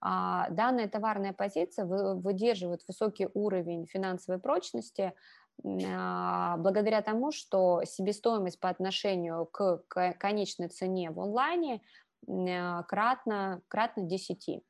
А, 0.00 0.48
данная 0.50 0.88
товарная 0.88 1.32
позиция 1.32 1.84
выдерживает 1.84 2.82
высокий 2.88 3.28
уровень 3.34 3.86
финансовой 3.86 4.40
прочности 4.40 5.12
а, 5.62 6.56
благодаря 6.56 7.02
тому, 7.02 7.32
что 7.32 7.82
себестоимость 7.84 8.60
по 8.60 8.70
отношению 8.70 9.46
к 9.46 9.82
конечной 10.18 10.68
цене 10.68 11.10
в 11.10 11.20
онлайне 11.20 11.82
кратно, 12.26 13.62
кратно 13.68 14.02
10. 14.04 14.62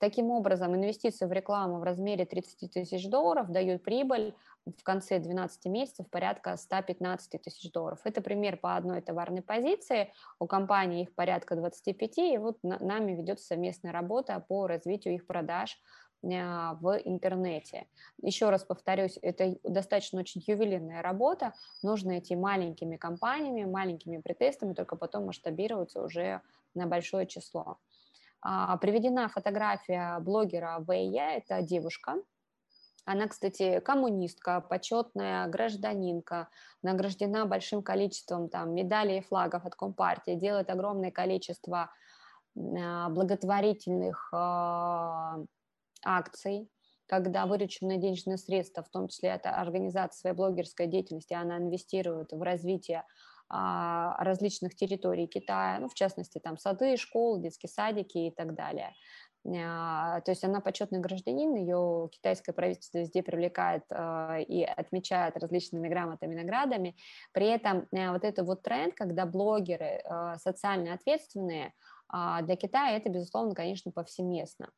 Таким 0.00 0.30
образом, 0.30 0.74
инвестиции 0.74 1.24
в 1.24 1.32
рекламу 1.32 1.78
в 1.78 1.82
размере 1.82 2.26
30 2.26 2.70
тысяч 2.70 3.08
долларов 3.08 3.50
дают 3.50 3.82
прибыль 3.82 4.34
в 4.66 4.82
конце 4.82 5.18
12 5.18 5.64
месяцев 5.66 6.06
порядка 6.10 6.54
115 6.56 7.40
тысяч 7.40 7.72
долларов. 7.72 8.00
Это 8.04 8.20
пример 8.20 8.58
по 8.58 8.76
одной 8.76 9.00
товарной 9.00 9.40
позиции. 9.40 10.12
У 10.38 10.46
компании 10.46 11.04
их 11.04 11.14
порядка 11.14 11.56
25, 11.56 12.18
и 12.18 12.36
вот 12.36 12.58
нами 12.62 13.12
ведется 13.12 13.46
совместная 13.46 13.92
работа 13.92 14.44
по 14.46 14.66
развитию 14.66 15.14
их 15.14 15.26
продаж 15.26 15.80
а, 16.24 16.74
в 16.74 17.00
интернете. 17.04 17.86
Еще 18.20 18.50
раз 18.50 18.64
повторюсь, 18.64 19.18
это 19.22 19.56
достаточно 19.62 20.20
очень 20.20 20.42
ювелирная 20.46 21.00
работа. 21.00 21.54
Нужно 21.82 22.18
идти 22.18 22.36
маленькими 22.36 22.96
компаниями, 22.96 23.64
маленькими 23.64 24.18
претестами, 24.18 24.74
только 24.74 24.96
потом 24.96 25.26
масштабироваться 25.26 26.02
уже 26.02 26.42
на 26.74 26.86
большое 26.86 27.26
число. 27.26 27.78
А, 28.40 28.76
приведена 28.76 29.28
фотография 29.28 30.18
блогера 30.20 30.78
Вэйя, 30.80 31.38
это 31.38 31.62
девушка, 31.62 32.16
она, 33.10 33.26
кстати, 33.26 33.80
коммунистка, 33.80 34.60
почетная 34.60 35.46
гражданинка, 35.46 36.50
награждена 36.82 37.46
большим 37.46 37.82
количеством 37.82 38.50
там, 38.50 38.74
медалей 38.74 39.20
и 39.20 39.22
флагов 39.22 39.64
от 39.64 39.74
Компартии, 39.74 40.34
делает 40.34 40.68
огромное 40.68 41.10
количество 41.10 41.90
а, 42.54 43.08
благотворительных 43.08 44.28
а, 44.34 45.38
акций, 46.04 46.68
когда 47.06 47.46
вырученные 47.46 47.96
денежные 47.96 48.36
средства, 48.36 48.82
в 48.82 48.90
том 48.90 49.08
числе 49.08 49.30
это 49.30 49.52
организация 49.52 50.20
своей 50.20 50.36
блогерской 50.36 50.86
деятельности, 50.86 51.32
она 51.32 51.56
инвестирует 51.56 52.32
в 52.32 52.42
развитие 52.42 53.04
различных 53.50 54.74
территорий 54.74 55.26
Китая, 55.26 55.78
ну, 55.80 55.88
в 55.88 55.94
частности, 55.94 56.38
там 56.38 56.58
сады, 56.58 56.96
школы, 56.96 57.40
детские 57.40 57.70
садики 57.70 58.18
и 58.18 58.30
так 58.30 58.54
далее. 58.54 58.92
А, 59.56 60.20
то 60.22 60.30
есть 60.30 60.44
она 60.44 60.60
почетный 60.60 61.00
гражданин, 61.00 61.54
ее 61.54 62.08
китайское 62.12 62.54
правительство 62.54 62.98
везде 62.98 63.22
привлекает 63.22 63.84
а, 63.90 64.38
и 64.38 64.62
отмечает 64.62 65.36
различными 65.36 65.88
грамотами, 65.88 66.34
наградами. 66.34 66.96
При 67.32 67.46
этом 67.46 67.86
э, 67.92 68.10
вот 68.10 68.24
этот 68.24 68.46
вот 68.46 68.62
тренд, 68.62 68.94
когда 68.94 69.26
блогеры 69.26 70.02
а, 70.04 70.36
социально 70.38 70.94
ответственные, 70.94 71.72
для 72.10 72.56
Китая 72.56 72.96
это, 72.96 73.10
безусловно, 73.10 73.54
конечно, 73.54 73.92
повсеместно. 73.92 74.70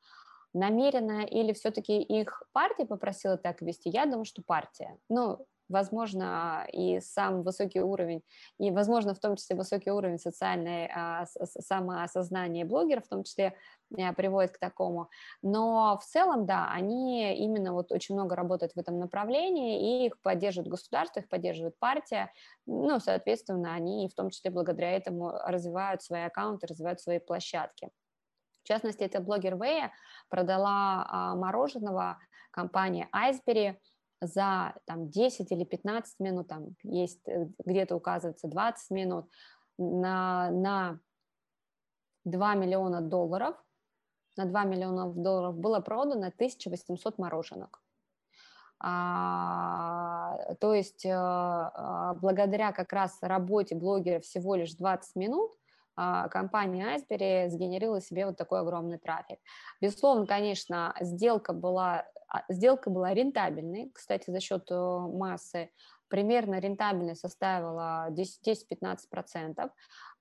намеренно 0.53 1.25
или 1.25 1.53
все-таки 1.53 2.03
их 2.03 2.43
партия 2.53 2.85
попросила 2.85 3.37
так 3.37 3.63
вести? 3.63 3.89
Я 3.89 4.05
думаю, 4.05 4.25
что 4.25 4.43
партия. 4.43 4.99
Ну, 5.09 5.47
возможно, 5.71 6.67
и 6.73 7.01
сам 7.01 7.43
высокий 7.43 7.81
уровень, 7.81 8.23
и, 8.59 8.71
возможно, 8.71 9.15
в 9.15 9.21
том 9.21 9.37
числе 9.37 9.57
высокий 9.57 9.91
уровень 9.91 10.19
социальной 10.19 10.91
а, 10.95 11.25
самоосознания 11.27 12.65
блогеров, 12.65 13.07
в 13.07 13.09
том 13.09 13.25
числе 13.25 13.55
а, 13.97 14.13
приводит 14.13 14.53
к 14.53 14.59
такому. 14.59 15.09
Но 15.43 15.99
в 15.99 16.05
целом, 16.05 16.45
да, 16.45 16.71
они 16.71 17.35
именно 17.37 17.73
вот 17.73 17.93
очень 17.93 18.15
много 18.15 18.37
работают 18.37 18.73
в 18.75 18.79
этом 18.79 18.99
направлении, 18.99 20.03
и 20.03 20.07
их 20.07 20.21
поддерживает 20.21 20.69
государство, 20.71 21.21
их 21.21 21.29
поддерживает 21.29 21.79
партия, 21.79 22.33
ну, 22.67 23.01
соответственно, 23.01 23.75
они 23.75 24.09
в 24.09 24.15
том 24.15 24.31
числе 24.31 24.51
благодаря 24.51 24.93
этому 24.93 25.31
развивают 25.47 26.03
свои 26.03 26.23
аккаунты, 26.23 26.67
развивают 26.67 27.01
свои 27.01 27.19
площадки. 27.19 27.91
В 28.63 28.69
частности, 28.69 29.03
это 29.03 29.21
блогер 29.21 29.57
Вэя 29.57 29.93
продала 30.29 31.07
а, 31.09 31.35
мороженого 31.35 32.19
компании 32.51 33.09
Iceberry 33.15 33.77
за 34.21 34.75
там, 34.87 35.09
10 35.09 35.51
или 35.53 35.65
15 35.65 36.21
минут, 36.21 36.49
там 36.49 36.77
есть 36.83 37.27
э, 37.27 37.49
где-то 37.65 37.97
указывается 37.97 38.49
20 38.49 38.91
минут, 38.91 39.31
на, 39.79 40.51
на 40.51 41.01
2 42.25 42.55
миллиона 42.55 43.01
долларов, 43.01 43.57
на 44.37 44.45
2 44.45 44.65
миллиона 44.65 45.11
долларов 45.11 45.57
было 45.57 45.81
продано 45.81 46.27
1800 46.27 47.19
мороженок. 47.19 47.83
А, 48.83 50.55
то 50.59 50.75
есть 50.75 51.05
а, 51.07 52.15
благодаря 52.15 52.73
как 52.73 52.93
раз 52.95 53.19
работе 53.21 53.75
блогера 53.75 54.21
всего 54.21 54.55
лишь 54.55 54.73
20 54.73 55.17
минут 55.17 55.53
а, 55.97 56.29
компания 56.29 56.97
Iceberry 56.97 57.51
сгенерила 57.51 58.01
себе 58.01 58.25
вот 58.25 58.39
такой 58.39 58.61
огромный 58.61 58.97
трафик. 58.97 59.39
Безусловно, 59.83 60.27
конечно, 60.27 60.95
сделка 61.01 61.53
была, 61.53 62.07
сделка 62.49 62.91
была 62.91 63.15
рентабельной, 63.15 63.91
кстати, 63.95 64.31
за 64.31 64.41
счет 64.41 64.71
э, 64.71 64.75
массы, 64.75 65.71
примерно 66.09 66.59
рентабельность 66.59 67.21
составила 67.21 68.09
10-15%, 68.11 69.71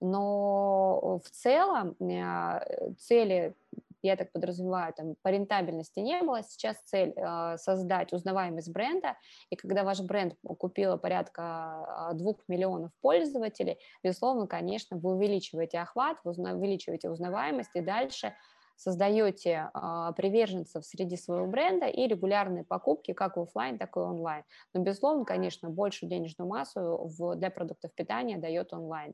но 0.01 1.19
в 1.23 1.29
целом 1.29 1.95
э, 1.99 2.93
цели 2.97 3.55
я 4.01 4.15
так 4.15 4.31
подразумеваю, 4.31 4.93
там 4.93 5.15
по 5.21 5.27
рентабельности 5.27 5.99
не 5.99 6.21
было, 6.21 6.41
сейчас 6.43 6.77
цель 6.85 7.13
э, 7.15 7.57
создать 7.57 8.13
узнаваемость 8.13 8.71
бренда, 8.71 9.17
и 9.49 9.55
когда 9.55 9.83
ваш 9.83 9.99
бренд 10.01 10.35
купило 10.57 10.97
порядка 10.97 12.13
двух 12.13 12.37
миллионов 12.47 12.91
пользователей, 13.01 13.77
безусловно, 14.03 14.47
конечно, 14.47 14.97
вы 14.97 15.15
увеличиваете 15.15 15.79
охват, 15.79 16.17
вы 16.23 16.31
увеличиваете 16.31 17.09
узнаваемость, 17.09 17.71
и 17.73 17.81
дальше 17.81 18.33
создаете 18.79 19.69
э, 19.73 20.13
приверженцев 20.15 20.85
среди 20.85 21.17
своего 21.17 21.45
бренда 21.47 21.87
и 21.87 22.07
регулярные 22.07 22.63
покупки 22.63 23.13
как 23.13 23.35
в 23.35 23.41
офлайн, 23.41 23.77
так 23.77 23.95
и 23.97 23.99
онлайн. 23.99 24.43
Но, 24.73 24.81
безусловно, 24.81 25.25
конечно, 25.25 25.69
большую 25.69 26.09
денежную 26.09 26.47
массу 26.49 26.79
в, 27.17 27.35
для 27.35 27.49
продуктов 27.49 27.93
питания 27.93 28.37
дает 28.37 28.71
онлайн. 28.73 29.13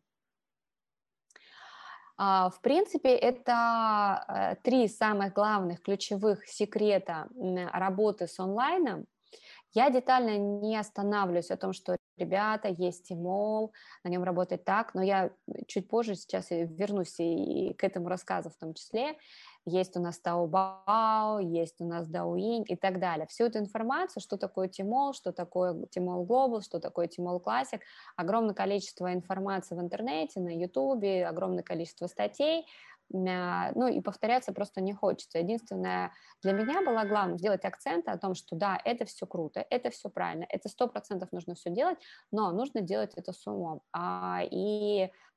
А, 2.17 2.49
в 2.51 2.61
принципе, 2.61 3.15
это 3.15 4.23
э, 4.27 4.55
три 4.63 4.87
самых 4.87 5.33
главных 5.33 5.81
ключевых 5.81 6.47
секрета 6.47 7.27
работы 7.73 8.27
с 8.27 8.39
онлайном. 8.39 9.05
Я 9.73 9.89
детально 9.89 10.37
не 10.37 10.77
останавливаюсь 10.77 11.51
о 11.51 11.57
том, 11.57 11.73
что 11.73 11.97
ребята, 12.17 12.69
есть 12.69 13.07
Тимол, 13.07 13.73
на 14.03 14.09
нем 14.09 14.23
работает 14.23 14.63
так, 14.63 14.93
но 14.93 15.03
я 15.03 15.31
чуть 15.67 15.89
позже 15.89 16.15
сейчас 16.15 16.47
вернусь 16.49 17.19
и 17.19 17.73
к 17.73 17.83
этому 17.83 18.07
рассказу 18.07 18.49
в 18.49 18.55
том 18.55 18.73
числе 18.73 19.17
есть 19.65 19.97
у 19.97 19.99
нас 19.99 20.19
Таобао, 20.19 21.39
есть 21.39 21.81
у 21.81 21.85
нас 21.85 22.07
Дауинь 22.07 22.65
и 22.67 22.75
так 22.75 22.99
далее. 22.99 23.27
Всю 23.27 23.45
эту 23.45 23.59
информацию, 23.59 24.21
что 24.21 24.37
такое 24.37 24.67
Тимол, 24.67 25.13
что 25.13 25.31
такое 25.31 25.85
Тимол 25.89 26.23
Глобал, 26.25 26.61
что 26.61 26.79
такое 26.79 27.07
Тимол 27.07 27.39
Классик, 27.39 27.81
огромное 28.15 28.53
количество 28.53 29.13
информации 29.13 29.75
в 29.75 29.79
интернете, 29.81 30.39
на 30.39 30.49
Ютубе, 30.49 31.25
огромное 31.25 31.63
количество 31.63 32.07
статей, 32.07 32.65
ну 33.09 33.87
и 33.87 34.01
повторяться 34.01 34.51
просто 34.51 34.81
не 34.81 34.93
хочется. 34.93 35.39
Единственное, 35.39 36.11
для 36.41 36.53
меня 36.53 36.81
было 36.81 37.03
главным 37.03 37.37
сделать 37.37 37.63
акцент 37.65 38.07
о 38.07 38.17
том, 38.17 38.33
что 38.33 38.55
да, 38.55 38.79
это 38.83 39.05
все 39.05 39.25
круто, 39.27 39.65
это 39.69 39.89
все 39.89 40.09
правильно, 40.09 40.45
это 40.49 40.69
сто 40.69 40.87
процентов 40.87 41.31
нужно 41.31 41.55
все 41.55 41.69
делать, 41.69 41.99
но 42.31 42.51
нужно 42.51 42.81
делать 42.81 43.13
это 43.15 43.31
с 43.31 43.45
умом. 43.47 43.81
А, 43.93 44.41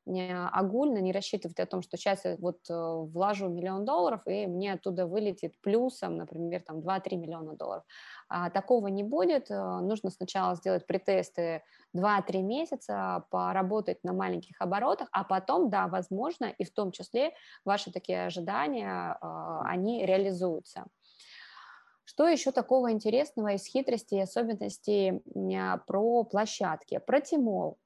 и 0.09 0.33
огульно 0.53 0.99
не 0.99 1.13
рассчитывать 1.13 1.61
о 1.61 1.67
том, 1.67 1.83
что 1.83 1.97
сейчас 1.97 2.25
я 2.25 2.37
вот 2.39 2.59
э, 2.71 2.75
влажу 2.75 3.49
миллион 3.49 3.85
долларов, 3.85 4.23
и 4.27 4.47
мне 4.47 4.73
оттуда 4.73 5.07
вылетит 5.07 5.61
плюсом, 5.61 6.17
например, 6.17 6.63
там 6.63 6.79
2-3 6.79 7.17
миллиона 7.17 7.57
долларов. 7.57 7.85
А, 8.29 8.51
такого 8.51 8.89
не 8.89 9.03
будет. 9.03 9.51
Э, 9.51 9.81
нужно 9.81 10.11
сначала 10.11 10.55
сделать 10.57 10.87
претесты 10.87 11.63
2-3 11.97 12.43
месяца, 12.43 13.25
поработать 13.31 14.03
на 14.05 14.13
маленьких 14.13 14.61
оборотах, 14.61 15.09
а 15.13 15.25
потом, 15.25 15.71
да, 15.71 15.89
возможно, 15.89 16.47
и 16.47 16.65
в 16.65 16.73
том 16.73 16.93
числе 16.93 17.33
ваши 17.65 17.93
такие 17.93 18.27
ожидания, 18.27 19.19
а, 19.21 19.63
они 19.65 20.07
реализуются. 20.07 20.87
Что 22.05 22.27
еще 22.27 22.53
такого 22.53 22.91
интересного 22.91 23.53
из 23.53 23.67
хитростей 23.67 24.19
и 24.19 24.23
особенностей 24.23 25.23
про 25.87 26.25
площадки? 26.25 26.99
Про 27.07 27.21
Тимол. 27.21 27.79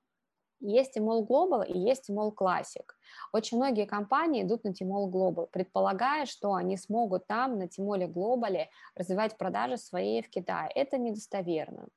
Есть 0.64 0.96
Tmall 0.96 1.26
Global 1.26 1.66
и 1.66 1.76
есть 1.76 2.08
Tmall 2.08 2.32
Classic. 2.34 2.86
Очень 3.32 3.58
многие 3.58 3.84
компании 3.84 4.44
идут 4.44 4.62
на 4.62 4.68
Tmall 4.68 5.10
Global, 5.10 5.48
предполагая, 5.50 6.24
что 6.24 6.54
они 6.54 6.76
смогут 6.76 7.26
там, 7.26 7.58
на 7.58 7.64
Tmall 7.64 8.06
Global, 8.06 8.66
развивать 8.94 9.36
продажи 9.36 9.76
свои 9.76 10.22
в 10.22 10.30
Китае. 10.30 10.70
Это 10.74 10.98
недостоверно. 10.98 11.88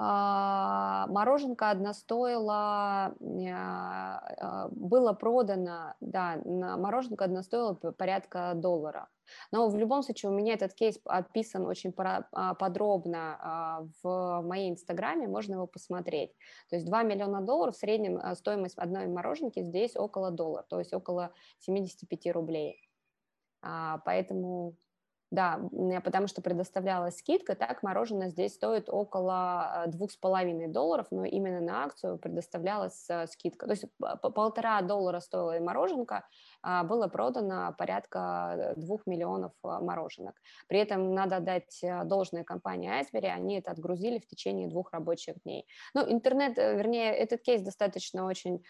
Мороженка 0.00 1.70
одна 1.70 1.92
стоила, 1.92 2.54
а, 2.54 3.12
а, 3.20 4.68
было 4.70 5.12
продано, 5.12 5.94
да, 6.00 6.40
мороженка 6.46 7.26
одна 7.26 7.42
стоила 7.42 7.74
порядка 7.74 8.52
доллара. 8.54 9.08
Но 9.52 9.68
в 9.68 9.76
любом 9.76 10.02
случае 10.02 10.32
у 10.32 10.34
меня 10.34 10.54
этот 10.54 10.72
кейс 10.72 10.98
описан 11.04 11.66
очень 11.66 11.92
подробно 11.92 13.90
в 14.02 14.40
моей 14.42 14.70
инстаграме, 14.70 15.28
можно 15.28 15.52
его 15.52 15.66
посмотреть. 15.66 16.32
То 16.70 16.76
есть 16.76 16.86
2 16.86 17.02
миллиона 17.02 17.42
долларов, 17.42 17.76
в 17.76 17.78
среднем 17.78 18.18
стоимость 18.36 18.78
одной 18.78 19.06
мороженки 19.06 19.62
здесь 19.62 19.96
около 19.96 20.30
доллара, 20.30 20.64
то 20.66 20.78
есть 20.78 20.94
около 20.94 21.30
75 21.58 22.32
рублей. 22.32 22.88
Поэтому 23.60 24.76
да, 25.30 25.60
потому 26.02 26.26
что 26.26 26.42
предоставлялась 26.42 27.18
скидка, 27.18 27.54
так 27.54 27.82
мороженое 27.84 28.28
здесь 28.28 28.54
стоит 28.54 28.88
около 28.88 29.84
двух 29.86 30.10
с 30.10 30.16
половиной 30.16 30.66
долларов, 30.66 31.06
но 31.10 31.24
именно 31.24 31.60
на 31.60 31.84
акцию 31.84 32.18
предоставлялась 32.18 33.08
э, 33.08 33.26
скидка. 33.28 33.66
То 33.66 33.72
есть 33.72 33.84
полтора 34.34 34.82
доллара 34.82 35.20
стоила 35.20 35.56
и 35.56 35.60
мороженка, 35.60 36.26
а, 36.62 36.82
было 36.82 37.06
продано 37.06 37.72
порядка 37.78 38.74
двух 38.76 39.06
миллионов 39.06 39.52
мороженок. 39.62 40.34
При 40.66 40.80
этом 40.80 41.14
надо 41.14 41.38
дать 41.38 41.78
э, 41.82 42.04
должное 42.04 42.42
компании 42.42 42.90
Айсбери, 42.90 43.28
они 43.28 43.58
это 43.58 43.70
отгрузили 43.70 44.18
в 44.18 44.26
течение 44.26 44.68
двух 44.68 44.92
рабочих 44.92 45.36
дней. 45.44 45.64
Ну, 45.94 46.10
интернет, 46.10 46.58
э, 46.58 46.76
вернее, 46.76 47.14
этот 47.14 47.42
кейс 47.42 47.62
достаточно 47.62 48.26
очень 48.26 48.64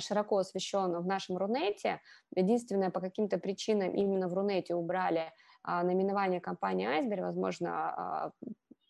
широко 0.00 0.38
освещен 0.38 0.94
в 0.98 1.06
нашем 1.06 1.38
Рунете. 1.38 2.00
Единственное, 2.36 2.90
по 2.90 3.00
каким-то 3.00 3.38
причинам 3.38 3.94
именно 3.94 4.28
в 4.28 4.34
Рунете 4.34 4.74
убрали 4.74 5.32
наименование 5.64 6.40
компании 6.40 6.86
Айсберг, 6.86 7.22
возможно, 7.22 7.70
а, 7.70 8.30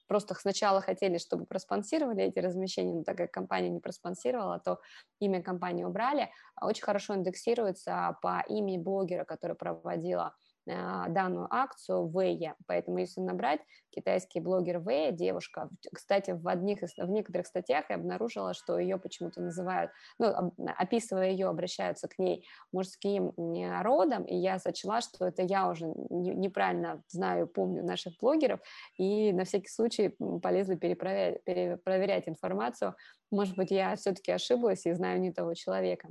просто 0.09 0.35
сначала 0.35 0.81
хотели, 0.81 1.19
чтобы 1.19 1.47
проспонсировали 1.47 2.23
эти 2.25 2.39
размещения, 2.39 2.95
но 2.95 3.03
так 3.03 3.17
как 3.17 3.31
компания 3.31 3.71
не 3.71 3.81
проспонсировала, 3.81 4.59
то 4.59 4.79
имя 5.21 5.43
компании 5.43 5.85
убрали. 5.85 6.31
Очень 6.61 6.85
хорошо 6.85 7.15
индексируется 7.15 8.19
по 8.21 8.45
имени 8.49 8.79
блогера, 8.79 9.25
который 9.25 9.57
проводила 9.57 10.25
а, 10.25 10.35
данную 10.67 11.49
акцию 11.51 12.09
Вэя. 12.09 12.55
Поэтому 12.67 12.99
если 12.99 13.21
набрать 13.21 13.61
китайский 13.91 14.41
блогер 14.41 14.79
Вэя, 14.79 15.11
девушка, 15.11 15.69
кстати, 15.93 16.33
в, 16.33 16.47
одних, 16.47 16.81
в 16.81 17.11
некоторых 17.11 17.47
статьях 17.47 17.87
я 17.89 17.97
обнаружила, 17.97 18.55
что 18.55 18.79
ее 18.79 18.99
почему-то 18.99 19.41
называют, 19.41 19.91
ну, 20.19 20.53
описывая 20.77 21.31
ее, 21.31 21.49
обращаются 21.49 22.09
к 22.09 22.19
ней 22.19 22.47
мужским 22.73 23.33
родом, 23.83 24.25
и 24.25 24.37
я 24.37 24.59
сочла, 24.59 25.01
что 25.01 25.27
это 25.27 25.43
я 25.43 25.69
уже 25.69 25.87
неправильно 25.87 27.03
знаю, 27.09 27.47
помню 27.47 27.85
наших 27.85 28.17
блогеров, 28.19 28.61
и 28.99 29.33
на 29.33 29.45
всякий 29.45 29.69
случай 29.69 30.17
полезла 30.43 30.77
перепроверять, 30.77 31.43
перепроверять 31.45 32.29
информацию. 32.29 32.95
Может 33.31 33.57
быть, 33.57 33.71
я 33.71 33.97
все-таки 33.97 34.33
ошиблась 34.33 34.87
и 34.87 34.93
знаю 34.93 35.21
не 35.21 35.33
того 35.33 35.55
человека. 35.55 36.09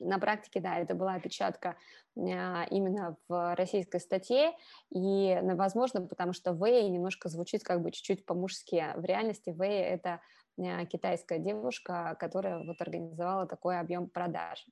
На 0.00 0.18
практике, 0.18 0.60
да, 0.60 0.78
это 0.78 0.94
была 0.94 1.14
опечатка 1.14 1.76
а, 2.16 2.64
именно 2.70 3.16
в 3.28 3.54
российской 3.54 4.00
статье, 4.00 4.52
и, 4.90 5.38
возможно, 5.42 6.02
потому 6.06 6.32
что 6.32 6.52
Вэй 6.52 6.88
немножко 6.88 7.28
звучит 7.28 7.62
как 7.62 7.80
бы 7.82 7.90
чуть-чуть 7.92 8.26
по-мужски. 8.26 8.92
В 8.96 9.04
реальности 9.04 9.50
Вэй– 9.50 9.80
это 9.82 10.20
а, 10.58 10.84
китайская 10.86 11.38
девушка, 11.38 12.16
которая 12.18 12.64
вот 12.64 12.80
организовала 12.80 13.46
такой 13.46 13.78
объем 13.78 14.08
продаж. 14.08 14.66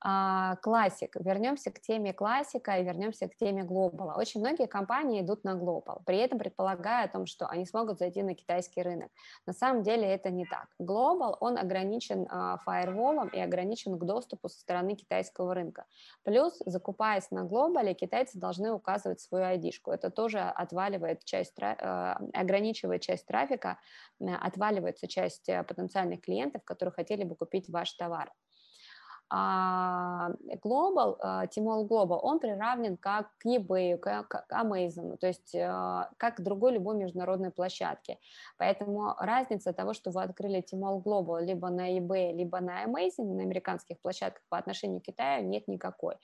Классик. 0.00 1.16
Вернемся 1.16 1.70
к 1.70 1.80
теме 1.80 2.12
классика 2.12 2.78
и 2.78 2.84
вернемся 2.84 3.28
к 3.28 3.34
теме 3.34 3.64
глобала. 3.64 4.14
Очень 4.16 4.40
многие 4.40 4.66
компании 4.66 5.22
идут 5.22 5.42
на 5.44 5.54
глобал, 5.54 6.02
при 6.06 6.18
этом 6.18 6.38
предполагая 6.38 7.06
о 7.06 7.08
том, 7.08 7.26
что 7.26 7.46
они 7.46 7.66
смогут 7.66 7.98
зайти 7.98 8.22
на 8.22 8.34
китайский 8.34 8.82
рынок. 8.82 9.10
На 9.46 9.52
самом 9.52 9.82
деле 9.82 10.06
это 10.06 10.30
не 10.30 10.44
так. 10.46 10.68
Глобал, 10.78 11.36
он 11.40 11.58
ограничен 11.58 12.26
фаерволом 12.64 13.28
и 13.28 13.40
ограничен 13.40 13.98
к 13.98 14.04
доступу 14.04 14.48
со 14.48 14.60
стороны 14.60 14.94
китайского 14.94 15.54
рынка. 15.54 15.86
Плюс, 16.22 16.62
закупаясь 16.64 17.30
на 17.30 17.44
глобале, 17.44 17.94
китайцы 17.94 18.38
должны 18.38 18.72
указывать 18.72 19.20
свою 19.20 19.56
ID-шку. 19.56 19.92
Это 19.92 20.10
тоже 20.10 20.40
отваливает 20.40 21.24
часть, 21.24 21.58
э, 21.58 22.16
ограничивает 22.32 23.02
часть 23.02 23.26
трафика, 23.26 23.78
отваливается 24.20 25.08
часть 25.08 25.48
э, 25.48 25.62
потенциальных 25.64 26.20
клиентов, 26.20 26.62
которые 26.64 26.92
хотели 26.92 27.24
бы 27.24 27.34
купить 27.34 27.68
ваш 27.68 27.92
товар. 27.94 28.32
А 29.30 30.30
Global, 30.64 31.16
а, 31.20 31.44
Tmall 31.46 31.86
Global, 31.86 32.18
он 32.22 32.38
приравнен 32.38 32.96
как 32.96 33.28
к 33.38 33.46
eBay, 33.46 33.98
к 33.98 34.46
Amazon, 34.50 35.16
то 35.18 35.26
есть 35.26 35.54
а, 35.54 36.10
как 36.16 36.36
к 36.36 36.40
другой 36.40 36.72
любой 36.72 36.96
международной 36.96 37.50
площадке. 37.50 38.18
Поэтому 38.56 39.14
разница 39.18 39.72
того, 39.72 39.92
что 39.92 40.10
вы 40.10 40.22
открыли 40.22 40.64
Tmall 40.72 41.02
Global 41.02 41.42
либо 41.44 41.68
на 41.68 41.98
eBay, 41.98 42.32
либо 42.32 42.60
на 42.60 42.84
Amazon, 42.84 43.34
на 43.34 43.42
американских 43.42 44.00
площадках 44.00 44.42
по 44.48 44.56
отношению 44.56 45.00
к 45.00 45.04
Китаю 45.04 45.46
нет 45.46 45.68
никакой. 45.68 46.14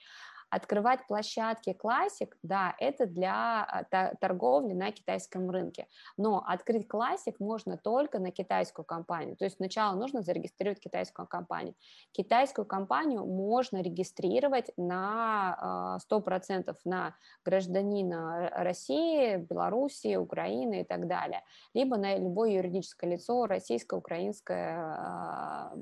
Открывать 0.51 1.07
площадки 1.07 1.77
Classic, 1.81 2.31
да, 2.43 2.75
это 2.79 3.07
для 3.07 3.65
а, 3.65 4.15
торговли 4.21 4.73
на 4.73 4.93
китайском 4.93 5.51
рынке, 5.51 5.87
но 6.17 6.45
открыть 6.47 6.87
Classic 6.87 7.35
можно 7.39 7.77
только 7.77 8.19
на 8.19 8.31
китайскую 8.31 8.85
компанию, 8.85 9.37
то 9.37 9.45
есть 9.45 9.57
сначала 9.57 9.97
нужно 9.97 10.23
зарегистрировать 10.23 10.81
китайскую 10.81 11.27
компанию. 11.27 11.75
Китайскую 12.13 12.67
компанию 12.67 13.25
можно 13.27 13.83
регистрировать 13.83 14.71
на 14.77 15.99
100% 16.11 16.65
а, 16.69 16.75
на 16.85 17.15
гражданина 17.45 18.51
России, 18.51 19.37
Белоруссии, 19.37 20.17
Украины 20.17 20.83
и 20.83 20.85
так 20.85 21.07
далее, 21.07 21.43
либо 21.75 21.97
на 21.97 22.17
любое 22.17 22.51
юридическое 22.51 23.11
лицо, 23.11 23.47
российское, 23.47 23.97
украинское, 23.97 24.77
а, 24.79 25.73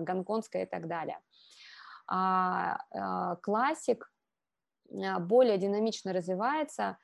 гонконгское 0.00 0.64
и 0.64 0.66
так 0.66 0.88
далее 0.88 1.18
классик 2.06 4.10
а, 4.92 5.20
более 5.20 5.58
динамично 5.58 6.12
развивается, 6.12 6.98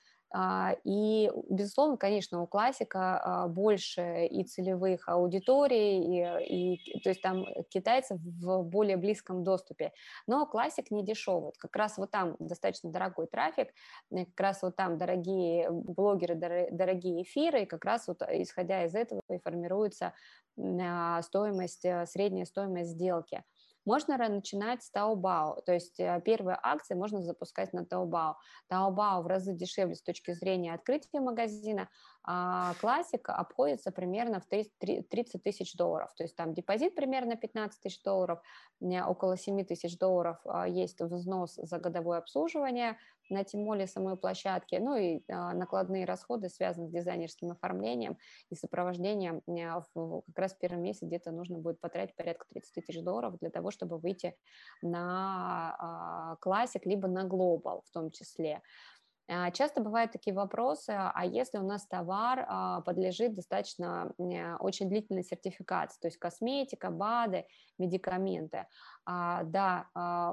и, 0.84 1.28
безусловно, 1.48 1.96
конечно, 1.96 2.40
у 2.40 2.46
классика 2.46 3.46
больше 3.48 4.26
и 4.26 4.44
целевых 4.44 5.08
аудиторий, 5.08 6.44
и, 6.44 6.76
и, 6.76 7.00
то 7.00 7.08
есть 7.08 7.20
там 7.20 7.44
китайцев 7.68 8.20
в 8.20 8.62
более 8.62 8.96
близком 8.96 9.42
доступе. 9.42 9.92
Но 10.28 10.46
классик 10.46 10.92
не 10.92 11.04
дешевый. 11.04 11.50
Как 11.58 11.74
раз 11.74 11.98
вот 11.98 12.12
там 12.12 12.36
достаточно 12.38 12.92
дорогой 12.92 13.26
трафик, 13.26 13.70
как 14.08 14.40
раз 14.40 14.62
вот 14.62 14.76
там 14.76 14.98
дорогие 14.98 15.68
блогеры, 15.68 16.36
дорогие 16.70 17.24
эфиры, 17.24 17.62
и 17.62 17.66
как 17.66 17.84
раз 17.84 18.06
вот 18.06 18.22
исходя 18.22 18.84
из 18.84 18.94
этого 18.94 19.22
и 19.28 19.40
формируется 19.40 20.14
стоимость, 20.54 21.84
средняя 22.06 22.44
стоимость 22.44 22.90
сделки. 22.90 23.42
Можно 23.84 24.18
начинать 24.18 24.82
с 24.82 24.92
Taobao, 24.94 25.62
то 25.64 25.72
есть 25.72 25.98
э, 25.98 26.20
первые 26.24 26.58
акции 26.62 26.94
можно 26.94 27.22
запускать 27.22 27.72
на 27.72 27.80
Taobao. 27.80 28.34
Taobao 28.70 29.22
в 29.22 29.26
разы 29.26 29.54
дешевле 29.54 29.94
с 29.94 30.02
точки 30.02 30.32
зрения 30.32 30.74
открытия 30.74 31.20
магазина, 31.20 31.88
а 32.22 32.74
классика 32.74 33.34
обходится 33.34 33.90
примерно 33.90 34.40
в 34.40 34.46
30 34.46 35.42
тысяч 35.42 35.74
долларов, 35.74 36.12
то 36.16 36.22
есть 36.22 36.36
там 36.36 36.52
депозит 36.52 36.94
примерно 36.94 37.36
15 37.36 37.80
тысяч 37.80 38.02
долларов, 38.02 38.40
около 38.80 39.36
7 39.38 39.64
тысяч 39.64 39.98
долларов 39.98 40.38
а, 40.44 40.68
есть 40.68 41.00
взнос 41.00 41.54
за 41.54 41.78
годовое 41.78 42.18
обслуживание, 42.18 42.98
на 43.30 43.44
Тимоле 43.44 43.86
самой 43.86 44.16
площадки, 44.16 44.74
ну 44.76 44.96
и 44.96 45.22
а, 45.28 45.54
накладные 45.54 46.04
расходы, 46.04 46.48
связанные 46.48 46.88
с 46.88 46.92
дизайнерским 46.92 47.52
оформлением 47.52 48.18
и 48.50 48.54
сопровождением. 48.54 49.42
В, 49.46 50.22
как 50.26 50.38
раз 50.38 50.54
в 50.54 50.58
первом 50.58 50.82
месяце 50.82 51.06
где-то 51.06 51.30
нужно 51.30 51.58
будет 51.58 51.80
потратить 51.80 52.16
порядка 52.16 52.46
30 52.50 52.74
тысяч 52.74 53.02
долларов 53.02 53.38
для 53.40 53.50
того, 53.50 53.70
чтобы 53.70 53.98
выйти 53.98 54.36
на 54.82 55.76
а, 55.78 56.36
классик, 56.36 56.84
либо 56.86 57.08
на 57.08 57.24
глобал 57.24 57.82
в 57.86 57.90
том 57.90 58.10
числе. 58.10 58.62
А, 59.32 59.50
часто 59.52 59.80
бывают 59.80 60.10
такие 60.10 60.34
вопросы, 60.34 60.90
а 60.90 61.24
если 61.24 61.58
у 61.58 61.62
нас 61.62 61.86
товар 61.86 62.44
а, 62.48 62.80
подлежит 62.80 63.34
достаточно 63.34 64.12
очень 64.58 64.88
длительной 64.88 65.22
сертификации, 65.22 66.00
то 66.00 66.08
есть 66.08 66.18
косметика, 66.18 66.90
БАДы, 66.90 67.46
медикаменты. 67.78 68.66
А, 69.06 69.44
да, 69.44 69.86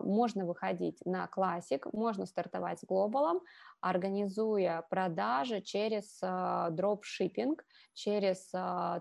можно 0.04 0.45
выходить 0.45 1.00
на 1.06 1.28
классик, 1.28 1.88
можно 1.93 2.26
стартовать 2.26 2.80
с 2.80 2.86
глобалом, 2.86 3.41
организуя 3.82 4.84
продажи 4.90 5.62
через 5.62 6.20
дропшиппинг, 6.22 7.64
через 7.94 8.50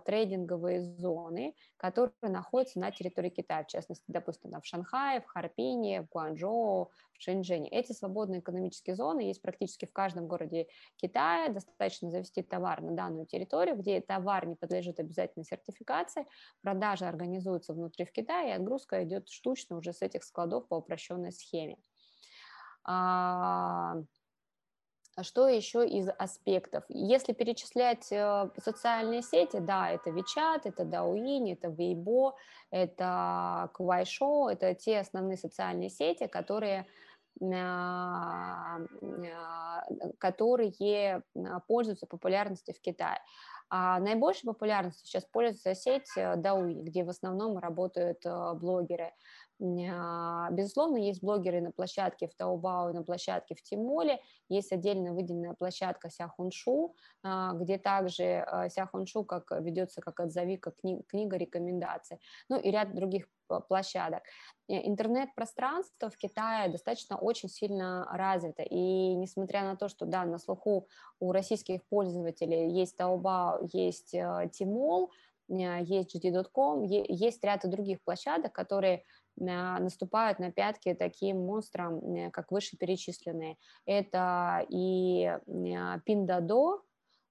трейдинговые 0.05 0.83
зоны, 0.83 1.55
которые 1.77 2.13
находятся 2.23 2.81
на 2.81 2.91
территории 2.91 3.31
Китая, 3.31 3.65
в 3.65 3.67
частности, 3.69 4.05
допустим, 4.09 4.51
в 4.59 4.65
Шанхае, 4.65 5.21
в 5.21 5.27
Харпине, 5.27 6.03
в 6.03 6.09
Гуанчжоу, 6.09 6.91
в 7.13 7.23
Шэньчжэне. 7.23 7.69
Эти 7.71 7.93
свободные 7.93 8.41
экономические 8.41 8.97
зоны 8.97 9.21
есть 9.21 9.43
практически 9.43 9.85
в 9.87 9.93
каждом 9.93 10.27
городе 10.27 10.67
Китая. 10.97 11.49
Достаточно 11.49 12.11
завести 12.11 12.43
товар 12.43 12.81
на 12.83 12.93
данную 12.93 13.27
территорию, 13.27 13.77
где 13.77 14.01
товар 14.01 14.47
не 14.47 14.55
подлежит 14.55 14.99
обязательной 15.01 15.45
сертификации. 15.45 16.27
Продажа 16.63 17.09
организуется 17.09 17.75
внутри 17.75 18.05
в 18.07 18.13
Китае, 18.13 18.51
и 18.51 18.53
отгрузка 18.53 19.05
идет 19.05 19.29
штучно 19.29 19.77
уже 19.77 19.93
с 19.93 20.01
этих 20.03 20.25
складов 20.25 20.69
по 20.69 20.77
упрощенной 20.77 21.33
схеме. 21.33 21.77
А, 25.17 25.23
что 25.23 25.49
еще 25.49 25.87
из 25.89 26.09
аспектов? 26.19 26.85
Если 26.89 27.33
перечислять 27.33 28.13
э, 28.13 28.51
социальные 28.63 29.23
сети, 29.23 29.59
да, 29.59 29.91
это 29.91 30.11
WeChat, 30.11 30.61
это 30.65 30.83
Douyin, 30.83 31.53
это 31.53 31.69
Weibo, 31.69 32.33
это 32.71 33.71
Kuaishou, 33.79 34.51
это 34.51 34.75
те 34.75 35.01
основные 35.01 35.39
социальные 35.39 35.89
сети, 35.89 36.27
которые 36.27 36.87
а, 37.43 38.79
а, 38.79 39.83
которые 40.19 41.23
пользуются 41.67 42.07
популярностью 42.07 42.75
в 42.75 42.81
Китае. 42.81 43.21
А 43.69 43.99
наибольшей 43.99 44.47
популярностью 44.47 45.07
сейчас 45.07 45.25
пользуется 45.25 45.75
сеть 45.75 46.11
Douyin, 46.17 46.83
где 46.83 47.05
в 47.05 47.09
основном 47.09 47.59
работают 47.59 48.23
блогеры. 48.61 49.13
А, 49.59 50.51
безусловно, 50.51 50.99
есть 50.99 51.23
блогеры 51.23 51.63
на 51.63 51.73
площадке 51.73 52.29
в 52.29 52.35
Таобао, 52.35 52.93
на 52.93 53.03
площадке 53.03 53.55
в 53.55 53.63
Тимоле, 53.63 54.21
есть 54.51 54.71
отдельно 54.71 55.15
выделенная 55.15 55.55
площадка 55.55 56.11
Сяхуншу, 56.11 56.95
а, 57.23 57.53
где 57.55 57.79
также 57.79 58.45
а, 58.47 58.69
Сяхуншу 58.69 59.25
как 59.25 59.51
ведется 59.53 60.03
как 60.03 60.21
отзови, 60.21 60.59
как 60.59 60.77
книга 61.09 61.37
рекомендаций, 61.39 62.19
ну 62.51 62.61
и 62.61 62.71
ряд 62.71 62.95
других 62.95 63.29
площадок. 63.69 64.25
Интернет-пространство 64.69 66.11
в 66.11 66.17
Китае 66.17 66.69
достаточно 66.69 67.17
очень 67.17 67.49
сильно 67.49 68.07
развито, 68.13 68.63
и 68.63 69.15
несмотря 69.15 69.63
на 69.63 69.77
то, 69.77 69.89
что, 69.89 70.05
да, 70.05 70.25
на 70.25 70.39
слуху 70.39 70.89
у 71.21 71.33
российских 71.33 71.87
пользователей 71.87 72.71
есть 72.73 72.99
Taobao, 72.99 73.69
есть 73.73 74.11
Тимол, 74.11 75.13
есть 75.49 76.17
JD.com, 76.17 76.83
есть 76.83 77.45
ряд 77.45 77.61
других 77.71 78.03
площадок, 78.03 78.53
которые 78.53 79.05
наступают 79.37 80.39
на 80.39 80.51
пятки 80.51 80.95
таким 80.95 81.45
монстрам, 81.45 82.31
как 82.31 82.51
вышеперечисленные. 82.51 83.57
Это 83.85 84.65
и 84.69 85.39
Пиндадо, 86.05 86.81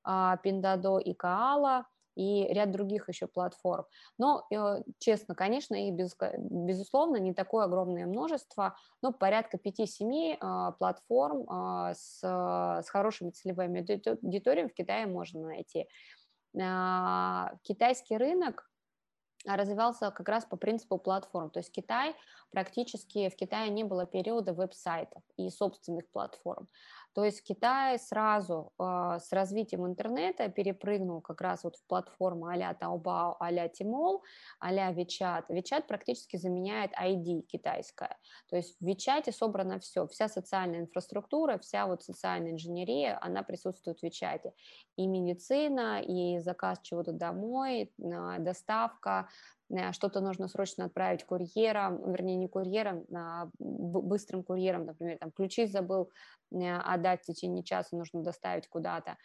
Пиндадо 0.04 1.00
и 1.00 1.14
Каала, 1.14 1.86
и 2.16 2.48
ряд 2.50 2.72
других 2.72 3.10
еще 3.10 3.28
платформ. 3.28 3.86
Но, 4.18 4.46
э, 4.52 4.84
честно, 5.00 5.36
конечно, 5.36 5.76
их, 5.76 5.94
без, 5.94 6.16
безусловно, 6.38 7.18
не 7.18 7.34
такое 7.34 7.66
огромное 7.66 8.06
множество, 8.06 8.78
но 9.02 9.12
порядка 9.12 9.58
5-7 9.58 10.38
а, 10.40 10.72
платформ 10.72 11.46
а, 11.50 11.94
с, 11.94 12.20
с 12.22 12.90
хорошими 12.90 13.32
целевыми 13.32 13.86
аудиториями 14.10 14.70
в 14.70 14.74
Китае 14.74 15.06
можно 15.08 15.42
найти. 15.42 15.88
А, 16.60 17.52
китайский 17.64 18.18
рынок 18.18 18.70
развивался 19.46 20.12
как 20.12 20.28
раз 20.30 20.46
по 20.46 20.58
принципу 20.58 20.98
платформ. 20.98 21.50
То 21.50 21.60
есть 21.60 21.72
Китай 21.72 22.16
практически, 22.52 23.30
в 23.30 23.36
Китае 23.36 23.70
не 23.70 23.84
было 23.84 24.06
периода 24.06 24.54
веб-сайтов 24.54 25.24
и 25.38 25.50
собственных 25.50 26.10
платформ. 26.12 26.68
То 27.16 27.24
есть 27.24 27.44
Китай 27.44 27.98
сразу 27.98 28.74
э, 28.78 29.20
с 29.22 29.32
развитием 29.32 29.88
интернета 29.88 30.50
перепрыгнул 30.50 31.22
как 31.22 31.40
раз 31.40 31.64
вот 31.64 31.78
в 31.78 31.88
платформу 31.88 32.48
а-ля 32.48 32.78
Taobao, 32.80 33.38
а-ля 33.40 33.68
Tmall, 33.68 34.20
а-ля 34.60 34.92
WeChat. 34.92 35.46
WeChat 35.48 35.88
практически 35.88 36.36
заменяет 36.36 36.92
ID 36.92 37.44
китайская. 37.44 38.18
То 38.50 38.58
есть 38.58 38.76
в 38.82 38.86
WeChat 38.86 39.32
собрано 39.32 39.80
все, 39.80 40.08
вся 40.08 40.28
социальная 40.28 40.82
инфраструктура, 40.82 41.58
вся 41.58 41.88
вот 41.88 42.04
социальная 42.04 42.52
инженерия, 42.52 43.18
она 43.22 43.44
присутствует 43.44 44.00
в 44.00 44.04
WeChat. 44.04 44.52
И 44.98 45.08
медицина, 45.08 46.02
и 46.02 46.40
заказ 46.40 46.80
чего-то 46.82 47.14
домой, 47.14 47.94
доставка, 47.98 49.30
что-то 49.92 50.22
нужно 50.22 50.48
срочно 50.48 50.86
отправить 50.86 51.26
курьером, 51.26 52.12
вернее, 52.12 52.36
не 52.36 52.48
курьером, 52.48 53.06
а 53.14 53.50
быстрым 53.60 54.44
курьером, 54.44 54.86
например, 54.86 55.18
там 55.18 55.32
ключи 55.32 55.66
забыл 55.66 56.12
отдать 56.52 57.22
в 57.24 57.26
течение 57.26 57.64
часа, 57.64 57.96
нужно 57.96 58.22
доставить 58.22 58.68
куда-то. 58.68 59.18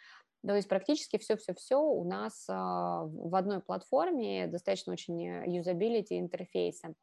То 0.45 0.55
есть 0.55 0.67
практически 0.67 1.19
все-все-все 1.19 1.79
у 1.79 2.03
нас 2.03 2.47
а, 2.49 3.03
в 3.03 3.35
одной 3.35 3.59
платформе, 3.59 4.47
достаточно 4.47 4.93
очень 4.93 5.21
юзабилити 5.45 6.19
интерфейса. 6.19 6.95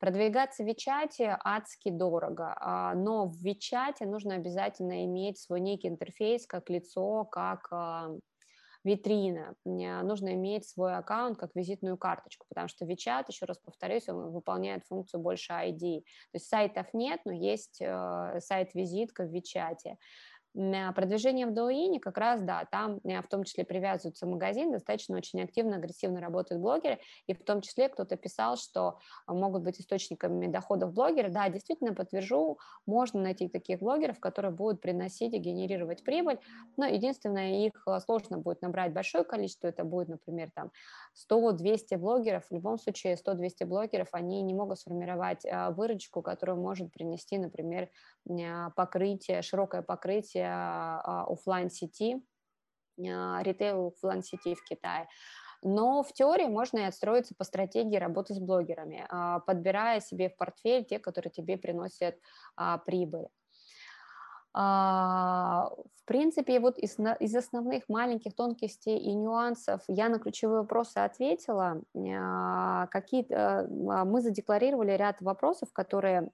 Продвигаться 0.00 0.62
в 0.62 0.66
Вичате 0.66 1.36
адски 1.44 1.90
дорого, 1.90 2.56
а, 2.58 2.94
но 2.94 3.26
в 3.26 3.36
Вичате 3.36 4.06
нужно 4.06 4.36
обязательно 4.36 5.04
иметь 5.04 5.38
свой 5.38 5.60
некий 5.60 5.88
интерфейс 5.88 6.46
как 6.46 6.70
лицо, 6.70 7.24
как 7.24 7.70
витрина, 8.86 9.54
нужно 9.64 10.34
иметь 10.34 10.68
свой 10.68 10.96
аккаунт 10.96 11.38
как 11.38 11.50
визитную 11.54 11.98
карточку, 11.98 12.46
потому 12.48 12.68
что 12.68 12.84
WeChat, 12.84 13.24
еще 13.28 13.44
раз 13.44 13.58
повторюсь, 13.58 14.08
он 14.08 14.30
выполняет 14.30 14.84
функцию 14.86 15.20
больше 15.20 15.52
ID. 15.52 16.00
То 16.00 16.34
есть 16.34 16.48
сайтов 16.48 16.86
нет, 16.94 17.20
но 17.24 17.32
есть 17.32 17.80
э, 17.80 18.38
сайт-визитка 18.40 19.24
в 19.24 19.34
WeChat. 19.34 19.96
Продвижение 20.94 21.46
в 21.46 21.50
Douyin 21.52 22.00
как 22.00 22.16
раз, 22.16 22.40
да, 22.40 22.64
там 22.70 22.98
э, 23.04 23.20
в 23.20 23.28
том 23.28 23.44
числе 23.44 23.62
привязываются 23.64 24.26
магазин, 24.26 24.72
достаточно 24.72 25.18
очень 25.18 25.42
активно, 25.42 25.76
агрессивно 25.76 26.18
работают 26.18 26.62
блогеры, 26.62 26.98
и 27.26 27.34
в 27.34 27.44
том 27.44 27.60
числе 27.60 27.90
кто-то 27.90 28.16
писал, 28.16 28.56
что 28.56 28.98
могут 29.26 29.62
быть 29.64 29.78
источниками 29.78 30.46
доходов 30.46 30.94
блогеры. 30.94 31.28
Да, 31.28 31.50
действительно 31.50 31.92
подтвержу, 31.92 32.58
можно 32.86 33.20
найти 33.20 33.48
таких 33.48 33.80
блогеров, 33.80 34.18
которые 34.18 34.50
будут 34.50 34.80
приносить 34.80 35.34
и 35.34 35.38
генерировать 35.38 36.02
прибыль, 36.02 36.38
но 36.78 36.86
единственное, 36.86 37.66
их 37.66 37.86
э, 37.86 38.00
сложно 38.00 38.38
будет 38.38 38.62
набрать 38.62 38.94
большое 38.94 39.24
количество, 39.24 39.68
это 39.68 39.84
будет, 39.84 40.08
например, 40.08 40.50
там 40.54 40.70
100-200 41.30 41.98
блогеров, 41.98 42.46
в 42.48 42.54
любом 42.54 42.78
случае 42.78 43.16
100-200 43.16 43.66
блогеров, 43.66 44.08
они 44.12 44.40
не 44.40 44.54
могут 44.54 44.78
сформировать 44.78 45.44
э, 45.44 45.70
выручку, 45.72 46.22
которую 46.22 46.58
может 46.58 46.90
принести, 46.92 47.36
например, 47.36 47.90
покрытие, 48.74 49.40
широкое 49.42 49.82
покрытие 49.82 50.45
офлайн 50.46 51.70
сети 51.70 52.22
а, 53.04 53.42
ритейл 53.42 53.88
офлайн 53.88 54.22
сети 54.22 54.54
в 54.54 54.64
Китае. 54.64 55.08
Но 55.62 56.02
в 56.02 56.12
теории 56.12 56.46
можно 56.46 56.78
и 56.78 56.84
отстроиться 56.84 57.34
по 57.36 57.44
стратегии 57.44 57.96
работы 57.96 58.34
с 58.34 58.38
блогерами, 58.38 59.06
а, 59.08 59.40
подбирая 59.40 60.00
себе 60.00 60.28
в 60.28 60.36
портфель 60.36 60.84
те, 60.84 60.98
которые 60.98 61.30
тебе 61.30 61.56
приносят 61.56 62.16
прибыль. 62.86 63.26
В 64.54 65.74
принципе, 66.06 66.60
вот 66.60 66.78
из, 66.78 66.98
из 67.20 67.36
основных 67.36 67.90
маленьких 67.90 68.34
тонкостей 68.34 68.96
и 68.96 69.12
нюансов 69.12 69.82
я 69.86 70.08
на 70.08 70.18
ключевые 70.18 70.60
вопросы 70.60 70.96
ответила. 70.96 71.82
Какие 72.90 73.26
мы 73.68 74.22
задекларировали 74.22 74.92
ряд 74.92 75.20
вопросов, 75.20 75.74
которые 75.74 76.30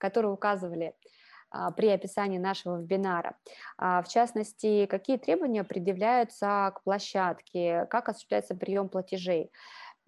которые 0.00 0.32
указывали 0.32 0.94
а, 1.50 1.70
при 1.72 1.88
описании 1.88 2.38
нашего 2.38 2.80
вебинара. 2.80 3.36
А, 3.76 4.02
в 4.02 4.08
частности, 4.08 4.86
какие 4.86 5.16
требования 5.16 5.64
предъявляются 5.64 6.72
к 6.76 6.82
площадке, 6.84 7.86
как 7.90 8.08
осуществляется 8.08 8.54
прием 8.54 8.88
платежей. 8.88 9.50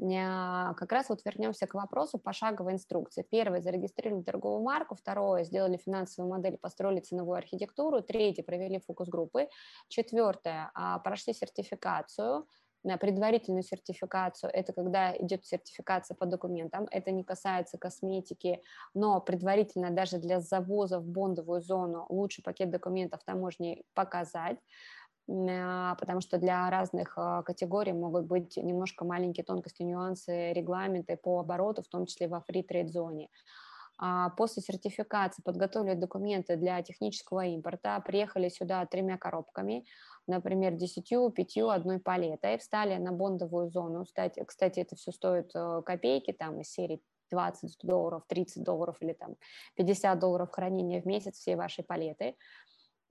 А, 0.01 0.74
как 0.74 0.93
раз 0.93 1.09
вот 1.09 1.20
вернемся 1.24 1.66
к 1.66 1.74
вопросу 1.74 2.18
пошаговой 2.18 2.74
инструкции. 2.74 3.26
Первое, 3.28 3.61
зарегистрировали 3.61 4.22
торговую 4.22 4.62
марку. 4.62 4.95
Второе, 4.95 5.45
сделали 5.45 5.76
финансовую 5.76 6.32
модель, 6.32 6.59
построили 6.59 7.01
ценовую 7.01 7.38
архитектуру. 7.38 8.03
Третье, 8.03 8.45
провели 8.45 8.80
фокус-группы. 8.80 9.49
Четвертое, 9.88 10.70
прошли 11.03 11.34
сертификацию 11.34 12.47
на 12.85 12.97
предварительную 12.97 13.62
сертификацию, 13.62 14.51
это 14.53 14.72
когда 14.72 15.16
идет 15.16 15.45
сертификация 15.45 16.14
по 16.14 16.26
документам, 16.26 16.89
это 16.91 17.11
не 17.11 17.22
касается 17.24 17.78
косметики, 17.78 18.62
но 18.95 19.20
предварительно 19.20 19.91
даже 19.91 20.18
для 20.18 20.41
завоза 20.41 20.99
в 20.99 21.07
бондовую 21.07 21.62
зону 21.62 22.07
лучше 22.09 22.43
пакет 22.43 22.70
документов 22.70 23.22
таможни 23.24 23.85
показать, 23.95 24.59
а, 25.28 25.95
потому 25.95 26.20
что 26.20 26.39
для 26.39 26.68
разных 26.70 27.14
а, 27.16 27.43
категорий 27.43 27.93
могут 27.93 28.26
быть 28.26 28.57
немножко 28.57 29.05
маленькие 29.05 29.45
тонкости, 29.45 29.83
нюансы, 29.83 30.53
регламенты 30.53 31.16
по 31.16 31.39
обороту, 31.39 31.83
в 31.83 31.89
том 31.89 32.07
числе 32.07 32.26
во 32.26 32.41
фри-трейд-зоне. 32.41 33.28
А, 33.99 34.30
после 34.30 34.62
сертификации 34.62 35.43
подготовили 35.43 35.95
документы 35.95 36.57
для 36.57 36.83
технического 36.83 37.45
импорта, 37.47 38.03
приехали 38.05 38.49
сюда 38.49 38.85
тремя 38.87 39.16
коробками, 39.16 39.85
например, 40.27 40.73
10, 40.73 41.35
5, 41.35 41.57
одной 41.59 41.99
палетой, 41.99 42.59
встали 42.59 42.97
на 42.97 43.12
бондовую 43.12 43.70
зону. 43.70 44.05
Кстати, 44.05 44.81
это 44.81 44.97
все 44.97 45.12
стоит 45.12 45.51
э, 45.55 45.83
копейки, 45.85 46.33
там 46.33 46.61
из 46.61 46.70
серии 46.70 47.01
20 47.31 47.79
долларов, 47.83 48.23
30 48.29 48.62
долларов 48.62 48.97
или 49.01 49.14
там 49.14 49.37
50 49.77 50.18
долларов 50.18 50.51
хранения 50.51 51.01
в 51.01 51.07
месяц 51.07 51.39
всей 51.39 51.57
вашей 51.57 51.83
палеты. 51.83 52.37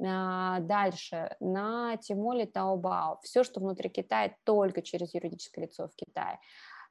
А, 0.03 0.59
дальше, 0.59 1.35
на 1.39 1.97
Тимоле 1.97 2.45
Таобао, 2.45 3.19
все, 3.23 3.43
что 3.43 3.59
внутри 3.59 3.89
Китая, 3.89 4.35
только 4.43 4.81
через 4.81 5.13
юридическое 5.13 5.65
лицо 5.65 5.87
в 5.87 5.95
Китае. 5.95 6.39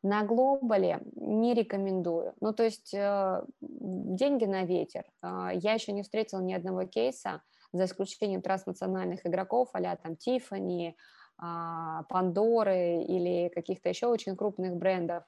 На 0.03 0.25
глобале 0.25 1.01
не 1.15 1.55
рекомендую. 1.55 2.35
Ну, 2.41 2.55
то 2.55 2.63
есть 2.63 2.95
э, 2.95 3.43
деньги 3.61 4.47
на 4.47 4.65
ветер. 4.65 5.05
Э, 5.23 5.51
я 5.55 5.75
еще 5.75 5.93
не 5.93 6.03
встретила 6.03 6.41
ни 6.41 6.55
одного 6.55 6.85
кейса, 6.85 7.43
за 7.73 7.85
исключением 7.85 8.43
транснациональных 8.43 9.27
игроков, 9.27 9.69
а 9.73 9.97
там 9.97 10.13
Tiffany, 10.13 10.95
Пандоры 11.37 13.03
или 13.03 13.51
каких-то 13.55 13.89
еще 13.89 14.07
очень 14.09 14.37
крупных 14.37 14.77
брендов, 14.77 15.25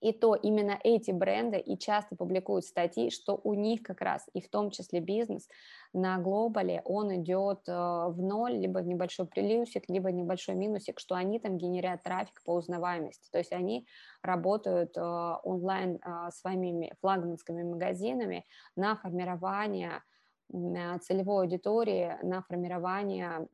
и 0.00 0.12
то 0.12 0.34
именно 0.34 0.78
эти 0.84 1.10
бренды 1.10 1.58
и 1.58 1.76
часто 1.76 2.14
публикуют 2.14 2.64
статьи, 2.64 3.10
что 3.10 3.40
у 3.42 3.54
них 3.54 3.82
как 3.82 4.00
раз 4.00 4.28
и 4.32 4.40
в 4.40 4.48
том 4.48 4.70
числе 4.70 5.00
бизнес 5.00 5.48
на 5.92 6.18
глобале, 6.18 6.82
он 6.84 7.14
идет 7.16 7.68
э, 7.68 7.72
в 7.72 8.16
ноль, 8.18 8.58
либо 8.58 8.78
в 8.78 8.86
небольшой 8.86 9.26
плюсик, 9.26 9.88
либо 9.88 10.12
небольшой 10.12 10.54
минусик, 10.54 11.00
что 11.00 11.14
они 11.14 11.40
там 11.40 11.58
генерят 11.58 12.02
трафик 12.02 12.42
по 12.44 12.54
узнаваемости. 12.54 13.28
То 13.32 13.38
есть 13.38 13.52
они 13.52 13.86
работают 14.22 14.96
э, 14.96 15.00
онлайн 15.00 15.96
э, 15.96 16.30
своими 16.30 16.94
флагманскими 17.00 17.62
магазинами 17.62 18.44
на 18.76 18.94
формирование 18.96 20.02
целевой 20.50 21.44
аудитории 21.44 22.16
на 22.22 22.42
формирование 22.42 23.48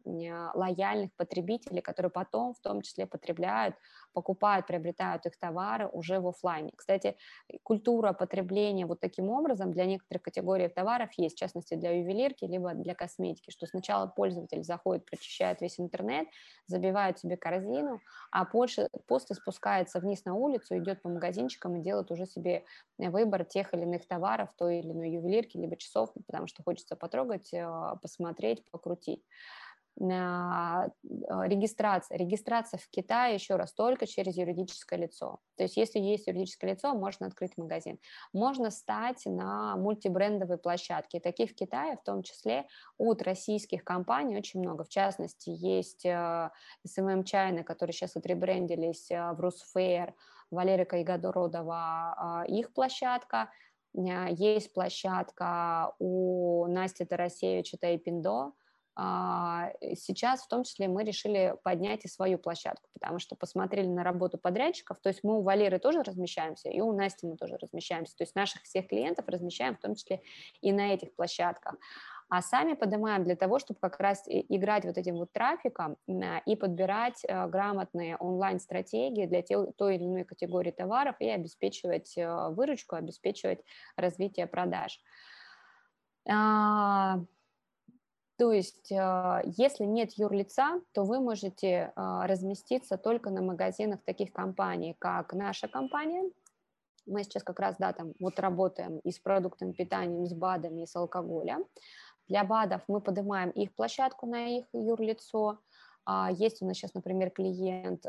лояльных 0.55 1.13
потребителей, 1.17 1.83
которые 1.83 2.11
потом 2.11 2.55
в 2.55 2.61
том 2.61 2.83
числе 2.83 3.07
потребляют, 3.07 3.75
покупают, 4.15 4.67
приобретают 4.67 5.27
их 5.27 5.39
товары 5.39 5.89
уже 5.89 6.21
в 6.21 6.29
офлайне. 6.29 6.71
Кстати, 6.77 7.17
культура 7.63 8.13
потребления 8.13 8.87
вот 8.87 9.01
таким 9.01 9.29
образом 9.31 9.73
для 9.73 9.85
некоторых 9.87 10.23
категорий 10.23 10.69
товаров 10.69 11.11
есть, 11.17 11.37
в 11.37 11.39
частности 11.39 11.75
для 11.75 11.91
ювелирки, 11.99 12.45
либо 12.45 12.75
для 12.75 12.95
косметики, 12.95 13.51
что 13.51 13.67
сначала 13.67 14.07
пользователь 14.07 14.63
заходит, 14.63 15.05
прочищает 15.07 15.61
весь 15.61 15.81
интернет, 15.81 16.29
забивает 16.67 17.19
себе 17.19 17.37
корзину, 17.37 18.01
а 18.31 18.45
после, 18.45 18.89
после 19.07 19.37
спускается 19.37 20.01
вниз 20.01 20.25
на 20.25 20.35
улицу, 20.35 20.79
идет 20.79 21.03
по 21.03 21.09
магазинчикам 21.09 21.77
и 21.77 21.83
делает 21.83 22.11
уже 22.11 22.27
себе 22.27 22.65
выбор 22.99 23.45
тех 23.45 23.75
или 23.75 23.83
иных 23.83 24.07
товаров, 24.07 24.51
той 24.57 24.79
или 24.81 24.93
иной 24.93 25.11
ювелирки, 25.11 25.57
либо 25.57 25.77
часов, 25.77 26.13
потому 26.27 26.47
что 26.47 26.63
хочет 26.63 26.75
хочется 26.75 26.97
потрогать, 26.97 27.55
а, 27.55 27.95
посмотреть, 28.03 28.65
покрутить. 28.71 29.23
А, 30.01 30.89
регистрация. 31.45 32.19
Регистрация 32.19 32.79
в 32.79 32.89
Китае, 32.89 33.35
еще 33.35 33.57
раз, 33.57 33.73
только 33.73 34.07
через 34.07 34.37
юридическое 34.37 34.99
лицо. 34.99 35.39
То 35.57 35.63
есть 35.65 35.77
если 35.77 36.01
есть 36.01 36.27
юридическое 36.27 36.73
лицо, 36.73 36.95
можно 36.95 37.27
открыть 37.27 37.57
магазин. 37.57 37.99
Можно 38.33 38.71
стать 38.71 39.25
на 39.25 39.77
мультибрендовые 39.77 40.59
площадки. 40.59 41.21
Таких 41.21 41.53
в 41.53 41.55
Китае, 41.55 41.97
в 41.97 42.03
том 42.03 42.23
числе 42.23 42.67
от 42.99 43.23
российских 43.23 43.85
компаний, 43.85 44.37
очень 44.37 44.61
много. 44.61 44.85
В 44.85 44.89
частности, 44.89 45.51
есть 45.51 46.05
SMM 46.05 46.51
а, 46.87 47.23
China, 47.23 47.63
которые 47.63 47.95
сейчас 47.95 48.17
отребрендились 48.17 49.09
в 49.11 49.37
Русфейр, 49.39 50.15
Валерия 50.51 50.85
Кайгодородова, 50.85 52.45
их 52.49 52.73
площадка– 52.73 53.51
есть 53.95 54.73
площадка 54.73 55.95
у 56.01 56.67
Насти 56.67 57.05
Тарасевича 57.05 57.77
Тайпиндо. 57.79 58.53
А, 58.97 59.73
сейчас 59.97 60.43
в 60.43 60.49
том 60.49 60.65
числе 60.65 60.89
мы 60.89 61.05
решили 61.05 61.57
поднять 61.65 62.05
и 62.05 62.09
свою 62.09 62.39
площадку, 62.39 62.89
потому 62.93 63.19
что 63.19 63.35
посмотрели 63.35 63.89
на 63.89 64.05
работу 64.05 64.39
подрядчиков, 64.39 64.99
то 65.01 65.09
есть 65.09 65.25
мы 65.25 65.39
у 65.39 65.43
Валеры 65.43 65.79
тоже 65.79 66.03
размещаемся, 66.03 66.69
и 66.69 66.81
у 66.81 66.93
Насти 66.93 67.27
мы 67.27 67.37
тоже 67.37 67.57
размещаемся, 67.61 68.17
то 68.17 68.23
есть 68.23 68.37
наших 68.37 68.63
всех 68.63 68.89
клиентов 68.89 69.27
размещаем 69.29 69.77
в 69.77 69.81
том 69.81 69.95
числе 69.95 70.23
и 70.61 70.73
на 70.73 70.95
этих 70.95 71.15
площадках 71.15 71.75
а 72.29 72.43
сами 72.43 72.75
поднимаем 72.75 73.25
для 73.25 73.37
того, 73.37 73.59
чтобы 73.59 73.79
как 73.81 74.01
раз 74.01 74.25
играть 74.27 74.85
вот 74.85 74.99
этим 74.99 75.17
вот 75.17 75.33
трафиком 75.33 75.97
и 76.47 76.57
подбирать 76.57 77.25
э, 77.25 77.47
грамотные 77.47 78.17
онлайн-стратегии 78.17 79.27
для 79.27 79.43
той 79.43 79.97
или 79.97 80.05
иной 80.05 80.25
категории 80.25 80.71
товаров 80.71 81.17
и 81.21 81.29
обеспечивать 81.29 82.17
э, 82.17 82.49
выручку, 82.51 82.97
обеспечивать 82.97 83.61
развитие 83.97 84.47
продаж. 84.47 85.01
То 88.37 88.53
есть, 88.53 88.91
а, 88.93 89.43
если 89.45 89.85
нет 89.85 90.13
юрлица, 90.15 90.81
то 90.93 91.05
вы 91.05 91.21
можете 91.21 91.93
а, 91.95 92.27
разместиться 92.27 92.99
только 92.99 93.31
на 93.31 93.43
магазинах 93.43 94.01
таких 94.05 94.33
компаний, 94.33 94.97
как 94.99 95.33
наша 95.35 95.69
компания. 95.69 96.29
Мы 97.07 97.23
сейчас 97.23 97.45
как 97.45 97.61
раз, 97.61 97.77
да, 97.79 97.93
там 97.93 98.13
вот 98.19 98.41
работаем 98.41 98.99
и 98.99 99.13
с 99.13 99.21
продуктами 99.21 99.73
питания, 99.73 100.25
и 100.25 100.27
с 100.27 100.35
БАДами, 100.35 100.83
и 100.83 100.87
с 100.87 100.97
алкоголем. 100.97 101.65
Для 102.27 102.43
БАДов 102.43 102.83
мы 102.89 103.01
поднимаем 103.01 103.51
их 103.51 103.73
площадку 103.75 104.27
на 104.27 104.59
их 104.59 104.65
юрлицо. 104.73 105.59
А, 106.05 106.31
есть 106.33 106.61
у 106.61 106.67
нас 106.67 106.77
сейчас, 106.77 106.93
например, 106.93 107.31
клиент 107.31 108.05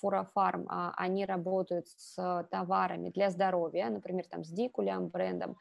Фурафарм, 0.00 0.66
они 0.96 1.26
работают 1.26 1.86
с 1.88 2.46
товарами 2.50 3.10
для 3.10 3.28
здоровья, 3.28 3.90
например, 3.90 4.24
там 4.26 4.42
с 4.42 4.48
Дикулем 4.48 5.08
брендом, 5.08 5.58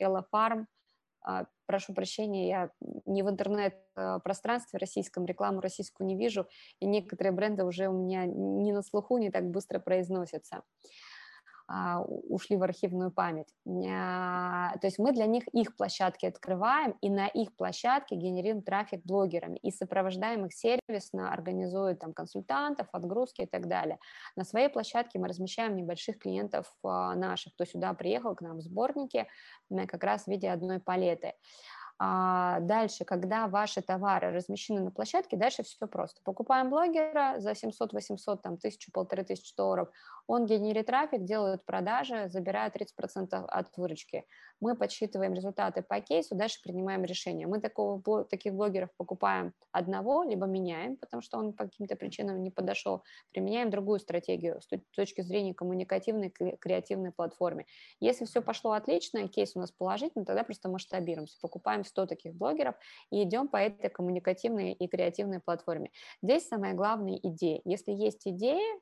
э, 0.00 0.04
э, 0.04 0.06
э, 0.06 0.06
Эллофарм. 0.06 0.66
А, 1.22 1.46
прошу 1.66 1.94
прощения, 1.94 2.48
я 2.48 2.70
не 3.06 3.22
в 3.22 3.28
интернет-пространстве 3.28 4.78
российском, 4.78 5.26
рекламу 5.26 5.60
российскую 5.60 6.06
не 6.06 6.16
вижу, 6.16 6.46
и 6.80 6.86
некоторые 6.86 7.32
бренды 7.32 7.64
уже 7.64 7.88
у 7.88 7.92
меня 7.92 8.24
не 8.24 8.72
на 8.72 8.82
слуху, 8.82 9.18
не 9.18 9.30
так 9.30 9.50
быстро 9.50 9.80
произносятся. 9.80 10.62
А, 11.72 12.00
ушли 12.02 12.56
в 12.56 12.64
архивную 12.64 13.12
память. 13.12 13.54
То 13.64 14.80
есть 14.82 14.98
мы 14.98 15.12
для 15.12 15.26
них 15.26 15.46
их 15.52 15.76
площадки 15.76 16.26
открываем, 16.26 16.96
и 17.00 17.08
на 17.08 17.28
их 17.28 17.54
площадке 17.54 18.16
генерируем 18.16 18.62
трафик 18.62 19.04
блогерами, 19.04 19.56
и 19.58 19.70
сопровождаем 19.70 20.46
их 20.46 20.52
сервисно, 20.52 21.32
организуем 21.32 21.96
там 21.96 22.12
консультантов, 22.12 22.88
отгрузки 22.90 23.42
и 23.42 23.46
так 23.46 23.68
далее. 23.68 23.98
На 24.34 24.42
своей 24.42 24.68
площадке 24.68 25.20
мы 25.20 25.28
размещаем 25.28 25.76
небольших 25.76 26.18
клиентов 26.18 26.66
а, 26.82 27.14
наших, 27.14 27.54
кто 27.54 27.64
сюда 27.64 27.94
приехал 27.94 28.34
к 28.34 28.40
нам 28.40 28.56
в 28.56 28.62
сборнике, 28.62 29.28
как 29.70 30.02
раз 30.02 30.24
в 30.24 30.28
виде 30.28 30.50
одной 30.50 30.80
палеты. 30.80 31.34
А 32.02 32.60
дальше, 32.60 33.04
когда 33.04 33.46
ваши 33.46 33.82
товары 33.82 34.32
размещены 34.32 34.80
на 34.80 34.90
площадке, 34.90 35.36
дальше 35.36 35.64
все 35.64 35.86
просто. 35.86 36.22
Покупаем 36.24 36.70
блогера 36.70 37.34
за 37.40 37.54
700, 37.54 37.92
800, 37.92 38.40
там, 38.40 38.56
тысячу, 38.56 38.90
полторы 38.90 39.22
тысячи 39.22 39.54
долларов, 39.54 39.90
он 40.26 40.46
генерит 40.46 40.86
трафик, 40.86 41.24
делает 41.24 41.64
продажи, 41.66 42.28
забирает 42.30 42.74
30% 42.74 43.34
от 43.34 43.76
выручки. 43.76 44.24
Мы 44.60 44.76
подсчитываем 44.76 45.34
результаты 45.34 45.82
по 45.82 46.00
кейсу, 46.00 46.34
дальше 46.36 46.60
принимаем 46.62 47.04
решение. 47.04 47.46
Мы 47.46 47.60
такого, 47.60 48.24
таких 48.24 48.54
блогеров 48.54 48.90
покупаем 48.96 49.52
одного, 49.72 50.22
либо 50.22 50.46
меняем, 50.46 50.96
потому 50.96 51.20
что 51.20 51.36
он 51.36 51.52
по 51.52 51.64
каким-то 51.64 51.96
причинам 51.96 52.42
не 52.42 52.50
подошел, 52.50 53.02
применяем 53.32 53.70
другую 53.70 53.98
стратегию 53.98 54.60
с 54.62 54.68
точки 54.94 55.20
зрения 55.20 55.52
коммуникативной, 55.52 56.30
креативной 56.30 57.12
платформы. 57.12 57.66
Если 57.98 58.24
все 58.24 58.40
пошло 58.40 58.72
отлично, 58.72 59.28
кейс 59.28 59.56
у 59.56 59.60
нас 59.60 59.70
положительный, 59.70 60.24
тогда 60.24 60.44
просто 60.44 60.68
масштабируемся, 60.68 61.38
покупаем 61.40 61.84
100 61.90 62.06
таких 62.06 62.34
блогеров 62.34 62.74
и 63.10 63.22
идем 63.22 63.48
по 63.48 63.56
этой 63.56 63.90
коммуникативной 63.90 64.72
и 64.72 64.88
креативной 64.88 65.40
платформе. 65.40 65.90
Здесь 66.22 66.48
самая 66.48 66.74
главная 66.74 67.18
идея. 67.22 67.60
Если 67.64 67.92
есть 67.92 68.26
идея, 68.26 68.80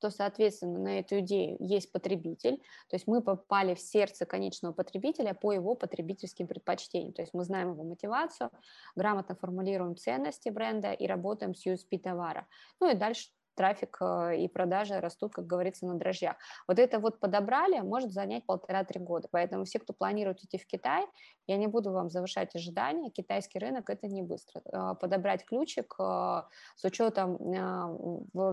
то, 0.00 0.10
соответственно, 0.10 0.78
на 0.78 1.00
эту 1.00 1.20
идею 1.20 1.56
есть 1.60 1.90
потребитель, 1.92 2.58
то 2.88 2.94
есть 2.94 3.06
мы 3.06 3.20
попали 3.22 3.74
в 3.74 3.80
сердце 3.80 4.26
конечного 4.26 4.72
потребителя 4.72 5.34
по 5.34 5.52
его 5.52 5.74
потребительским 5.74 6.46
предпочтениям, 6.46 7.12
то 7.12 7.22
есть 7.22 7.34
мы 7.34 7.44
знаем 7.44 7.72
его 7.72 7.82
мотивацию, 7.82 8.50
грамотно 8.94 9.34
формулируем 9.34 9.96
ценности 9.96 10.50
бренда 10.50 10.92
и 10.92 11.06
работаем 11.06 11.54
с 11.54 11.66
USP 11.66 11.98
товара. 11.98 12.46
Ну 12.80 12.90
и 12.90 12.94
дальше 12.94 13.28
трафик 13.58 13.98
э, 14.00 14.36
и 14.38 14.48
продажи 14.48 15.00
растут, 15.00 15.34
как 15.34 15.46
говорится, 15.46 15.84
на 15.84 15.94
дрожжах. 15.94 16.36
Вот 16.68 16.78
это 16.78 17.00
вот 17.00 17.18
подобрали, 17.18 17.80
может 17.80 18.12
занять 18.12 18.46
полтора-три 18.46 19.00
года. 19.00 19.28
Поэтому 19.30 19.64
все, 19.64 19.80
кто 19.80 19.92
планирует 19.92 20.42
идти 20.44 20.58
в 20.58 20.66
Китай, 20.66 21.04
я 21.48 21.56
не 21.56 21.66
буду 21.66 21.90
вам 21.90 22.08
завышать 22.08 22.54
ожидания, 22.54 23.10
китайский 23.10 23.58
рынок 23.58 23.90
это 23.90 24.06
не 24.06 24.22
быстро. 24.22 24.62
Э, 24.72 24.94
подобрать 24.94 25.44
ключик 25.44 25.96
э, 25.98 26.42
с 26.76 26.84
учетом 26.84 27.36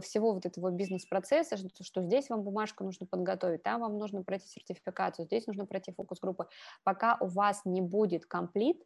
всего 0.02 0.34
вот 0.34 0.46
этого 0.46 0.72
бизнес-процесса, 0.72 1.58
что 1.58 2.02
здесь 2.02 2.30
вам 2.30 2.42
бумажку 2.42 2.84
нужно 2.84 3.06
подготовить, 3.06 3.64
там 3.64 3.82
вам 3.82 3.98
нужно 3.98 4.24
пройти 4.24 4.48
сертификацию, 4.48 5.26
здесь 5.26 5.46
нужно 5.46 5.66
пройти 5.66 5.92
фокус-группы. 5.92 6.48
Пока 6.84 7.18
у 7.22 7.28
вас 7.28 7.62
не 7.66 7.82
будет 7.82 8.26
комплит, 8.26 8.82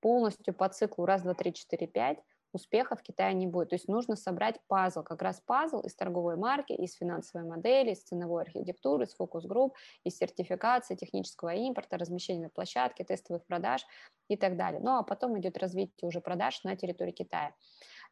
полностью 0.00 0.54
по 0.54 0.68
циклу 0.68 1.06
раз, 1.06 1.22
два, 1.22 1.34
три, 1.34 1.52
четыре, 1.52 1.86
пять, 1.86 2.18
успеха 2.58 2.96
в 2.96 3.02
Китае 3.02 3.34
не 3.34 3.46
будет. 3.46 3.70
То 3.70 3.76
есть 3.76 3.88
нужно 3.88 4.16
собрать 4.16 4.60
пазл, 4.66 5.02
как 5.02 5.22
раз 5.22 5.40
пазл 5.40 5.80
из 5.80 5.94
торговой 5.94 6.36
марки, 6.36 6.72
из 6.72 6.94
финансовой 6.94 7.48
модели, 7.48 7.92
из 7.92 8.02
ценовой 8.02 8.42
архитектуры, 8.42 9.04
из 9.04 9.14
фокус-групп, 9.14 9.74
из 10.04 10.18
сертификации, 10.18 10.96
технического 10.96 11.54
импорта, 11.54 11.96
размещения 11.96 12.44
на 12.44 12.50
площадке, 12.50 13.04
тестовых 13.04 13.46
продаж 13.46 13.86
и 14.28 14.36
так 14.36 14.56
далее. 14.56 14.80
Ну 14.82 14.96
а 14.96 15.02
потом 15.02 15.38
идет 15.38 15.56
развитие 15.56 16.08
уже 16.08 16.20
продаж 16.20 16.62
на 16.64 16.76
территории 16.76 17.12
Китая. 17.12 17.54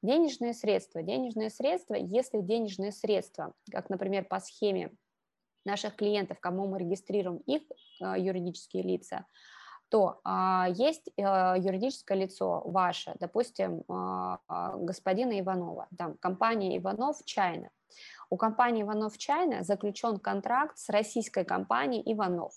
Денежные 0.02 0.54
средства. 0.54 1.02
Денежные 1.02 1.50
средства, 1.50 1.94
если 1.94 2.40
денежные 2.40 2.92
средства, 2.92 3.52
как, 3.70 3.90
например, 3.90 4.24
по 4.24 4.40
схеме 4.40 4.92
наших 5.64 5.96
клиентов, 5.96 6.38
кому 6.40 6.66
мы 6.66 6.78
регистрируем 6.78 7.38
их 7.38 7.62
э, 8.00 8.14
юридические 8.18 8.82
лица, 8.82 9.26
то 9.88 10.20
а, 10.24 10.68
есть 10.68 11.10
а, 11.18 11.56
юридическое 11.56 12.18
лицо 12.18 12.62
ваше, 12.64 13.14
допустим, 13.20 13.82
а, 13.88 14.38
а, 14.48 14.76
господина 14.76 15.38
Иванова, 15.40 15.88
там 15.96 16.16
компания 16.18 16.76
Иванов 16.78 17.24
Чайна. 17.24 17.70
У 18.30 18.36
компании 18.36 18.82
Иванов 18.82 19.16
Чайна 19.18 19.62
заключен 19.62 20.18
контракт 20.18 20.78
с 20.78 20.88
российской 20.88 21.44
компанией 21.44 22.02
Иванов. 22.12 22.52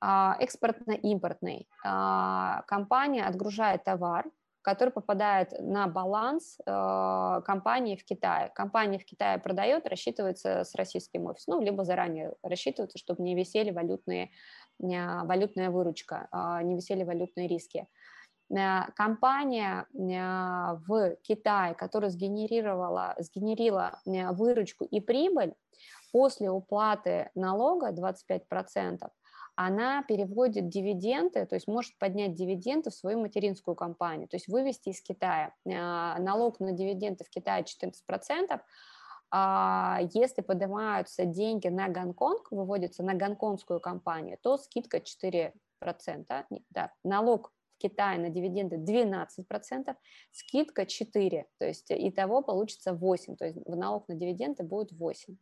А, 0.00 0.36
экспортно-импортный. 0.40 1.68
А, 1.84 2.62
компания 2.66 3.24
отгружает 3.24 3.84
товар, 3.84 4.26
который 4.66 4.90
попадает 4.90 5.52
на 5.60 5.86
баланс 5.86 6.58
э, 6.66 7.40
компании 7.44 7.94
в 7.94 8.04
Китае. 8.04 8.50
Компания 8.52 8.98
в 8.98 9.04
Китае 9.04 9.38
продает, 9.38 9.86
рассчитывается 9.86 10.64
с 10.64 10.74
российским 10.74 11.26
офисом, 11.26 11.54
ну, 11.54 11.60
либо 11.60 11.84
заранее 11.84 12.34
рассчитывается, 12.42 12.98
чтобы 12.98 13.22
не 13.22 13.36
висели 13.36 13.70
валютные 13.70 14.32
валютная 14.78 15.70
выручка, 15.70 16.28
а, 16.30 16.62
не 16.62 16.76
висели 16.76 17.04
валютные 17.04 17.48
риски. 17.48 17.86
Э, 18.50 18.90
компания 18.94 19.86
в 19.92 21.16
Китае, 21.22 21.74
которая 21.74 22.10
сгенерировала, 22.10 23.14
сгенерила 23.18 24.00
выручку 24.04 24.84
и 24.84 25.00
прибыль, 25.00 25.54
после 26.12 26.50
уплаты 26.50 27.30
налога 27.34 27.90
25%, 27.90 29.10
она 29.56 30.02
переводит 30.02 30.68
дивиденды, 30.68 31.46
то 31.46 31.54
есть 31.54 31.66
может 31.66 31.98
поднять 31.98 32.34
дивиденды 32.34 32.90
в 32.90 32.94
свою 32.94 33.20
материнскую 33.20 33.74
компанию, 33.74 34.28
то 34.28 34.36
есть 34.36 34.48
вывести 34.48 34.90
из 34.90 35.00
Китая. 35.00 35.54
Налог 35.64 36.60
на 36.60 36.72
дивиденды 36.72 37.24
в 37.24 37.30
Китае 37.30 37.64
14%, 37.64 37.92
а 38.50 38.60
если 39.32 40.42
поднимаются 40.42 41.24
деньги 41.24 41.68
на 41.68 41.88
Гонконг, 41.88 42.50
выводятся 42.52 43.02
на 43.02 43.14
гонконгскую 43.14 43.80
компанию, 43.80 44.38
то 44.40 44.56
скидка 44.56 44.98
4%. 44.98 45.52
Да, 46.70 46.92
налог 47.04 47.52
в 47.76 47.82
Китае 47.82 48.18
на 48.18 48.30
дивиденды 48.30 48.76
12%, 48.76 49.94
скидка 50.32 50.82
4%, 50.82 51.44
то 51.58 51.66
есть 51.66 51.86
итого 51.90 52.42
получится 52.42 52.92
8%, 52.92 53.36
то 53.36 53.44
есть 53.44 53.66
налог 53.66 54.08
на 54.08 54.14
дивиденды 54.14 54.62
будет 54.62 54.92
8%. 54.92 55.36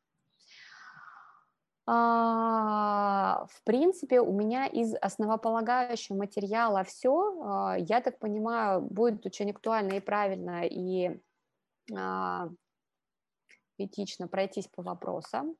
А, 1.86 3.46
в 3.50 3.62
принципе, 3.64 4.20
у 4.20 4.32
меня 4.32 4.66
из 4.66 4.94
основополагающего 4.94 6.16
материала 6.16 6.82
все. 6.82 7.42
А, 7.44 7.76
я 7.78 8.00
так 8.00 8.18
понимаю, 8.18 8.80
будет 8.80 9.26
очень 9.26 9.50
актуально 9.50 9.92
и 9.92 10.00
правильно, 10.00 10.62
и 10.64 11.20
этично 13.78 14.28
пройтись 14.28 14.68
по 14.68 14.82
вопросам. 14.82 15.56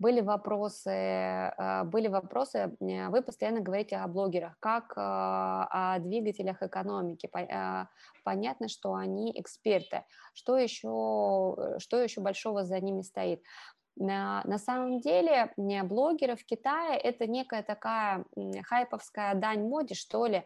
Были 0.00 0.20
вопросы, 0.20 0.90
э, 0.90 1.84
были 1.84 2.08
вопросы, 2.08 2.76
вы 2.80 3.22
постоянно 3.22 3.60
говорите 3.60 3.96
о 3.96 4.08
блогерах, 4.08 4.56
как 4.58 4.92
э, 4.96 5.00
о 5.00 5.98
двигателях 6.00 6.62
экономики. 6.62 7.30
Э, 7.32 7.86
понятно, 8.24 8.68
что 8.68 8.94
они 8.94 9.32
эксперты. 9.40 10.04
Что 10.32 10.58
еще, 10.58 11.78
что 11.78 12.02
еще 12.02 12.20
большого 12.20 12.64
за 12.64 12.80
ними 12.80 13.02
стоит? 13.02 13.42
На 13.96 14.58
самом 14.58 14.98
деле 14.98 15.52
блогеры 15.56 16.34
в 16.34 16.44
Китае 16.44 16.98
это 16.98 17.28
некая 17.28 17.62
такая 17.62 18.24
хайповская 18.64 19.36
дань 19.36 19.68
моде, 19.68 19.94
что 19.94 20.26
ли, 20.26 20.44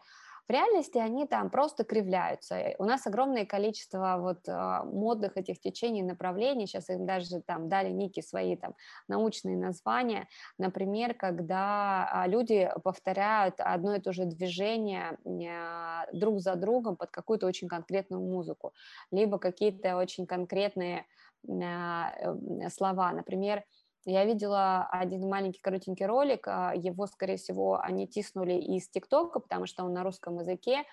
в 0.48 0.50
реальности 0.50 0.96
они 0.96 1.26
там 1.26 1.50
просто 1.50 1.84
кривляются. 1.84 2.74
У 2.78 2.84
нас 2.84 3.06
огромное 3.06 3.44
количество 3.44 4.16
вот 4.18 4.48
а, 4.48 4.82
модных 4.84 5.36
этих 5.36 5.60
течений, 5.60 6.02
направлений, 6.02 6.66
сейчас 6.66 6.88
им 6.88 7.04
даже 7.04 7.42
там 7.42 7.68
дали 7.68 7.90
некие 7.90 8.22
свои 8.22 8.56
там 8.56 8.74
научные 9.08 9.58
названия, 9.58 10.26
например, 10.56 11.12
когда 11.12 12.08
а, 12.10 12.26
люди 12.26 12.70
повторяют 12.82 13.56
одно 13.58 13.96
и 13.96 14.00
то 14.00 14.12
же 14.12 14.24
движение 14.24 15.18
а, 15.50 16.06
друг 16.14 16.40
за 16.40 16.54
другом 16.54 16.96
под 16.96 17.10
какую-то 17.10 17.46
очень 17.46 17.68
конкретную 17.68 18.22
музыку, 18.22 18.72
либо 19.10 19.38
какие-то 19.38 19.96
очень 19.96 20.26
конкретные 20.26 21.04
слова, 21.44 23.12
например, 23.12 23.64
Я 24.04 24.24
видела 24.24 24.88
один 24.90 25.28
маленький 25.28 25.60
коротенький 25.60 26.06
ролик, 26.06 26.46
а, 26.48 26.72
его, 26.74 27.06
скорее 27.06 27.36
всего, 27.36 27.78
они 27.80 28.06
тиснули 28.06 28.54
из 28.54 28.88
ТикТока, 28.88 29.40
потому 29.40 29.66
что 29.66 29.84
он 29.84 29.92
на 29.92 30.02
русском 30.02 30.38
языке, 30.38 30.84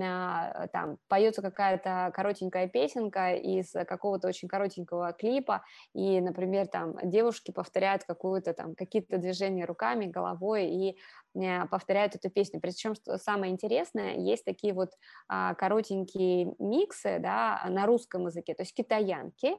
а, 0.00 0.68
там 0.68 0.98
поется 1.08 1.42
какая-то 1.42 2.12
коротенькая 2.14 2.68
песенка 2.68 3.34
из 3.34 3.72
какого-то 3.72 4.28
очень 4.28 4.48
коротенького 4.48 5.12
клипа, 5.12 5.64
и, 5.94 6.20
например, 6.20 6.66
там 6.66 6.96
девушки 7.02 7.50
повторяют 7.50 8.04
какую-то 8.04 8.54
там 8.54 8.74
какие-то 8.74 9.18
движения 9.18 9.64
руками, 9.64 10.06
головой 10.06 10.66
и 10.70 10.98
а, 11.36 11.66
повторяют 11.66 12.14
эту 12.14 12.30
песню. 12.30 12.60
Причем, 12.60 12.94
что 12.94 13.18
самое 13.18 13.52
интересное, 13.52 14.14
есть 14.14 14.44
такие 14.44 14.72
вот 14.72 14.92
коротенькие 15.28 16.54
миксы, 16.58 17.18
да, 17.18 17.62
на 17.68 17.86
русском 17.86 18.26
языке, 18.26 18.54
то 18.54 18.62
есть 18.62 18.74
китаянки, 18.74 19.56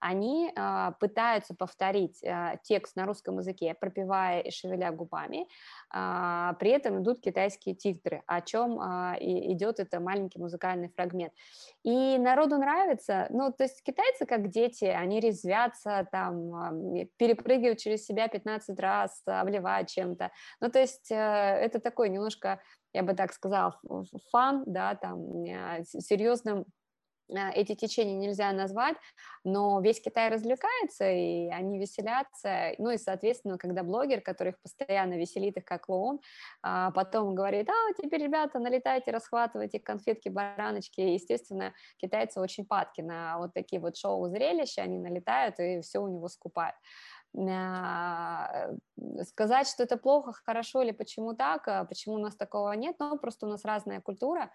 они 0.00 0.52
э, 0.54 0.92
пытаются 1.00 1.54
повторить 1.54 2.22
э, 2.22 2.58
текст 2.62 2.96
на 2.96 3.06
русском 3.06 3.38
языке, 3.38 3.74
пропевая 3.78 4.40
и 4.40 4.50
шевеля 4.50 4.92
губами, 4.92 5.46
э, 5.94 6.54
при 6.58 6.70
этом 6.70 7.02
идут 7.02 7.20
китайские 7.20 7.74
титры, 7.74 8.22
о 8.26 8.40
чем 8.40 8.80
э, 8.80 9.16
идет 9.20 9.80
это 9.80 10.00
маленький 10.00 10.38
музыкальный 10.38 10.88
фрагмент. 10.88 11.32
И 11.82 12.18
народу 12.18 12.58
нравится, 12.58 13.26
ну, 13.30 13.52
то 13.52 13.64
есть 13.64 13.82
китайцы 13.82 14.26
как 14.26 14.48
дети, 14.48 14.84
они 14.84 15.20
резвятся, 15.20 16.06
там, 16.10 16.92
э, 16.94 17.06
перепрыгивают 17.16 17.78
через 17.78 18.04
себя 18.06 18.28
15 18.28 18.78
раз, 18.80 19.22
обливают 19.26 19.88
чем-то, 19.88 20.30
ну, 20.60 20.70
то 20.70 20.78
есть 20.78 21.10
э, 21.10 21.14
это 21.14 21.80
такой 21.80 22.08
немножко 22.08 22.60
я 22.94 23.02
бы 23.02 23.12
так 23.12 23.34
сказала, 23.34 23.78
фан, 24.32 24.64
да, 24.66 24.94
там, 24.94 25.44
серьезным 25.84 26.60
Э, 26.60 26.77
эти 27.28 27.74
течения 27.74 28.14
нельзя 28.14 28.52
назвать, 28.52 28.96
но 29.44 29.80
весь 29.80 30.00
Китай 30.00 30.30
развлекается, 30.30 31.10
и 31.10 31.48
они 31.48 31.78
веселятся, 31.78 32.72
ну 32.78 32.90
и, 32.90 32.98
соответственно, 32.98 33.58
когда 33.58 33.82
блогер, 33.82 34.20
который 34.20 34.50
их 34.50 34.60
постоянно 34.60 35.14
веселит, 35.14 35.56
их 35.56 35.64
как 35.64 35.86
клоун, 35.86 36.20
а, 36.62 36.90
потом 36.90 37.34
говорит, 37.34 37.68
а, 37.68 37.92
теперь, 38.00 38.22
ребята, 38.22 38.58
налетайте, 38.58 39.10
расхватывайте 39.10 39.78
конфетки, 39.78 40.28
бараночки, 40.28 41.00
естественно, 41.00 41.74
китайцы 41.98 42.40
очень 42.40 42.64
падки 42.66 43.00
на 43.00 43.38
вот 43.38 43.54
такие 43.54 43.80
вот 43.80 43.96
шоу-зрелища, 43.96 44.82
они 44.82 44.98
налетают 44.98 45.58
и 45.60 45.80
все 45.80 46.00
у 46.00 46.08
него 46.08 46.28
скупают. 46.28 46.76
а, 46.76 47.17
сказать, 49.24 49.68
что 49.68 49.82
это 49.82 49.96
плохо, 49.96 50.32
хорошо 50.44 50.82
или 50.82 50.92
почему 50.92 51.34
так, 51.34 51.68
а 51.68 51.84
почему 51.84 52.16
у 52.16 52.18
нас 52.18 52.34
такого 52.36 52.72
нет, 52.72 52.96
ну, 52.98 53.18
просто 53.18 53.46
у 53.46 53.48
нас 53.48 53.64
разная 53.64 54.00
культура, 54.00 54.50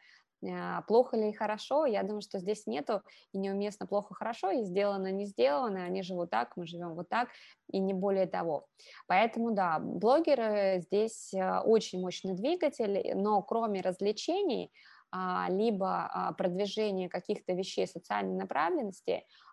а, 0.52 0.82
плохо 0.84 1.18
ли 1.18 1.30
и 1.30 1.34
хорошо, 1.34 1.86
я 1.86 2.04
думаю, 2.04 2.22
что 2.22 2.40
здесь 2.40 2.68
нету 2.68 3.02
и 3.32 3.38
неуместно 3.38 3.88
плохо-хорошо, 3.88 4.52
и 4.52 4.64
сделано, 4.64 5.12
не 5.12 5.26
сделано, 5.26 5.84
они 5.86 6.04
живут 6.04 6.32
так, 6.32 6.58
мы 6.58 6.66
живем 6.68 6.95
вот 6.95 7.10
так, 7.10 7.30
и 7.72 7.80
не 7.80 7.94
более 7.94 8.28
того. 8.28 8.68
Поэтому, 9.08 9.52
да, 9.52 9.80
блогеры 9.80 10.82
здесь 10.82 11.34
а, 11.34 11.62
очень 11.62 12.02
мощный 12.02 12.34
двигатель, 12.34 13.14
но 13.16 13.41
кроме 13.41 13.82
развлечений, 13.82 14.72
а, 15.12 15.48
либо 15.50 16.34
продвижения 16.38 17.08
каких-то 17.08 17.54
вещей 17.54 17.88
социальной 17.88 18.36
направленности, 18.36 19.26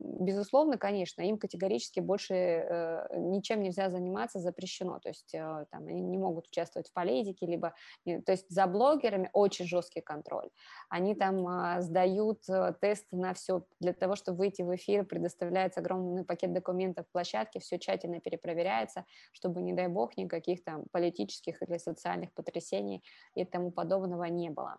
безусловно, 0.00 0.78
конечно, 0.78 1.22
им 1.22 1.38
категорически 1.38 2.00
больше 2.00 2.34
э, 2.34 3.06
ничем 3.16 3.62
нельзя 3.62 3.88
заниматься, 3.88 4.40
запрещено. 4.40 4.98
То 4.98 5.10
есть 5.10 5.32
э, 5.32 5.66
там, 5.70 5.86
они 5.86 6.00
не 6.00 6.18
могут 6.18 6.48
участвовать 6.48 6.88
в 6.88 6.92
политике, 6.92 7.46
либо... 7.46 7.74
То 8.04 8.32
есть 8.32 8.50
за 8.50 8.66
блогерами 8.66 9.30
очень 9.32 9.66
жесткий 9.66 10.00
контроль. 10.00 10.50
Они 10.88 11.14
там 11.14 11.46
а, 11.46 11.80
сдают 11.82 12.48
э, 12.48 12.74
тесты 12.80 13.16
на 13.16 13.32
все. 13.34 13.64
Для 13.78 13.92
того, 13.92 14.16
чтобы 14.16 14.38
выйти 14.38 14.62
в 14.62 14.74
эфир, 14.74 15.04
предоставляется 15.04 15.80
огромный 15.80 16.24
пакет 16.24 16.52
документов 16.52 17.06
площадке, 17.12 17.60
все 17.60 17.78
тщательно 17.78 18.18
перепроверяется, 18.18 19.04
чтобы, 19.32 19.62
не 19.62 19.72
дай 19.72 19.86
бог, 19.86 20.16
никаких 20.16 20.64
там 20.64 20.84
политических 20.90 21.62
или 21.62 21.78
социальных 21.78 22.32
потрясений 22.32 23.04
и 23.36 23.44
тому 23.44 23.70
подобного 23.70 24.24
не 24.24 24.50
было. 24.50 24.78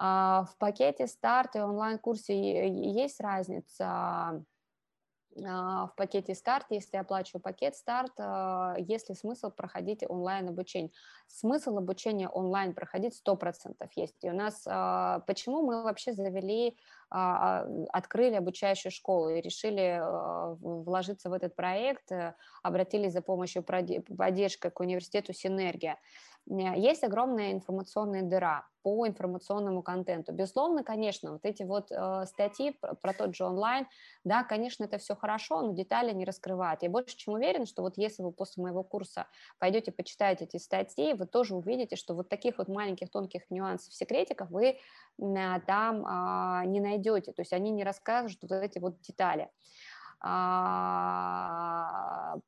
А, 0.00 0.44
в 0.44 0.56
пакете 0.58 1.08
старт 1.08 1.56
и 1.56 1.60
онлайн-курсе 1.60 2.68
есть 2.68 3.20
разница. 3.20 4.44
А, 5.44 5.86
в 5.88 5.94
пакете 5.96 6.36
старт, 6.36 6.66
если 6.70 6.96
я 6.96 7.00
оплачиваю 7.00 7.42
пакет 7.42 7.74
старт, 7.74 8.12
а, 8.18 8.76
есть 8.78 9.08
ли 9.08 9.16
смысл 9.16 9.50
проходить 9.50 10.04
онлайн 10.08 10.50
обучение? 10.50 10.92
Смысл 11.26 11.78
обучения 11.78 12.28
онлайн 12.28 12.74
проходить 12.74 13.16
100% 13.16 13.90
есть. 13.96 14.22
И 14.22 14.30
у 14.30 14.34
нас, 14.34 14.62
почему 15.26 15.62
мы 15.62 15.82
вообще 15.82 16.12
завели, 16.12 16.76
открыли 17.10 18.34
обучающую 18.34 18.92
школу 18.92 19.30
и 19.30 19.40
решили 19.40 20.00
вложиться 20.60 21.28
в 21.28 21.32
этот 21.32 21.56
проект, 21.56 22.10
обратились 22.62 23.12
за 23.12 23.20
помощью 23.20 23.62
поддержкой 23.62 24.70
к 24.70 24.80
университету 24.80 25.32
«Синергия». 25.32 25.98
Есть 26.50 27.04
огромная 27.04 27.52
информационная 27.52 28.22
дыра 28.22 28.66
по 28.82 29.06
информационному 29.06 29.82
контенту. 29.82 30.32
Безусловно, 30.32 30.82
конечно, 30.82 31.32
вот 31.32 31.44
эти 31.44 31.62
вот 31.62 31.90
э, 31.90 32.24
статьи 32.24 32.70
про, 32.80 32.94
про 32.94 33.12
тот 33.12 33.34
же 33.34 33.44
онлайн, 33.44 33.86
да, 34.24 34.44
конечно, 34.44 34.84
это 34.84 34.96
все 34.96 35.14
хорошо, 35.14 35.60
но 35.60 35.74
детали 35.74 36.12
не 36.12 36.24
раскрывают. 36.24 36.82
Я 36.82 36.88
больше 36.88 37.16
чем 37.16 37.34
уверена, 37.34 37.66
что 37.66 37.82
вот 37.82 37.98
если 37.98 38.22
вы 38.22 38.32
после 38.32 38.62
моего 38.62 38.82
курса 38.82 39.26
пойдете 39.58 39.92
почитаете 39.92 40.44
эти 40.44 40.56
статьи, 40.56 41.12
вы 41.12 41.26
тоже 41.26 41.54
увидите, 41.54 41.96
что 41.96 42.14
вот 42.14 42.30
таких 42.30 42.56
вот 42.56 42.68
маленьких 42.68 43.10
тонких 43.10 43.42
нюансов, 43.50 43.92
секретиков 43.92 44.50
вы 44.50 44.68
э, 44.68 44.76
там 45.18 46.06
э, 46.06 46.66
не 46.66 46.80
найдете, 46.80 47.32
то 47.32 47.42
есть 47.42 47.52
они 47.52 47.70
не 47.70 47.84
расскажут 47.84 48.38
вот 48.42 48.52
эти 48.52 48.78
вот 48.78 49.00
детали. 49.02 49.50
А, 50.20 51.98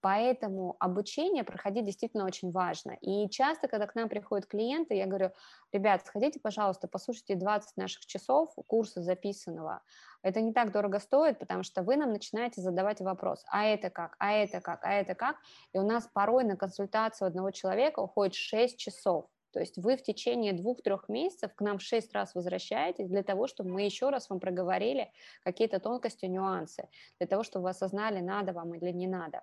поэтому 0.01 0.74
обучение 0.80 1.44
проходить 1.44 1.84
действительно 1.84 2.24
очень 2.24 2.51
важно. 2.51 2.97
И 3.01 3.28
часто, 3.30 3.68
когда 3.68 3.86
к 3.86 3.94
нам 3.94 4.09
приходят 4.09 4.47
клиенты, 4.47 4.94
я 4.94 5.06
говорю, 5.06 5.30
ребят, 5.72 6.05
сходите, 6.05 6.40
пожалуйста, 6.40 6.88
послушайте 6.88 7.36
20 7.36 7.76
наших 7.76 8.06
часов 8.06 8.52
курса 8.66 9.02
записанного. 9.02 9.82
Это 10.22 10.40
не 10.40 10.52
так 10.52 10.72
дорого 10.72 10.98
стоит, 10.98 11.38
потому 11.38 11.62
что 11.62 11.82
вы 11.82 11.97
нам 11.97 12.12
начинаете 12.12 12.60
задавать 12.60 13.01
вопрос, 13.01 13.44
а 13.48 13.64
это 13.64 13.88
как, 13.88 14.16
а 14.18 14.32
это 14.32 14.60
как, 14.60 14.84
а 14.84 14.92
это 14.92 15.14
как. 15.14 15.36
И 15.72 15.78
у 15.78 15.86
нас 15.86 16.09
порой 16.12 16.44
на 16.44 16.56
консультацию 16.56 17.28
одного 17.28 17.52
человека 17.52 18.01
уходит 18.01 18.34
6 18.34 18.76
часов. 18.78 19.26
То 19.52 19.60
есть 19.60 19.78
вы 19.78 19.97
в 19.97 20.02
течение 20.02 20.52
двух-трех 20.52 21.09
месяцев 21.09 21.55
к 21.55 21.60
нам 21.60 21.78
шесть 21.78 22.12
раз 22.12 22.35
возвращаетесь 22.35 23.09
для 23.09 23.22
того, 23.22 23.47
чтобы 23.47 23.70
мы 23.70 23.82
еще 23.82 24.10
раз 24.10 24.31
вам 24.31 24.40
проговорили 24.40 25.10
какие-то 25.43 25.81
тонкости, 25.81 26.27
нюансы, 26.27 26.89
для 27.18 27.27
того, 27.27 27.43
чтобы 27.43 27.64
вы 27.64 27.70
осознали, 27.70 28.20
надо 28.20 28.52
вам 28.52 28.74
или 28.74 28.90
не 28.90 29.06
надо. 29.06 29.43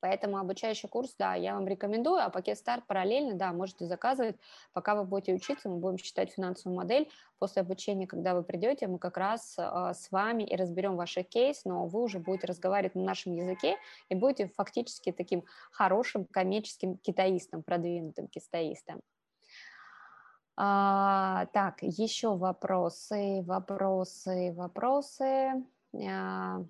Поэтому 0.00 0.38
обучающий 0.38 0.88
курс, 0.88 1.14
да, 1.18 1.34
я 1.34 1.54
вам 1.54 1.66
рекомендую, 1.66 2.22
а 2.22 2.30
пакет 2.30 2.58
старт 2.58 2.86
параллельно, 2.86 3.34
да, 3.34 3.52
можете 3.52 3.86
заказывать. 3.86 4.36
Пока 4.72 4.94
вы 4.94 5.04
будете 5.04 5.34
учиться, 5.34 5.68
мы 5.68 5.78
будем 5.78 5.98
считать 5.98 6.30
финансовую 6.32 6.76
модель. 6.76 7.10
После 7.38 7.62
обучения, 7.62 8.06
когда 8.06 8.34
вы 8.34 8.42
придете, 8.42 8.86
мы 8.86 8.98
как 8.98 9.16
раз 9.16 9.56
э, 9.58 9.92
с 9.94 10.10
вами 10.10 10.42
и 10.44 10.54
разберем 10.54 10.96
ваш 10.96 11.16
кейс, 11.28 11.64
но 11.64 11.86
вы 11.86 12.02
уже 12.02 12.18
будете 12.18 12.46
разговаривать 12.46 12.94
на 12.94 13.02
нашем 13.02 13.34
языке 13.34 13.76
и 14.08 14.14
будете 14.14 14.46
фактически 14.46 15.12
таким 15.12 15.44
хорошим 15.72 16.26
коммерческим 16.26 16.98
китаистом, 16.98 17.62
продвинутым 17.62 18.28
китаистом. 18.28 19.00
А, 20.56 21.46
так, 21.52 21.82
еще 21.82 22.34
вопросы, 22.36 23.42
вопросы, 23.42 24.52
вопросы. 24.54 25.64
А, 25.94 26.64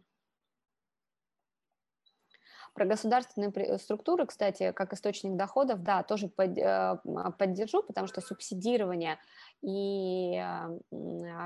про 2.75 2.85
государственные 2.85 3.79
структуры, 3.79 4.27
кстати, 4.27 4.73
как 4.73 4.93
источник 4.93 5.37
доходов, 5.37 5.83
да, 5.83 6.03
тоже 6.03 6.29
под, 6.29 6.59
э, 6.59 6.99
поддержу, 7.39 7.83
потому 7.83 8.07
что 8.07 8.21
субсидирование 8.21 9.19
и 9.63 10.37
а, 10.37 10.69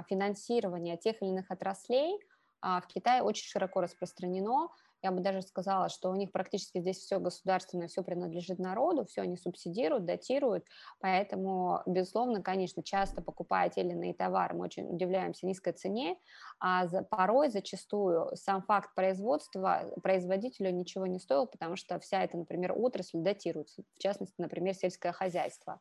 финансирование 0.08 0.96
тех 0.96 1.20
или 1.22 1.28
иных 1.28 1.50
отраслей 1.50 2.18
в 2.62 2.82
Китае 2.88 3.22
очень 3.22 3.46
широко 3.46 3.80
распространено 3.80 4.68
я 5.02 5.10
бы 5.10 5.20
даже 5.20 5.42
сказала, 5.42 5.88
что 5.88 6.10
у 6.10 6.14
них 6.14 6.32
практически 6.32 6.80
здесь 6.80 6.98
все 6.98 7.18
государственное, 7.18 7.88
все 7.88 8.02
принадлежит 8.02 8.58
народу, 8.58 9.04
все 9.04 9.22
они 9.22 9.36
субсидируют, 9.36 10.04
датируют, 10.04 10.64
поэтому, 11.00 11.82
безусловно, 11.86 12.42
конечно, 12.42 12.82
часто 12.82 13.22
покупая 13.22 13.68
те 13.70 13.80
или 13.80 13.90
иные 13.90 14.14
товары, 14.14 14.54
мы 14.54 14.64
очень 14.64 14.86
удивляемся 14.86 15.46
низкой 15.46 15.72
цене, 15.72 16.16
а 16.58 16.86
за, 16.86 17.02
порой 17.02 17.50
зачастую 17.50 18.36
сам 18.36 18.62
факт 18.62 18.94
производства 18.94 19.92
производителю 20.02 20.70
ничего 20.70 21.06
не 21.06 21.18
стоил, 21.18 21.46
потому 21.46 21.76
что 21.76 21.98
вся 21.98 22.22
эта, 22.22 22.36
например, 22.36 22.72
отрасль 22.76 23.18
датируется, 23.18 23.82
в 23.96 24.02
частности, 24.02 24.34
например, 24.38 24.74
сельское 24.74 25.12
хозяйство. 25.12 25.80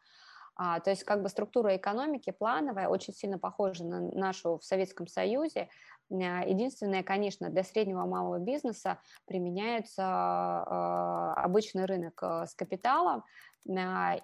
А, 0.61 0.81
то 0.81 0.89
есть 0.89 1.05
как 1.05 1.23
бы 1.23 1.29
структура 1.29 1.77
экономики 1.77 2.31
плановая, 2.31 2.89
очень 2.89 3.13
сильно 3.13 3.39
похожа 3.39 3.85
на 3.85 4.01
нашу 4.01 4.57
в 4.57 4.65
Советском 4.65 5.07
Союзе. 5.07 5.69
А, 6.11 6.43
единственное, 6.45 7.03
конечно, 7.03 7.49
для 7.49 7.63
среднего 7.63 8.05
малого 8.05 8.39
бизнеса 8.39 8.99
применяется 9.25 10.03
а, 10.03 11.33
обычный 11.35 11.85
рынок 11.85 12.19
э, 12.21 12.45
с 12.47 12.55
капиталом, 12.55 13.23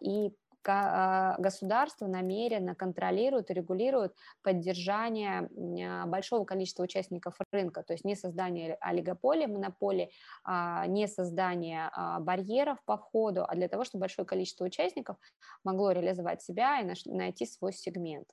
и 0.01 0.31
государство 1.37 2.07
намеренно 2.07 2.73
контролирует 2.73 3.51
и 3.51 3.53
регулирует 3.53 4.15
поддержание 4.41 5.47
большого 6.07 6.43
количества 6.43 6.81
участников 6.81 7.35
рынка, 7.51 7.83
то 7.83 7.93
есть 7.93 8.03
не 8.03 8.15
создание 8.15 8.75
олигополии, 8.81 9.45
монополии, 9.45 10.09
не 10.87 11.07
создание 11.07 11.91
барьеров 12.19 12.83
по 12.85 12.97
входу, 12.97 13.45
а 13.47 13.53
для 13.53 13.67
того, 13.67 13.83
чтобы 13.83 14.01
большое 14.03 14.25
количество 14.25 14.65
участников 14.65 15.17
могло 15.63 15.91
реализовать 15.91 16.41
себя 16.41 16.79
и 16.81 16.91
найти 17.05 17.45
свой 17.45 17.71
сегмент. 17.71 18.27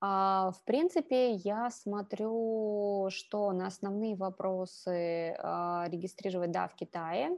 А, 0.00 0.50
в 0.52 0.62
принципе, 0.64 1.32
я 1.32 1.70
смотрю, 1.70 3.08
что 3.10 3.52
на 3.52 3.66
основные 3.66 4.14
вопросы 4.16 5.34
а, 5.38 5.86
регистрировать, 5.88 6.50
да, 6.50 6.68
в 6.68 6.74
Китае, 6.74 7.30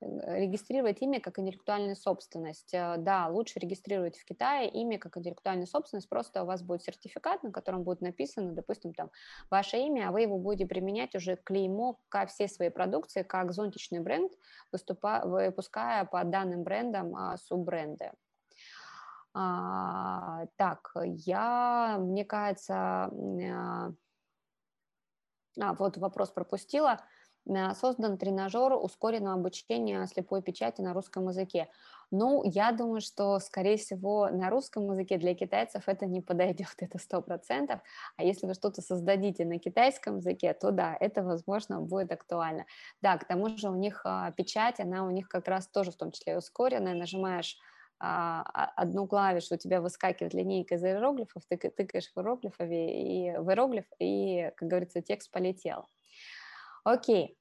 регистрировать 0.00 1.00
имя 1.02 1.20
как 1.20 1.38
интеллектуальную 1.38 1.96
собственность. 1.96 2.74
Э, 2.74 2.96
да, 2.98 3.28
лучше 3.28 3.58
регистрировать 3.58 4.18
в 4.18 4.24
Китае 4.24 4.68
имя 4.68 4.98
как 4.98 5.16
интеллектуальную 5.16 5.66
собственность, 5.66 6.08
просто 6.08 6.42
у 6.42 6.46
вас 6.46 6.62
будет 6.62 6.82
сертификат, 6.82 7.42
на 7.42 7.52
котором 7.52 7.82
будет 7.82 8.00
написано, 8.00 8.52
допустим, 8.52 8.94
там 8.94 9.10
ваше 9.50 9.78
имя, 9.78 10.08
а 10.08 10.12
вы 10.12 10.22
его 10.22 10.38
будете 10.38 10.66
применять 10.66 11.14
уже 11.14 11.36
клеймо 11.36 11.98
ко 12.08 12.26
всей 12.26 12.48
своей 12.48 12.70
продукции, 12.70 13.22
как 13.22 13.52
зонтичный 13.52 14.00
бренд, 14.00 14.32
выступая, 14.72 15.24
выпуская 15.24 16.04
по 16.04 16.24
данным 16.24 16.62
брендам 16.62 17.14
а, 17.14 17.36
суббренды. 17.36 18.12
А, 19.34 20.46
так, 20.56 20.92
я, 21.04 21.96
мне 21.98 22.24
кажется, 22.24 23.10
а, 25.60 25.74
вот 25.74 25.96
вопрос 25.96 26.30
пропустила. 26.30 27.00
Э, 27.48 27.74
создан 27.74 28.18
тренажер 28.18 28.72
ускоренного 28.72 29.34
обучения 29.34 30.06
слепой 30.06 30.42
печати 30.42 30.80
на 30.80 30.94
русском 30.94 31.28
языке. 31.28 31.68
Ну, 32.10 32.42
я 32.44 32.72
думаю, 32.72 33.00
что, 33.00 33.38
скорее 33.38 33.78
всего, 33.78 34.28
на 34.28 34.50
русском 34.50 34.90
языке 34.92 35.16
для 35.16 35.34
китайцев 35.34 35.84
это 35.86 36.06
не 36.06 36.20
подойдет, 36.20 36.74
это 36.78 36.98
сто 36.98 37.22
процентов. 37.22 37.80
А 38.16 38.22
если 38.24 38.46
вы 38.46 38.54
что-то 38.54 38.82
создадите 38.82 39.44
на 39.44 39.58
китайском 39.58 40.18
языке, 40.18 40.52
то 40.52 40.70
да, 40.70 40.96
это, 41.00 41.22
возможно, 41.22 41.80
будет 41.80 42.12
актуально. 42.12 42.66
Да, 43.00 43.16
к 43.16 43.26
тому 43.26 43.48
же 43.56 43.70
у 43.70 43.74
них 43.74 44.02
а, 44.04 44.30
печать, 44.32 44.78
она 44.78 45.04
у 45.04 45.10
них 45.10 45.28
как 45.28 45.48
раз 45.48 45.68
тоже 45.68 45.90
в 45.90 45.96
том 45.96 46.12
числе 46.12 46.36
ускоренная. 46.38 46.94
Нажимаешь 46.94 47.58
одну 48.02 49.06
клавишу, 49.06 49.54
у 49.54 49.58
тебя 49.58 49.80
выскакивает 49.80 50.34
линейка 50.34 50.74
из 50.74 50.84
иероглифов, 50.84 51.44
ты 51.48 51.56
тыкаешь 51.56 52.10
в 52.14 52.18
иероглиф, 52.18 52.54
и, 52.60 53.32
в 53.38 53.48
иероглиф, 53.50 53.84
и, 54.00 54.50
как 54.56 54.68
говорится, 54.68 55.00
текст 55.02 55.30
полетел. 55.30 55.86
Окей. 56.84 57.36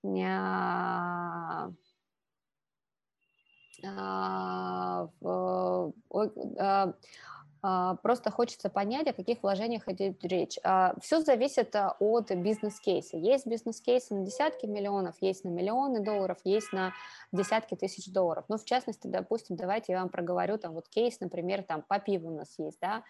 А, 7.62 7.92
а, 7.92 7.92
а, 7.92 7.96
просто 7.96 8.32
хочется 8.32 8.70
понять, 8.70 9.08
о 9.08 9.14
каких 9.14 9.44
вложениях 9.44 9.88
идет 9.88 10.24
речь. 10.24 10.58
Все 11.02 11.22
зависит 11.22 11.76
от 11.76 12.32
бизнес-кейса. 12.32 13.18
Есть 13.18 13.46
бизнес-кейсы 13.48 14.16
на 14.16 14.26
десятки 14.26 14.66
миллионов, 14.66 15.16
есть 15.22 15.44
на 15.44 15.50
миллионы 15.50 16.04
долларов, 16.04 16.38
есть 16.44 16.74
на 16.74 16.94
десятки 17.32 17.76
тысяч 17.76 18.12
долларов. 18.12 18.46
Ну, 18.50 18.58
в 18.58 18.66
частности, 18.66 19.08
допустим, 19.08 19.56
давайте 19.56 19.94
я 19.94 20.00
вам 20.00 20.10
проговорю, 20.10 20.58
там 20.58 20.74
вот 20.74 20.88
кейс, 20.90 21.20
например, 21.20 21.64
там 21.64 21.84
по 21.88 22.00
пиву 22.00 22.30
у 22.30 22.36
нас 22.36 22.58
есть, 22.58 22.80
да, 22.82 23.04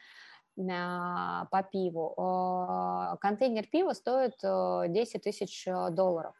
по 0.56 1.64
пиву. 1.64 2.14
Контейнер 3.22 3.68
пива 3.68 3.94
стоит 3.94 4.36
10 4.42 5.16
э, 5.16 5.20
тысяч 5.20 5.68
э, 5.68 5.90
долларов. 5.92 6.36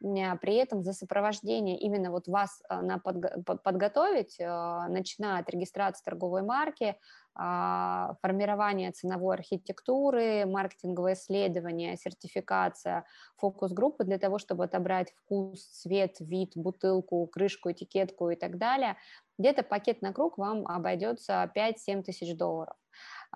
При 0.00 0.54
этом 0.56 0.82
за 0.82 0.92
сопровождение 0.92 1.78
именно 1.78 2.10
вот 2.10 2.28
вас 2.28 2.62
э, 2.68 2.80
на 2.80 2.98
подготовить, 2.98 4.38
начиная 4.38 5.40
от 5.40 5.50
регистрации 5.50 6.04
торговой 6.04 6.42
марки, 6.42 6.96
а, 7.38 8.14
формирование 8.22 8.92
ценовой 8.92 9.34
архитектуры, 9.34 10.46
маркетинговое 10.46 11.12
исследование, 11.12 11.96
сертификация, 11.98 13.04
фокус-группы 13.36 14.04
для 14.04 14.18
того, 14.18 14.38
чтобы 14.38 14.64
отобрать 14.64 15.12
вкус, 15.12 15.62
цвет, 15.66 16.16
вид, 16.20 16.52
бутылку, 16.54 17.26
крышку, 17.26 17.70
этикетку 17.70 18.30
и 18.30 18.36
так 18.36 18.56
далее. 18.56 18.96
Где-то 19.38 19.64
пакет 19.64 20.00
на 20.00 20.14
круг 20.14 20.38
вам 20.38 20.66
обойдется 20.66 21.50
5-7 21.54 22.02
тысяч 22.04 22.34
долларов. 22.34 22.74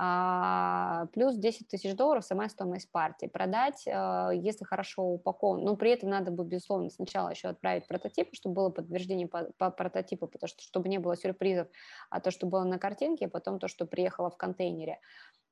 А, 0.03 1.09
плюс 1.13 1.37
10 1.37 1.69
тысяч 1.69 1.95
долларов 1.95 2.25
сама 2.25 2.49
стоимость 2.49 2.91
партии. 2.91 3.27
Продать, 3.27 3.87
а, 3.87 4.31
если 4.31 4.65
хорошо 4.65 5.03
упакован, 5.03 5.63
но 5.63 5.77
при 5.77 5.91
этом 5.91 6.09
надо 6.09 6.31
бы, 6.31 6.43
безусловно, 6.43 6.89
сначала 6.89 7.29
еще 7.29 7.49
отправить 7.49 7.87
прототип, 7.87 8.31
чтобы 8.33 8.55
было 8.55 8.71
подтверждение 8.71 9.29
по, 9.29 9.51
по 9.59 9.71
прототипу, 9.71 10.27
потому 10.27 10.49
что 10.49 10.63
чтобы 10.63 10.89
не 10.89 10.97
было 10.97 11.19
сюрпризов, 11.19 11.69
а 12.09 12.21
то, 12.21 12.31
что 12.31 12.47
было 12.47 12.65
на 12.65 12.79
картинке, 12.79 13.27
а 13.27 13.29
потом 13.29 13.59
то, 13.59 13.69
что 13.69 13.85
приехало 13.85 14.31
в 14.31 14.39
контейнере. 14.39 15.01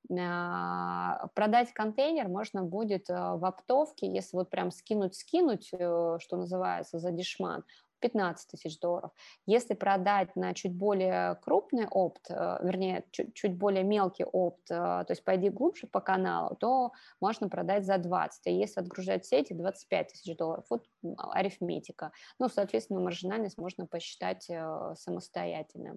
Продать 0.08 1.74
контейнер 1.74 2.28
можно 2.28 2.62
будет 2.62 3.08
в 3.08 3.44
оптовке, 3.44 4.10
если 4.10 4.38
вот 4.38 4.48
прям 4.48 4.70
скинуть-скинуть, 4.70 5.68
э, 5.72 6.16
что 6.20 6.36
называется, 6.38 6.98
за 6.98 7.10
дешман, 7.10 7.64
15 8.00 8.50
тысяч 8.50 8.78
долларов. 8.78 9.12
Если 9.46 9.74
продать 9.74 10.34
на 10.36 10.54
чуть 10.54 10.74
более 10.74 11.36
крупный 11.36 11.86
опт, 11.86 12.30
э, 12.30 12.58
вернее, 12.62 13.04
чуть, 13.10 13.34
чуть 13.34 13.56
более 13.56 13.84
мелкий 13.84 14.24
опт, 14.24 14.70
э, 14.70 14.74
то 14.74 15.06
есть 15.08 15.24
пойди 15.24 15.48
глубже 15.50 15.86
по 15.86 16.00
каналу, 16.00 16.56
то 16.56 16.92
можно 17.20 17.48
продать 17.48 17.84
за 17.84 17.98
20. 17.98 18.46
А 18.46 18.50
если 18.50 18.80
отгружать 18.80 19.26
сети, 19.26 19.52
25 19.52 20.08
тысяч 20.08 20.36
долларов. 20.36 20.64
Вот 20.70 20.86
арифметика. 21.16 22.12
Ну, 22.38 22.48
соответственно, 22.48 23.00
маржинальность 23.00 23.58
можно 23.58 23.86
посчитать 23.86 24.48
э, 24.48 24.94
самостоятельно. 24.96 25.96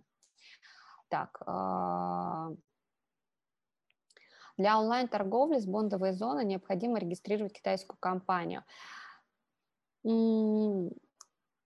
Так, 1.10 1.42
а, 1.46 2.52
для 4.58 4.80
онлайн-торговли 4.80 5.60
с 5.60 5.66
бондовой 5.66 6.14
зоны 6.14 6.46
необходимо 6.46 7.00
регистрировать 7.00 7.54
китайскую 7.54 7.98
компанию. 8.00 8.64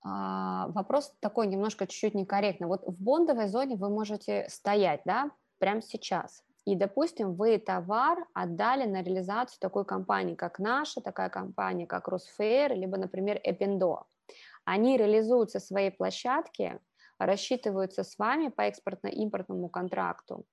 А, 0.07 0.68
вопрос 0.68 1.11
такой 1.19 1.48
немножко 1.48 1.88
чуть-чуть 1.88 2.14
некорректно. 2.14 2.68
Вот 2.68 2.84
в 2.86 3.02
бондовой 3.02 3.48
зоне 3.48 3.76
вы 3.76 3.90
можете 3.90 4.45
стоять, 4.49 5.02
да, 5.03 5.32
прямо 5.57 5.82
сейчас. 5.82 6.44
И, 6.65 6.76
допустим, 6.76 7.34
вы 7.34 7.57
товар 7.57 8.27
отдали 8.34 8.88
на 8.88 9.02
реализацию 9.02 9.57
такой 9.60 9.84
компании, 9.84 10.36
как 10.36 10.60
наша, 10.60 11.02
такая 11.02 11.30
компания, 11.30 11.88
как 11.88 12.07
Росфейр, 12.07 12.73
либо, 12.73 12.98
например, 12.98 13.40
Эпендо. 13.44 14.06
Они 14.64 14.98
реализуют 14.98 15.52
со 15.52 15.60
своей 15.60 15.91
площадки, 15.91 16.80
рассчитываются 17.18 18.03
с 18.03 18.18
вами 18.18 18.49
по 18.49 18.61
экспортно-импортному 18.61 19.69
контракту, 19.69 20.45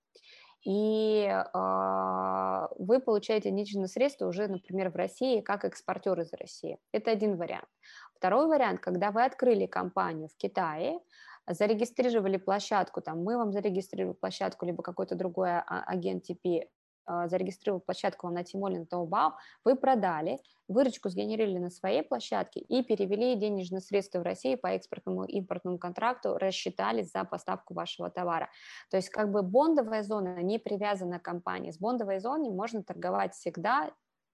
и 0.65 1.27
э, 1.27 2.69
вы 2.79 3.01
получаете 3.01 3.51
денежные 3.51 3.89
средства 3.89 4.27
уже, 4.27 4.49
например, 4.49 4.91
в 4.91 4.97
России 4.97 5.41
как 5.41 5.65
экспортер 5.65 6.21
из 6.21 6.33
России. 6.33 6.79
Это 6.93 7.11
один 7.11 7.37
вариант. 7.37 7.67
Второй 8.15 8.47
вариант, 8.47 8.81
когда 8.81 9.11
вы 9.11 9.25
открыли 9.25 9.67
компанию 9.67 10.29
в 10.29 10.37
Китае, 10.37 11.01
зарегистрировали 11.49 12.37
площадку, 12.37 13.01
там 13.01 13.23
мы 13.23 13.37
вам 13.37 13.53
зарегистрировали 13.53 14.15
площадку, 14.15 14.65
либо 14.65 14.83
какой-то 14.83 15.17
другой 15.17 15.51
а, 15.51 15.83
агент 15.87 16.31
TP 16.31 16.69
зарегистрировал 17.07 17.81
площадку 17.81 18.29
на 18.29 18.45
Тимоле, 18.45 18.87
на 18.91 19.37
вы 19.65 19.77
продали, 19.77 20.39
выручку 20.69 21.09
сгенерировали 21.09 21.59
на 21.59 21.71
своей 21.71 22.03
площадке 22.03 22.61
и 22.61 22.83
перевели 22.83 23.35
денежные 23.37 23.81
средства 23.81 24.21
в 24.21 24.23
Россию 24.23 24.59
по 24.59 24.69
экспортному 24.69 25.25
импортному 25.25 25.79
контракту, 25.79 26.39
рассчитались 26.39 27.11
за 27.11 27.25
поставку 27.25 27.75
вашего 27.75 28.11
товара. 28.11 28.49
То 28.91 28.97
есть 28.97 29.11
как 29.11 29.31
бы 29.31 29.43
бондовая 29.43 30.03
зона 30.03 30.43
не 30.43 30.59
привязана 30.59 31.19
к 31.19 31.25
компании. 31.25 31.71
С 31.71 31.79
бондовой 31.79 32.21
зоной 32.21 32.51
можно 32.51 32.83
торговать 32.83 33.35
всегда, 33.35 33.93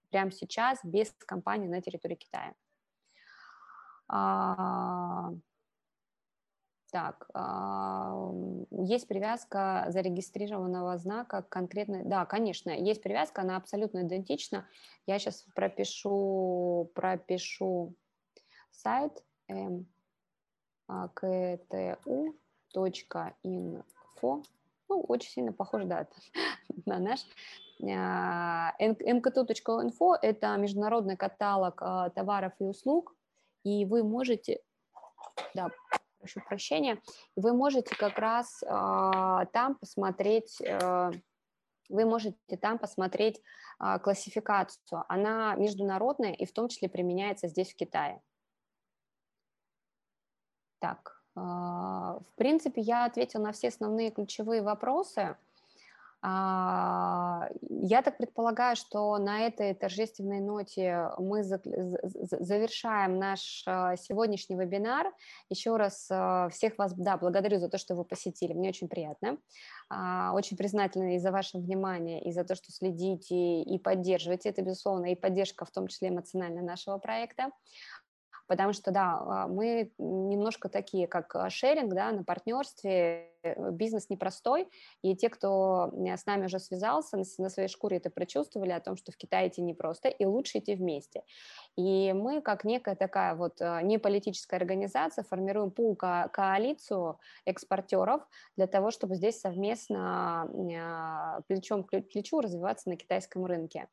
прямо 0.09 0.31
сейчас, 0.31 0.79
без 0.83 1.11
компании 1.25 1.67
на 1.67 1.81
территории 1.81 2.15
Китая. 2.15 2.53
А, 6.91 7.11
так, 7.11 7.29
а, 7.33 8.31
есть 8.71 9.07
привязка 9.07 9.85
зарегистрированного 9.89 10.97
знака 10.97 11.41
к 11.43 11.49
конкретной... 11.49 12.03
Да, 12.03 12.25
конечно, 12.25 12.71
есть 12.71 13.01
привязка, 13.01 13.41
она 13.41 13.57
абсолютно 13.57 14.03
идентична. 14.03 14.67
Я 15.05 15.19
сейчас 15.19 15.45
пропишу, 15.55 16.91
пропишу 16.95 17.95
сайт 18.71 19.23
mktу.info. 20.87 21.63
Ну, 24.91 25.01
очень 25.01 25.29
сильно 25.29 25.53
похож, 25.53 25.85
да, 25.85 26.07
на 26.85 26.99
наш. 26.99 27.19
mktu.info– 28.79 30.15
это 30.21 30.57
международный 30.57 31.17
каталог 31.17 31.81
а, 31.81 32.09
товаров 32.09 32.53
и 32.59 32.63
услуг, 32.63 33.15
и 33.63 33.85
вы 33.85 34.03
можете, 34.03 34.61
да, 35.53 35.69
прошу 36.19 36.41
прощения, 36.41 37.01
вы 37.35 37.53
можете 37.53 37.95
как 37.95 38.19
раз 38.19 38.61
э, 38.63 39.45
там 39.53 39.75
посмотреть, 39.75 40.61
э, 40.61 41.11
вы 41.89 42.05
можете 42.05 42.57
там 42.61 42.77
посмотреть 42.77 43.41
э, 43.79 43.99
классификацию. 43.99 45.03
Она 45.07 45.55
международная 45.55 46.33
и 46.33 46.45
в 46.45 46.53
том 46.53 46.67
числе 46.67 46.89
применяется 46.89 47.47
здесь 47.47 47.73
в 47.73 47.75
Китае. 47.75 48.21
Так, 50.79 51.21
в 51.35 52.33
принципе, 52.35 52.81
я 52.81 53.05
ответила 53.05 53.43
на 53.43 53.51
все 53.51 53.67
основные 53.67 54.11
ключевые 54.11 54.61
вопросы. 54.61 55.37
А, 56.21 57.47
я 57.69 58.01
так 58.01 58.17
предполагаю, 58.17 58.75
что 58.75 59.17
на 59.17 59.41
этой 59.41 59.73
торжественной 59.73 60.41
ноте 60.41 61.09
мы 61.17 61.43
завершаем 61.43 63.17
наш 63.17 63.63
а, 63.65 63.95
сегодняшний 63.95 64.57
вебинар. 64.57 65.13
Еще 65.49 65.77
раз 65.77 66.07
а, 66.11 66.49
всех 66.49 66.77
вас 66.77 66.93
да, 66.93 67.15
благодарю 67.17 67.59
за 67.59 67.69
то, 67.69 67.77
что 67.77 67.95
вы 67.95 68.03
посетили. 68.03 68.53
Мне 68.53 68.69
очень 68.69 68.89
приятно. 68.89 69.37
Очень 70.33 70.55
признательна 70.55 71.15
и 71.15 71.19
за 71.19 71.31
ваше 71.31 71.57
внимание, 71.57 72.21
и 72.21 72.31
за 72.31 72.43
то, 72.43 72.53
что 72.53 72.71
следите 72.71 73.63
и 73.63 73.79
поддерживаете. 73.79 74.49
Это, 74.49 74.61
безусловно, 74.61 75.11
и 75.11 75.15
поддержка, 75.15 75.65
в 75.65 75.71
том 75.71 75.87
числе 75.87 76.09
эмоциональная 76.09 76.61
нашего 76.61 76.99
проекта 76.99 77.49
потому 78.49 78.73
что, 78.73 78.89
да, 78.89 79.19
а, 79.19 79.47
мы 79.47 79.91
немножко 79.99 80.69
такие, 80.69 81.07
как 81.07 81.35
а, 81.35 81.51
шеринг, 81.51 81.93
да, 81.93 82.11
на 82.11 82.23
партнерстве, 82.23 83.29
э, 83.43 83.71
бизнес 83.71 84.09
непростой, 84.09 84.67
и 85.03 85.15
те, 85.15 85.29
кто 85.29 85.93
с 85.95 86.25
нами 86.25 86.45
уже 86.45 86.57
связался, 86.59 87.17
на 87.37 87.49
своей 87.49 87.69
шкуре 87.69 87.97
это 87.97 88.09
прочувствовали, 88.09 88.71
о 88.71 88.79
том, 88.79 88.97
что 88.97 89.11
в 89.11 89.17
Китае 89.17 89.49
идти 89.49 89.61
непросто, 89.61 90.09
и 90.09 90.25
лучше 90.25 90.57
идти 90.57 90.73
вместе. 90.73 91.21
И 91.77 92.11
мы, 92.11 92.41
как 92.41 92.63
некая 92.63 92.95
такая 92.95 93.35
вот 93.35 93.61
а, 93.61 93.83
неполитическая 93.83 94.59
организация, 94.59 95.23
формируем 95.23 95.69
пул 95.69 95.95
ко 95.95 96.27
коалицию 96.33 97.19
экспортеров 97.45 98.27
для 98.57 98.65
того, 98.65 98.89
чтобы 98.89 99.15
здесь 99.15 99.39
совместно 99.39 100.49
плечом 101.47 101.83
к 101.83 101.89
плечу 102.01 102.41
развиваться 102.41 102.89
на 102.89 102.97
китайском 102.97 103.45
рынке. 103.45 103.87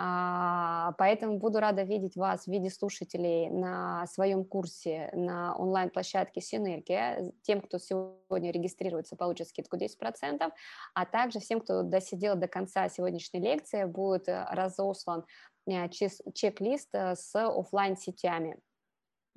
А, 0.00 0.92
поэтому 0.92 1.38
буду 1.38 1.58
рада 1.58 1.82
видеть 1.82 2.16
вас 2.16 2.44
в 2.44 2.48
виде 2.48 2.70
слушателей 2.70 3.50
на 3.50 4.06
своем 4.06 4.44
курсе 4.44 5.10
на 5.12 5.56
онлайн-площадке 5.56 6.40
Синергия. 6.40 7.32
Тем, 7.42 7.60
кто 7.60 7.78
сегодня 7.78 8.52
регистрируется, 8.52 9.16
получит 9.16 9.48
скидку 9.48 9.76
10%, 9.76 10.52
а 10.94 11.06
также 11.06 11.40
всем, 11.40 11.60
кто 11.60 11.82
досидел 11.82 12.36
до 12.36 12.46
конца 12.46 12.88
сегодняшней 12.88 13.40
лекции, 13.40 13.84
будет 13.86 14.28
разослан 14.28 15.24
э, 15.66 15.88
чек-лист 15.88 16.90
э, 16.92 17.16
с 17.16 17.34
офлайн 17.34 17.96
сетями 17.96 18.56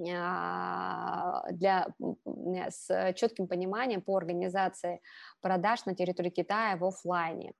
а, 0.09 1.43
для, 1.51 1.87
с 2.69 3.13
четким 3.15 3.47
пониманием 3.47 4.01
по 4.01 4.15
организации 4.15 5.01
продаж 5.41 5.85
на 5.85 5.95
территории 5.95 6.29
Китая 6.29 6.77
в 6.77 6.85
офлайне. 6.85 7.53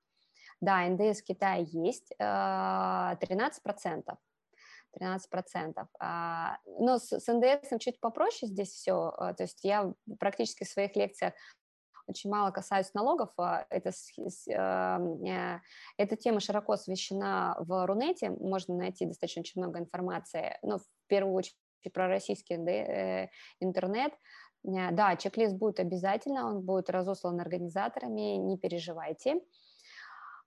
Да, 0.62 0.88
НДС 0.88 1.22
в 1.22 1.24
Китае 1.24 1.66
есть, 1.72 2.14
13%. 2.18 4.16
13%. 4.96 5.86
Но 6.78 6.98
с, 6.98 7.12
с 7.12 7.32
НДС 7.32 7.68
чуть 7.80 7.98
попроще 7.98 8.50
здесь 8.50 8.70
все. 8.70 9.12
А, 9.16 9.34
то 9.34 9.42
есть 9.42 9.64
я 9.64 9.92
практически 10.20 10.62
в 10.64 10.68
своих 10.68 10.94
лекциях 10.94 11.34
очень 12.06 12.30
мало 12.30 12.52
касаюсь 12.52 12.94
налогов. 12.94 13.30
А, 13.38 13.66
это, 13.70 13.90
эта 15.96 16.16
тема 16.16 16.38
широко 16.38 16.74
освещена 16.74 17.56
в 17.58 17.84
Рунете. 17.86 18.30
Можно 18.30 18.76
найти 18.76 19.04
достаточно 19.04 19.40
очень 19.40 19.60
много 19.60 19.80
информации. 19.80 20.58
Но 20.62 20.78
в 20.78 20.84
первую 21.08 21.34
очередь 21.34 21.56
про 21.92 22.06
российский 22.06 22.54
э, 22.54 23.30
интернет. 23.58 24.12
Да, 24.62 25.16
чек-лист 25.16 25.56
будет 25.56 25.80
обязательно, 25.80 26.46
он 26.46 26.60
будет 26.60 26.88
разослан 26.88 27.40
организаторами, 27.40 28.36
не 28.36 28.56
переживайте. 28.56 29.40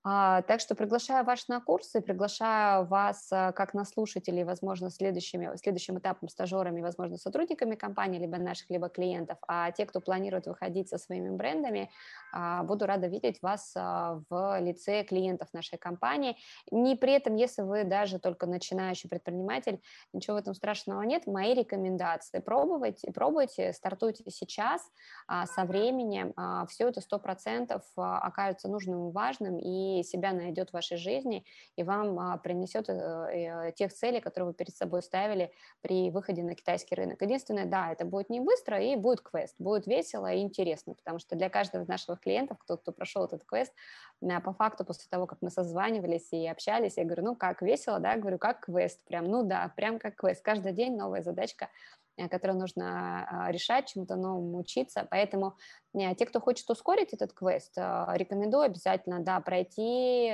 А, 0.07 0.43
так 0.43 0.59
что 0.59 0.75
приглашаю 0.75 1.25
вас 1.25 1.47
на 1.47 1.59
курсы, 1.59 1.99
приглашаю 1.99 2.85
вас 2.85 3.27
а, 3.31 3.51
как 3.53 3.73
на 3.73 3.85
слушателей, 3.85 4.43
возможно, 4.43 4.91
следующими, 4.91 5.57
следующим 5.57 5.97
этапом 5.97 6.29
стажерами, 6.29 6.79
возможно, 6.79 7.17
сотрудниками 7.17 7.73
компании, 7.73 8.19
либо 8.19 8.37
наших, 8.37 8.69
либо 8.69 8.87
клиентов. 8.87 9.39
А 9.47 9.71
те, 9.71 9.87
кто 9.87 10.01
планирует 10.01 10.45
выходить 10.45 10.89
со 10.89 10.99
своими 10.99 11.35
брендами, 11.35 11.89
а, 12.31 12.61
буду 12.61 12.85
рада 12.85 13.07
видеть 13.07 13.41
вас 13.41 13.73
в 13.75 14.59
лице 14.59 15.03
клиентов 15.03 15.47
нашей 15.53 15.79
компании. 15.79 16.37
Не 16.69 16.95
при 16.95 17.13
этом, 17.13 17.35
если 17.35 17.63
вы 17.63 17.83
даже 17.83 18.19
только 18.19 18.45
начинающий 18.45 19.09
предприниматель, 19.09 19.81
ничего 20.13 20.35
в 20.35 20.39
этом 20.39 20.53
страшного 20.53 21.01
нет. 21.01 21.25
Мои 21.25 21.55
рекомендации. 21.55 22.39
Пробуйте, 22.39 23.11
пробуйте, 23.11 23.73
стартуйте 23.73 24.23
сейчас, 24.29 24.81
со 25.27 25.65
временем. 25.65 26.33
Все 26.67 26.89
это 26.89 27.01
100% 27.01 27.81
окажется 27.95 28.67
нужным 28.67 29.09
и 29.09 29.11
важным, 29.11 29.57
и 29.57 29.94
себя 30.03 30.33
найдет 30.33 30.69
в 30.69 30.73
вашей 30.73 30.97
жизни 30.97 31.45
и 31.75 31.83
вам 31.83 32.19
а, 32.19 32.37
принесет 32.37 32.89
э, 32.89 32.93
э, 32.93 33.71
тех 33.73 33.93
целей, 33.93 34.21
которые 34.21 34.47
вы 34.47 34.53
перед 34.53 34.75
собой 34.75 35.01
ставили 35.01 35.51
при 35.81 36.09
выходе 36.11 36.43
на 36.43 36.55
китайский 36.55 36.95
рынок. 36.95 37.21
Единственное, 37.21 37.65
да, 37.65 37.91
это 37.91 38.05
будет 38.05 38.29
не 38.29 38.39
быстро 38.39 38.81
и 38.81 38.95
будет 38.95 39.21
квест, 39.21 39.55
будет 39.59 39.87
весело 39.87 40.31
и 40.31 40.39
интересно, 40.39 40.93
потому 40.95 41.19
что 41.19 41.35
для 41.35 41.49
каждого 41.49 41.83
из 41.83 41.87
наших 41.87 42.19
клиентов, 42.19 42.57
кто, 42.59 42.77
кто 42.77 42.91
прошел 42.91 43.25
этот 43.25 43.43
квест, 43.45 43.73
по 44.43 44.53
факту 44.53 44.85
после 44.85 45.07
того, 45.09 45.27
как 45.27 45.39
мы 45.41 45.49
созванивались 45.49 46.31
и 46.31 46.47
общались, 46.47 46.97
я 46.97 47.03
говорю, 47.03 47.23
ну 47.23 47.35
как, 47.35 47.61
весело, 47.61 47.99
да, 47.99 48.15
говорю, 48.15 48.37
как 48.37 48.61
квест, 48.61 48.99
прям, 49.05 49.25
ну 49.25 49.43
да, 49.43 49.71
прям 49.75 49.99
как 49.99 50.15
квест, 50.15 50.41
каждый 50.41 50.73
день 50.73 50.95
новая 50.95 51.21
задачка, 51.21 51.69
которые 52.29 52.57
нужно 52.57 53.27
а, 53.27 53.51
решать, 53.51 53.87
чему-то 53.87 54.15
новому 54.15 54.59
учиться. 54.59 55.07
Поэтому 55.09 55.57
э, 55.93 56.15
те, 56.15 56.25
кто 56.25 56.39
хочет 56.39 56.69
ускорить 56.69 57.13
этот 57.13 57.33
квест, 57.33 57.77
э, 57.77 58.05
рекомендую 58.13 58.63
обязательно 58.63 59.19
да, 59.19 59.39
пройти 59.39 60.33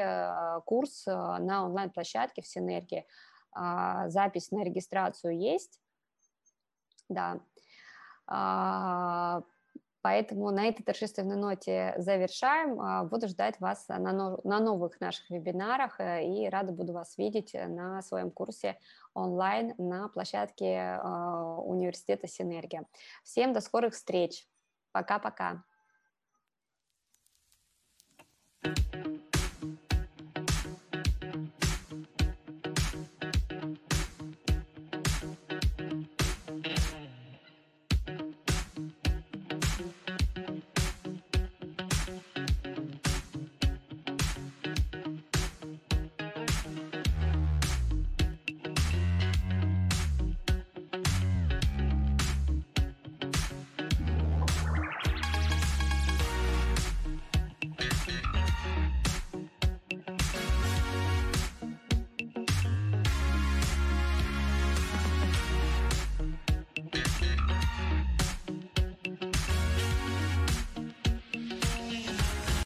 курс 0.65 1.05
на 1.05 1.65
онлайн-площадке 1.65 2.41
в 2.41 2.47
Синергии. 2.47 3.05
А, 3.53 4.09
запись 4.09 4.51
на 4.51 4.63
регистрацию 4.63 5.37
есть. 5.37 5.79
Да. 7.09 7.39
А, 8.27 9.41
Поэтому 10.03 10.49
на 10.49 10.65
этой 10.65 10.83
торжественной 10.83 11.35
ноте 11.35 11.93
завершаем. 11.97 13.07
Буду 13.07 13.27
ждать 13.27 13.59
вас 13.59 13.87
на, 13.87 14.59
новых 14.59 14.99
наших 14.99 15.29
вебинарах 15.29 15.99
э, 15.99 16.25
и 16.25 16.49
рада 16.49 16.73
буду 16.73 16.93
вас 16.93 17.17
видеть 17.17 17.53
на 17.53 18.01
своем 18.01 18.31
курсе 18.31 18.79
онлайн 19.13 19.73
на 19.77 20.09
площадке 20.09 20.99
а, 21.01 21.55
университета 21.57 22.27
Синергия. 22.27 22.85
Всем 23.23 23.53
до 23.53 23.61
скорых 23.61 23.93
встреч. 23.93 24.47
Пока-пока. 24.91 25.63